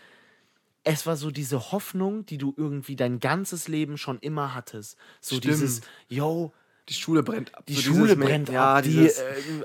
es 0.85 1.05
war 1.05 1.17
so 1.17 1.31
diese 1.31 1.73
Hoffnung, 1.73 2.25
die 2.25 2.37
du 2.37 2.53
irgendwie 2.55 2.95
dein 2.95 3.19
ganzes 3.19 3.67
Leben 3.67 3.97
schon 3.97 4.19
immer 4.19 4.53
hattest. 4.53 4.97
So 5.19 5.35
Stimmt. 5.35 5.53
dieses, 5.53 5.81
yo, 6.07 6.53
Die 6.89 6.93
Schule 6.93 7.23
brennt 7.23 7.55
ab. 7.55 7.63
die 7.65 7.75
So 7.75 7.81
Schule 7.81 8.17
brennt 8.17 8.49
ja, 8.49 8.75
ab, 8.75 8.83
die 8.83 9.07
äh, 9.07 9.11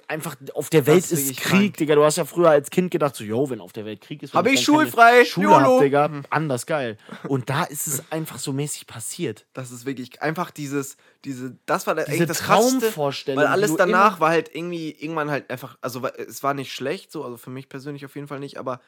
einfach 0.07 0.37
auf 0.55 0.71
der 0.71 0.87
Welt 0.87 1.11
ist 1.11 1.27
Krieg, 1.27 1.37
krank. 1.39 1.77
Digga. 1.79 1.97
Du 1.97 2.05
hast 2.05 2.17
ja 2.17 2.25
früher 2.25 2.51
als 2.51 2.71
Kind 2.71 2.93
gedacht, 2.93 3.17
so, 3.17 3.25
yo, 3.25 3.51
wenn 3.51 3.61
auf 3.61 3.73
der 3.73 3.85
Welt 3.85 4.01
Krieg 4.01 4.23
ist, 4.23 4.33
wenn 4.35 4.39
Hab 4.39 4.47
ich 4.47 4.61
schulfrei, 4.63 5.25
Schule 5.25 5.49
YOLO. 5.49 5.77
hab, 5.77 5.81
Digga, 5.83 6.11
anders 6.31 6.67
geil. 6.67 6.97
Und 7.27 7.51
da 7.51 7.65
ist 7.65 7.89
es 7.89 8.05
einfach 8.13 8.39
so 8.39 8.53
mäßig 8.53 8.87
passiert. 8.87 9.47
Das 9.53 9.73
ist 9.73 9.85
wirklich 9.85 10.23
einfach 10.23 10.53
dieses, 10.53 10.97
diese, 11.25 11.57
das 11.67 11.89
war 11.89 11.97
Diese 11.97 12.09
eigentlich 12.09 12.29
das 12.29 12.39
Krasseste, 12.39 12.79
Traumvorstellung, 12.81 13.43
weil 13.43 13.51
alles 13.51 13.75
danach 13.75 14.21
war 14.21 14.31
halt 14.31 14.55
irgendwie, 14.55 14.93
irgendwann 14.93 15.29
halt 15.31 15.51
einfach, 15.51 15.77
also 15.81 16.07
es 16.07 16.45
war 16.45 16.55
nicht 16.55 16.73
schlecht 16.73 17.11
so, 17.11 17.25
also 17.25 17.37
für 17.37 17.51
mich 17.51 17.69
persönlich 17.69 18.05
auf 18.05 18.15
jeden 18.15 18.29
Fall 18.29 18.39
nicht, 18.39 18.59
aber 18.59 18.81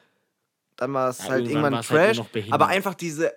dann 0.77 0.93
war 0.93 1.09
es 1.09 1.17
Ja, 1.19 1.31
halt 1.31 1.49
irgendwann 1.49 1.73
irgendwann 1.73 1.99
halt 1.99 2.15
Trash, 2.17 2.27
behindert. 2.31 2.53
aber 2.53 2.67
einfach 2.67 2.93
diese, 2.95 3.33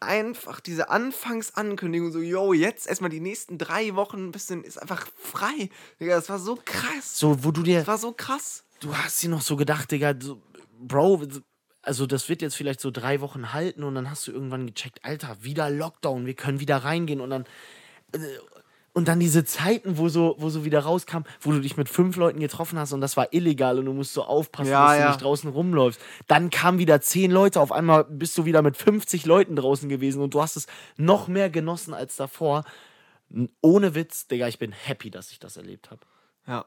einfach 0.00 0.60
diese 0.60 0.90
Anfangsankündigung, 0.90 2.12
so, 2.12 2.20
yo, 2.20 2.52
jetzt 2.52 2.86
erstmal 2.86 3.10
die 3.10 3.20
nächsten 3.20 3.58
drei 3.58 3.94
Wochen 3.94 4.28
ein 4.28 4.30
bisschen, 4.32 4.62
ist 4.64 4.80
einfach 4.80 5.06
frei, 5.16 5.70
Digga, 6.00 6.16
das 6.16 6.28
war 6.28 6.38
so 6.38 6.58
krass, 6.64 7.18
So, 7.18 7.44
wo 7.44 7.50
du 7.50 7.62
dir 7.62 7.78
das 7.80 7.86
war 7.88 7.98
so 7.98 8.12
krass. 8.12 8.64
du 8.80 8.96
hast 8.96 9.22
dir 9.22 9.30
noch 9.30 9.42
so 9.42 9.56
gedacht, 9.56 9.90
Digga, 9.90 10.14
so, 10.20 10.40
Bro, 10.80 11.22
also 11.82 12.06
das 12.06 12.28
wird 12.28 12.42
jetzt 12.42 12.54
vielleicht 12.54 12.80
so 12.80 12.90
drei 12.90 13.20
Wochen 13.20 13.52
halten 13.52 13.82
und 13.82 13.94
dann 13.94 14.10
hast 14.10 14.26
du 14.26 14.32
irgendwann 14.32 14.66
gecheckt, 14.66 15.04
Alter, 15.04 15.42
wieder 15.42 15.70
Lockdown, 15.70 16.26
wir 16.26 16.34
können 16.34 16.60
wieder 16.60 16.76
reingehen 16.78 17.20
und 17.20 17.30
dann 17.30 17.44
äh, 18.12 18.18
und 18.94 19.06
dann 19.08 19.20
diese 19.20 19.44
Zeiten, 19.44 19.96
wo 19.98 20.08
so, 20.08 20.34
wo 20.38 20.48
so 20.50 20.64
wieder 20.64 20.80
rauskam, 20.80 21.18
wo 21.40 21.52
du 21.52 21.60
dich 21.60 21.76
mit 21.76 21.88
fünf 21.88 22.16
Leuten 22.16 22.40
getroffen 22.40 22.78
hast 22.78 22.92
und 22.92 23.00
das 23.00 23.16
war 23.16 23.32
illegal 23.32 23.78
und 23.78 23.84
du 23.84 23.92
musst 23.92 24.12
so 24.14 24.24
aufpassen, 24.24 24.70
Ja, 24.70 24.86
dass 24.88 24.96
du 24.96 25.00
ja. 25.02 25.08
nicht 25.08 25.22
draußen 25.22 25.50
rumläufst. 25.50 26.00
Dann 26.26 26.50
kamen 26.50 26.78
wieder 26.78 27.00
zehn 27.00 27.30
Leute, 27.30 27.60
auf 27.60 27.70
einmal 27.72 28.04
bist 28.04 28.36
du 28.38 28.44
wieder 28.44 28.62
mit 28.62 28.76
50 28.76 29.24
Leuten 29.26 29.54
draußen 29.56 29.88
gewesen 29.88 30.22
und 30.22 30.34
du 30.34 30.40
hast 30.42 30.56
es 30.56 30.66
noch 30.96 31.28
mehr 31.28 31.50
genossen 31.50 31.94
als 31.94 32.16
davor. 32.16 32.64
Ohne 33.60 33.94
Witz, 33.94 34.26
Digga, 34.26 34.48
ich 34.48 34.58
bin 34.58 34.72
happy, 34.72 35.10
dass 35.10 35.30
ich 35.30 35.38
das 35.38 35.56
erlebt 35.56 35.90
habe. 35.90 36.00
Ja. 36.46 36.64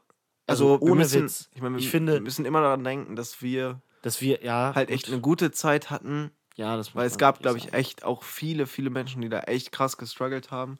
Also, 0.47 0.73
Also, 0.75 0.85
ohne 0.85 0.95
müssen, 0.95 1.23
Witz. 1.23 1.49
Ich, 1.55 1.61
meine, 1.61 1.75
wir, 1.75 1.79
Ich 1.81 1.89
finde- 1.89 2.13
wir 2.13 2.21
müssen 2.21 2.45
immer 2.45 2.61
daran 2.61 2.83
denken, 2.83 3.15
dass 3.15 3.41
wir 3.41 3.81
Dass 4.03 4.21
wir, 4.21 4.43
ja. 4.43 4.73
halt 4.75 4.89
echt 4.89 5.07
eine 5.07 5.19
gute 5.21 5.51
Zeit 5.51 5.89
hatten, 5.89 6.31
Ja, 6.57 6.75
das 6.75 6.93
Weil 6.95 7.07
es 7.07 7.17
gab, 7.17 7.39
glaube 7.39 7.57
ich, 7.57 7.73
echt 7.73 8.03
auch 8.03 8.23
viele, 8.23 8.67
viele 8.67 8.89
Menschen, 8.89 9.21
die 9.21 9.29
da 9.29 9.39
echt 9.39 9.71
krass 9.71 9.97
gestruggelt 9.97 10.51
haben. 10.51 10.77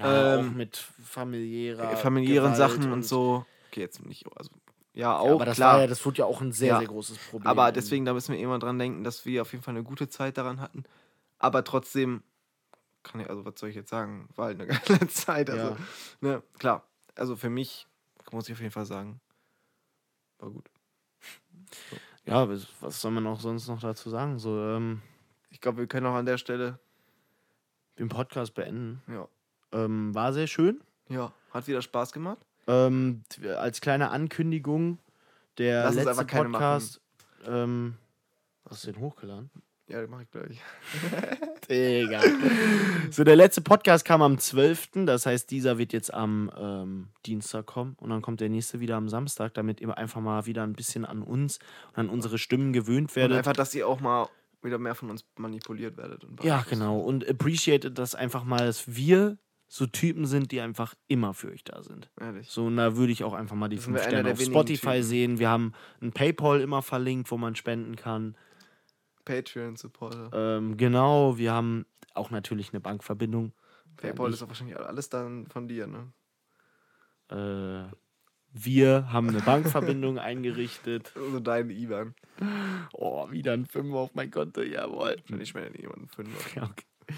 Ja, 0.00 0.34
ähm, 0.34 0.48
auch 0.50 0.54
mit 0.54 0.76
familiärer. 0.76 1.96
familiären 1.96 2.52
Gewalt 2.54 2.72
Sachen 2.72 2.92
und, 2.92 3.02
so. 3.04 3.46
Okay, 3.68 3.80
jetzt 3.80 4.04
nicht, 4.04 4.26
also 4.36 4.50
ja, 4.92 5.16
auch, 5.16 5.26
Ja, 5.28 5.34
aber 5.34 5.44
das 5.44 5.56
klar. 5.56 5.74
war 5.74 5.80
ja, 5.82 5.86
das 5.86 6.04
wurde 6.04 6.18
ja 6.18 6.24
auch 6.24 6.40
ein 6.40 6.52
sehr, 6.52 6.68
Ja. 6.68 6.78
sehr 6.78 6.88
großes 6.88 7.18
Problem. 7.18 7.46
aber 7.48 7.70
deswegen, 7.72 8.04
da 8.04 8.12
müssen 8.12 8.32
wir 8.34 8.40
immer 8.40 8.58
dran 8.58 8.78
denken, 8.78 9.04
dass 9.04 9.24
wir 9.24 9.42
auf 9.42 9.52
jeden 9.52 9.62
Fall 9.62 9.74
eine 9.74 9.84
gute 9.84 10.08
Zeit 10.08 10.36
daran 10.38 10.60
hatten. 10.60 10.82
Aber 11.38 11.62
trotzdem 11.64 12.22
kann 13.02 13.20
ich, 13.20 13.30
also 13.30 13.44
was 13.44 13.54
soll 13.58 13.68
ich 13.70 13.76
jetzt 13.76 13.88
sagen? 13.90 14.28
War 14.36 14.46
halt 14.46 14.60
eine 14.60 14.66
geile 14.98 15.06
Zeit. 15.08 15.48
Also, 15.48 15.68
Ja. 15.68 15.76
ne, 16.20 16.42
klar. 16.58 16.84
Also 17.14 17.36
für 17.36 17.50
mich 17.50 17.86
muss 18.32 18.48
ich 18.48 18.54
auf 18.54 18.60
jeden 18.60 18.72
Fall 18.72 18.84
sagen, 18.86 19.20
war 20.38 20.50
gut. 20.50 20.68
Ja, 22.26 22.48
was, 22.48 22.66
was 22.80 23.00
soll 23.00 23.10
man 23.12 23.26
auch 23.26 23.40
sonst 23.40 23.68
noch 23.68 23.80
dazu 23.80 24.10
sagen? 24.10 24.38
So, 24.38 24.58
ähm, 24.58 25.02
Ich 25.50 25.60
glaube, 25.60 25.78
wir 25.78 25.86
können 25.86 26.06
auch 26.06 26.14
an 26.14 26.26
der 26.26 26.38
Stelle, 26.38 26.78
den 27.98 28.08
Podcast 28.08 28.54
beenden. 28.54 29.02
ja, 29.08 29.26
Ähm, 29.72 30.14
war 30.14 30.32
sehr 30.32 30.46
schön. 30.46 30.80
ja, 31.08 31.32
hat 31.52 31.66
wieder 31.66 31.82
Spaß 31.82 32.12
gemacht. 32.12 32.38
Ähm, 32.66 33.22
als 33.58 33.80
kleine 33.80 34.10
Ankündigung, 34.10 34.98
der 35.58 35.84
Lass 35.84 35.94
letzte. 35.96 36.24
Podcast. 36.24 37.00
Ähm, 37.46 37.94
hast 38.68 38.84
du 38.86 38.92
den 38.92 39.00
hochgeladen? 39.00 39.50
Ja, 39.88 40.00
das 40.00 40.08
mache 40.10 40.22
ich 40.22 40.30
gleich. 40.30 40.60
Digga. 41.70 42.20
so, 43.10 43.24
der 43.24 43.34
letzte 43.34 43.60
Podcast 43.60 44.04
kam 44.04 44.22
am 44.22 44.38
12. 44.38 44.90
Das 45.06 45.26
heißt, 45.26 45.50
dieser 45.50 45.78
wird 45.78 45.92
jetzt 45.92 46.14
am 46.14 46.50
ähm, 46.56 47.08
Dienstag 47.26 47.66
kommen. 47.66 47.96
Und 47.98 48.10
dann 48.10 48.22
kommt 48.22 48.40
der 48.40 48.48
nächste 48.48 48.78
wieder 48.78 48.96
am 48.96 49.08
Samstag, 49.08 49.54
damit 49.54 49.80
ihr 49.80 49.96
einfach 49.96 50.20
mal 50.20 50.46
wieder 50.46 50.62
ein 50.62 50.74
bisschen 50.74 51.04
an 51.04 51.22
uns 51.22 51.58
und 51.88 51.98
an 51.98 52.08
unsere 52.08 52.38
Stimmen 52.38 52.72
gewöhnt 52.72 53.10
Und 53.10 53.16
werdet. 53.16 53.38
einfach, 53.38 53.52
dass 53.54 53.74
ihr 53.74 53.88
auch 53.88 54.00
mal 54.00 54.28
wieder 54.62 54.78
mehr 54.78 54.94
von 54.94 55.10
uns 55.10 55.24
manipuliert 55.36 55.96
werdet. 55.96 56.24
Und 56.24 56.42
Ja, 56.44 56.64
genau. 56.68 57.00
Und 57.00 57.28
appreciated 57.28 57.98
das 57.98 58.14
einfach 58.14 58.44
mal, 58.44 58.66
dass 58.66 58.94
wir 58.94 59.38
so 59.72 59.86
Typen 59.86 60.26
sind, 60.26 60.50
die 60.50 60.60
einfach 60.60 60.96
immer 61.06 61.32
für 61.32 61.48
euch 61.52 61.62
da 61.62 61.80
sind. 61.84 62.10
Ehrlich. 62.20 62.50
So, 62.50 62.66
und 62.66 62.76
da 62.76 62.96
würde 62.96 63.12
ich 63.12 63.22
auch 63.22 63.34
einfach 63.34 63.54
mal 63.54 63.68
die 63.68 63.76
Das 63.76 63.84
fünf 63.84 64.02
Sterne 64.02 64.32
auf 64.32 64.40
Spotify 64.40 64.94
Typen. 64.94 65.02
sehen. 65.04 65.38
Wir 65.38 65.48
haben 65.48 65.74
ein 66.02 66.10
PayPal 66.10 66.60
immer 66.60 66.82
verlinkt, 66.82 67.30
wo 67.30 67.38
man 67.38 67.54
spenden 67.54 67.94
kann. 67.94 68.36
Patreon-Supporter. 69.24 70.30
Ähm, 70.32 70.76
genau, 70.76 71.38
wir 71.38 71.52
haben 71.52 71.86
auch 72.14 72.30
natürlich 72.30 72.72
eine 72.72 72.80
Bankverbindung. 72.80 73.52
PayPal 73.96 74.26
nicht, 74.26 74.38
ist 74.38 74.42
auch 74.42 74.48
wahrscheinlich 74.48 74.76
alles 74.76 75.08
dann 75.08 75.46
von 75.46 75.68
dir, 75.68 75.86
ne? 75.86 76.12
äh, 77.28 77.94
wir 78.52 79.12
haben 79.12 79.28
eine 79.28 79.38
Bankverbindung 79.40 80.18
eingerichtet. 80.18 81.12
Also 81.14 81.38
dein 81.38 81.70
Ivan. 81.70 82.16
Oh, 82.92 83.30
wieder 83.30 83.52
ein 83.52 83.66
Fünfer 83.66 83.98
auf 83.98 84.16
mein 84.16 84.32
Konto, 84.32 84.62
jawohl. 84.62 85.16
Wenn 85.28 85.40
ich 85.40 85.54
mir 85.54 85.70
jemanden 85.78 86.08
finde. 86.08 86.32
Ja, 86.56 86.64
okay. 86.64 87.14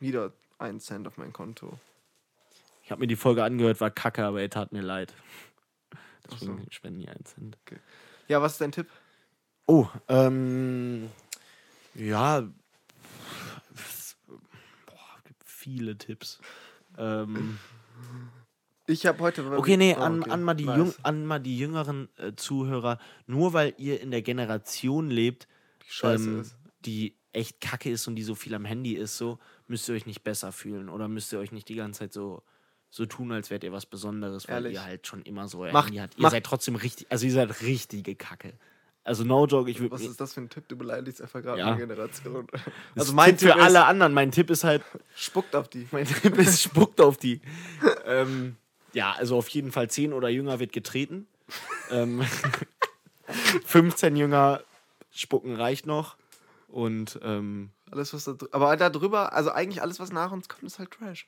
Wieder 0.00 0.34
ein 0.58 0.80
Cent 0.80 1.06
auf 1.06 1.16
mein 1.16 1.32
Konto. 1.32 1.78
Ich 2.84 2.90
habe 2.90 3.00
mir 3.00 3.06
die 3.06 3.16
Folge 3.16 3.42
angehört, 3.42 3.80
war 3.80 3.90
kacke, 3.90 4.24
aber 4.24 4.42
er 4.42 4.50
tat 4.50 4.72
mir 4.72 4.82
leid. 4.82 5.14
Ach 6.30 6.38
so. 6.38 6.46
Deswegen 6.52 6.70
spenden 6.70 7.00
die 7.00 7.08
einen 7.08 7.24
Cent. 7.24 7.56
Ja, 8.28 8.40
was 8.42 8.52
ist 8.52 8.60
dein 8.60 8.72
Tipp? 8.72 8.88
Oh, 9.66 9.88
ähm, 10.08 11.08
ja, 11.94 12.42
boah, 14.86 15.18
gibt 15.24 15.48
viele 15.48 15.96
Tipps. 15.96 16.40
Ähm, 16.98 17.58
Ich 18.86 19.06
habe 19.06 19.18
heute. 19.20 19.50
okay, 19.56 19.76
nee, 19.78 19.94
Oh, 19.98 20.02
an, 20.02 20.20
okay. 20.22 20.30
an, 20.30 20.42
mal 20.42 20.54
die. 20.54 20.64
Jung, 20.64 20.92
an 21.02 21.24
mal 21.24 21.38
die 21.38 21.58
jüngeren 21.58 22.08
äh, 22.18 22.32
Zuhörer, 22.36 22.98
nur 23.26 23.52
weil 23.54 23.74
ihr 23.78 24.00
in 24.00 24.10
der 24.10 24.20
Generation 24.22 25.08
lebt, 25.08 25.48
Die 25.86 25.90
Scheiße 25.92 26.24
ähm, 26.28 26.40
ist. 26.42 26.56
die 26.84 27.16
echt 27.32 27.60
kacke 27.62 27.90
ist 27.90 28.06
und 28.06 28.16
die 28.16 28.22
so 28.22 28.34
viel 28.34 28.54
am 28.54 28.64
Handy 28.66 28.92
ist, 28.92 29.16
so, 29.16 29.38
müsst 29.66 29.88
ihr 29.88 29.94
euch 29.94 30.06
nicht 30.06 30.22
besser 30.22 30.52
fühlen 30.52 30.88
oder 30.90 31.08
müsst 31.08 31.32
ihr 31.32 31.38
euch 31.38 31.50
nicht 31.52 31.68
die 31.68 31.74
ganze 31.74 32.00
Zeit 32.00 32.12
so, 32.12 32.42
so 32.96 33.06
tun, 33.06 33.32
als 33.32 33.50
wärt 33.50 33.64
ihr 33.64 33.72
was 33.72 33.86
Besonderes, 33.86 34.46
weil 34.46 34.54
Ehrlich. 34.66 34.74
ihr 34.74 34.84
halt 34.84 35.04
schon 35.06 35.22
immer 35.22 35.48
so 35.48 35.64
Macht-. 35.64 35.92
Ihr 35.92 36.08
macht- 36.16 36.30
seid 36.30 36.44
trotzdem 36.44 36.76
richtig, 36.76 37.08
also 37.10 37.26
ihr 37.26 37.32
seid 37.32 37.60
richtige 37.62 38.14
Kacke. 38.14 38.52
Also 39.02 39.24
no 39.24 39.46
joke, 39.46 39.68
ich 39.68 39.80
würde 39.80 39.90
Was 39.90 40.02
ist 40.02 40.20
das 40.20 40.32
für 40.34 40.40
ein 40.42 40.48
Tipp? 40.48 40.68
Du 40.68 40.76
beleidigst 40.76 41.20
einfach 41.20 41.42
gerade 41.42 41.58
Ja. 41.58 41.66
eine 41.66 41.76
Generation. 41.78 42.46
Also 42.52 42.70
Also 42.94 43.12
mein 43.14 43.30
mein 43.30 43.36
Tipp 43.36 43.48
für 43.48 43.54
Tipp 43.54 43.56
ist- 43.56 43.64
alle 43.64 43.84
anderen. 43.86 44.12
Mein 44.14 44.30
Tipp 44.30 44.48
ist 44.48 44.62
halt, 44.64 44.82
Spuckt 45.16 45.56
auf 45.56 45.68
die. 45.68 45.88
mein 45.90 46.06
Tipp 46.06 46.38
ist, 46.38 46.62
spuckt 46.62 47.00
auf 47.00 47.16
die. 47.16 47.40
ähm, 48.06 48.56
ja, 48.92 49.10
also 49.12 49.36
auf 49.36 49.48
jeden 49.48 49.72
Fall 49.72 49.90
10 49.90 50.12
oder 50.12 50.28
jünger 50.28 50.60
wird 50.60 50.72
getreten. 50.72 51.26
ähm, 51.90 52.22
15 53.66 54.16
jünger 54.16 54.62
spucken 55.10 55.56
reicht 55.56 55.86
noch. 55.86 56.16
Und 56.68 57.18
ähm, 57.22 57.70
Alles, 57.90 58.12
was 58.14 58.24
da 58.24 58.32
drüber. 58.32 58.54
Aber 58.54 58.76
da 58.76 58.88
drüber, 58.90 59.32
also 59.32 59.50
eigentlich 59.50 59.82
alles, 59.82 60.00
was 60.00 60.12
nach 60.12 60.32
uns 60.32 60.48
kommt, 60.48 60.62
ist 60.64 60.78
halt 60.78 60.90
Trash. 60.92 61.26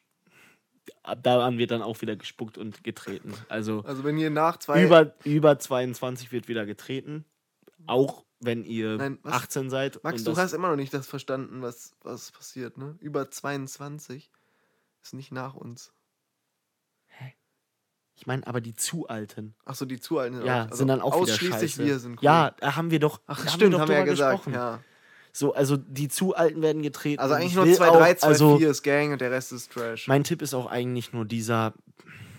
Daran 1.23 1.59
wird 1.59 1.71
dann 1.71 1.83
auch 1.83 2.01
wieder 2.01 2.17
gespuckt 2.17 2.59
und 2.59 2.83
getreten. 2.85 3.33
Also 3.49 3.83
Also 3.85 4.05
wenn 4.05 4.19
ihr 4.19 4.31
nach 4.31 4.59
zwei. 4.59 4.85
über, 4.85 5.15
über 5.25 5.59
22 5.59 6.33
wird 6.33 6.49
wieder 6.49 6.67
getreten. 6.67 7.25
Auch 7.87 8.25
wenn 8.41 8.65
ihr 8.65 8.97
Nein, 8.97 9.19
was? 9.23 9.33
18 9.35 9.71
seid. 9.71 10.03
Max, 10.05 10.25
du 10.25 10.37
hast 10.37 10.53
immer 10.53 10.69
noch 10.69 10.77
nicht 10.77 10.93
das 10.93 11.07
verstanden, 11.07 11.63
was, 11.63 11.95
was 12.03 12.33
passiert, 12.33 12.77
ne? 12.79 12.97
Über 13.01 13.31
22 13.31 14.31
ist 15.03 15.15
nicht 15.15 15.33
nach 15.33 15.55
uns. 15.55 15.93
Ich 18.19 18.27
meine, 18.27 18.47
aber 18.47 18.63
die 18.63 18.75
zu 18.75 19.09
alten. 19.09 19.55
Achso, 19.67 19.85
die 19.85 20.01
zu 20.01 20.19
alten 20.19 20.43
Ja, 20.45 20.63
auch- 20.63 20.65
also 20.67 20.77
sind 20.77 20.89
dann 20.89 21.03
auch 21.03 21.13
wieder 21.23 21.33
Ausschließlich 21.35 21.73
scheiße. 21.75 21.85
wir 21.85 21.99
sind 21.99 22.13
cool. 22.19 22.25
Ja, 22.25 22.51
da 22.59 22.75
haben 22.77 22.91
wir 22.91 22.99
doch. 22.99 23.21
Ach, 23.27 23.47
stimmt, 23.47 23.75
doch 23.75 23.81
haben 23.81 23.89
wir 23.91 23.99
ja 23.99 24.05
gesagt. 24.05 24.37
gesprochen. 24.45 24.55
Ja. 24.55 24.81
So, 25.37 25.53
also 25.53 25.77
die 25.77 26.09
zu 26.09 26.35
alten 26.35 26.63
werden 26.63 26.81
getreten. 26.81 27.21
Also 27.21 27.35
eigentlich 27.35 27.51
ich 27.51 27.57
nur 27.57 27.67
will 27.67 27.75
2, 27.75 27.89
auch- 27.89 27.99
3, 27.99 28.15
2, 28.15 28.27
also, 28.27 28.57
4 28.57 28.71
ist 28.71 28.83
Gang 28.83 29.13
und 29.13 29.21
der 29.21 29.31
Rest 29.31 29.53
ist 29.53 29.71
Trash. 29.71 30.09
Mein 30.09 30.25
Tipp 30.25 30.41
ist 30.41 30.55
auch 30.55 30.65
eigentlich 30.65 31.13
nur 31.13 31.27
dieser, 31.27 31.75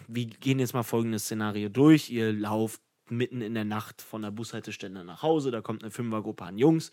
wir 0.07 0.25
gehen 0.25 0.57
jetzt 0.57 0.73
mal 0.73 0.81
folgendes 0.81 1.25
Szenario 1.25 1.69
durch. 1.69 2.09
Ihr 2.09 2.33
lauft 2.33 2.81
mitten 3.07 3.41
in 3.41 3.53
der 3.53 3.65
Nacht 3.65 4.01
von 4.01 4.23
der 4.23 4.31
Bushaltestelle 4.31 5.03
nach 5.03 5.21
Hause, 5.21 5.51
da 5.51 5.61
kommt 5.61 5.83
eine 5.83 5.91
Fünfergruppe 5.91 6.43
an 6.43 6.57
Jungs 6.57 6.91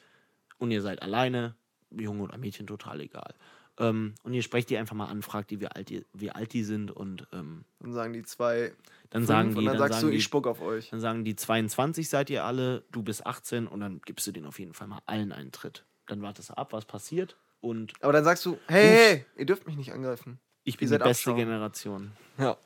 und 0.59 0.71
ihr 0.71 0.83
seid 0.83 1.01
alleine, 1.01 1.55
Junge 1.91 2.23
oder 2.23 2.37
Mädchen, 2.37 2.67
total 2.67 3.01
egal. 3.01 3.33
Ähm, 3.79 4.15
und 4.25 4.35
ihr 4.35 4.43
sprecht 4.43 4.69
die 4.69 4.77
einfach 4.77 4.95
mal 4.95 5.07
an, 5.07 5.23
fragt 5.23 5.51
die, 5.53 5.61
wie 5.61 5.69
alt 5.69 5.89
die, 5.89 6.05
wie 6.13 6.31
alt 6.31 6.53
die 6.53 6.65
sind 6.65 6.91
und 6.91 7.27
ähm, 7.33 7.65
Dann 7.81 7.93
sagen 7.95 8.13
die 8.13 8.23
zwei, 8.25 8.73
dann 9.09 9.25
sagen 9.25 9.53
die, 9.53 9.57
und 9.59 9.65
dann, 9.65 9.73
dann, 9.73 9.79
sagst 9.79 9.95
sagen 9.95 10.07
du, 10.09 10.11
die, 10.13 10.19
ich 10.19 10.25
spuck 10.25 10.47
auf 10.47 10.61
euch. 10.61 10.91
dann 10.91 11.01
sagen 11.01 11.25
die 11.25 11.35
22 11.35 12.11
seid 12.11 12.29
ihr 12.29 12.45
alle, 12.45 12.85
du 12.93 13.03
bist 13.03 13.27
18 13.27 13.67
und 13.67 13.81
dann 13.81 14.03
gibst 14.05 14.27
du 14.27 14.33
denen 14.33 14.47
auf 14.47 14.59
jeden 14.59 14.75
Fall 14.75 14.87
mal 14.87 15.01
allen 15.07 15.33
einen 15.33 15.51
Tritt. 15.51 15.85
Dann 16.07 16.23
wartest 16.23 16.51
du 16.51 16.55
ab, 16.55 16.73
was 16.73 16.85
passiert 16.85 17.37
und 17.61 17.93
Aber 18.03 18.13
dann 18.13 18.25
sagst 18.25 18.45
du, 18.45 18.59
hey, 18.69 18.89
hey, 18.89 19.27
ihr 19.37 19.47
dürft 19.47 19.67
mich 19.67 19.77
nicht 19.77 19.93
angreifen. 19.93 20.39
ich 20.65 20.77
bin 20.77 20.89
die 20.89 20.99
beste 20.99 21.31
Abschaum. 21.31 21.37
Generation. 21.37 22.13
Ja. 22.39 22.57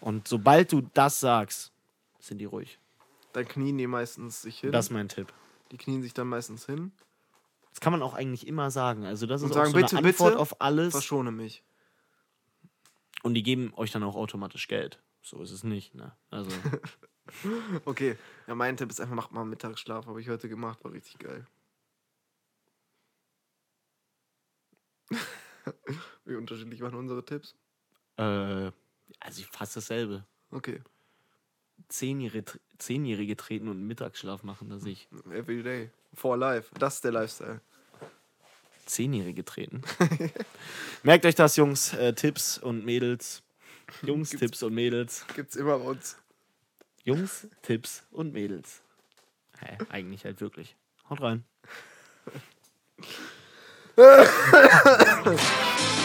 Und 0.00 0.28
sobald 0.28 0.70
du 0.72 0.82
das 0.94 1.18
sagst, 1.20 1.72
sind 2.20 2.38
die 2.38 2.44
ruhig. 2.44 2.78
Dann 3.32 3.46
knien 3.48 3.76
die 3.78 3.86
meistens 3.86 4.42
sich 4.42 4.60
hin. 4.60 4.72
Das 4.72 4.86
ist 4.86 4.90
mein 4.92 5.08
Tipp. 5.08 5.32
die 5.72 5.76
knien 5.78 6.02
sich 6.02 6.14
dann 6.14 6.28
meistens 6.28 6.64
hin. 6.66 6.92
Das 7.70 7.80
kann 7.80 7.92
man 7.92 8.02
auch 8.02 8.14
eigentlich 8.14 8.46
immer 8.46 8.70
sagen. 8.70 9.04
Also 9.04 9.26
das 9.26 9.42
Und 9.42 9.48
ist 9.50 9.54
sagen, 9.54 9.68
auch 9.68 9.72
so 9.72 9.76
bitte, 9.80 9.96
eine 9.98 10.08
Antwort 10.08 10.30
bitte, 10.30 10.40
auf 10.40 10.60
alles. 10.60 10.92
Verschone 10.92 11.30
mich. 11.32 11.62
Und 13.22 13.34
die 13.34 13.42
geben 13.42 13.72
euch 13.76 13.90
dann 13.90 14.02
auch 14.04 14.14
automatisch 14.16 14.68
Geld. 14.68 15.02
So 15.22 15.42
ist 15.42 15.50
es 15.50 15.64
nicht. 15.64 15.94
Ne? 15.94 16.12
Also 16.30 16.50
Okay. 17.84 18.16
Ja, 18.46 18.54
mein 18.54 18.76
Tipp 18.76 18.90
ist 18.90 19.00
einfach, 19.00 19.14
macht 19.14 19.32
mal 19.32 19.40
einen 19.40 19.50
Mittagsschlaf. 19.50 20.06
Habe 20.06 20.20
ich 20.20 20.28
heute 20.28 20.48
gemacht, 20.48 20.82
war 20.84 20.92
richtig 20.92 21.18
geil. 21.18 21.46
Wie 26.24 26.34
unterschiedlich 26.34 26.80
waren 26.80 26.94
unsere 26.94 27.24
Tipps? 27.24 27.54
äh, 28.18 28.70
also 29.20 29.42
fast 29.52 29.76
dasselbe. 29.76 30.24
Okay. 30.50 30.80
Zehnjährige, 31.88 32.44
Zehnjährige 32.78 33.36
treten 33.36 33.68
und 33.68 33.76
einen 33.76 33.86
Mittagsschlaf 33.86 34.42
machen, 34.42 34.70
dass 34.70 34.84
ich 34.84 35.08
Every 35.30 35.62
day. 35.62 35.90
For 36.14 36.36
life. 36.36 36.74
Das 36.78 36.94
ist 36.96 37.04
der 37.04 37.12
Lifestyle. 37.12 37.60
Zehnjährige 38.86 39.44
treten. 39.44 39.82
Merkt 41.02 41.26
euch 41.26 41.34
das, 41.34 41.56
Jungs. 41.56 41.92
Äh, 41.94 42.14
Tipps 42.14 42.56
und 42.58 42.84
Mädels. 42.84 43.42
Jungs, 44.02 44.30
Gibt's- 44.30 44.40
Tipps 44.46 44.62
und 44.62 44.74
Mädels. 44.74 45.26
Gibt's 45.34 45.56
immer 45.56 45.78
bei 45.78 45.84
uns. 45.84 46.16
Jungs, 47.04 47.46
Tipps 47.62 48.04
und 48.10 48.32
Mädels. 48.32 48.82
Hä, 49.60 49.78
eigentlich 49.90 50.24
halt 50.24 50.40
wirklich. 50.40 50.76
Haut 51.08 51.20
rein. 51.20 51.44
Ha 53.98 54.24
ha 54.50 54.60
ha! 54.84 55.95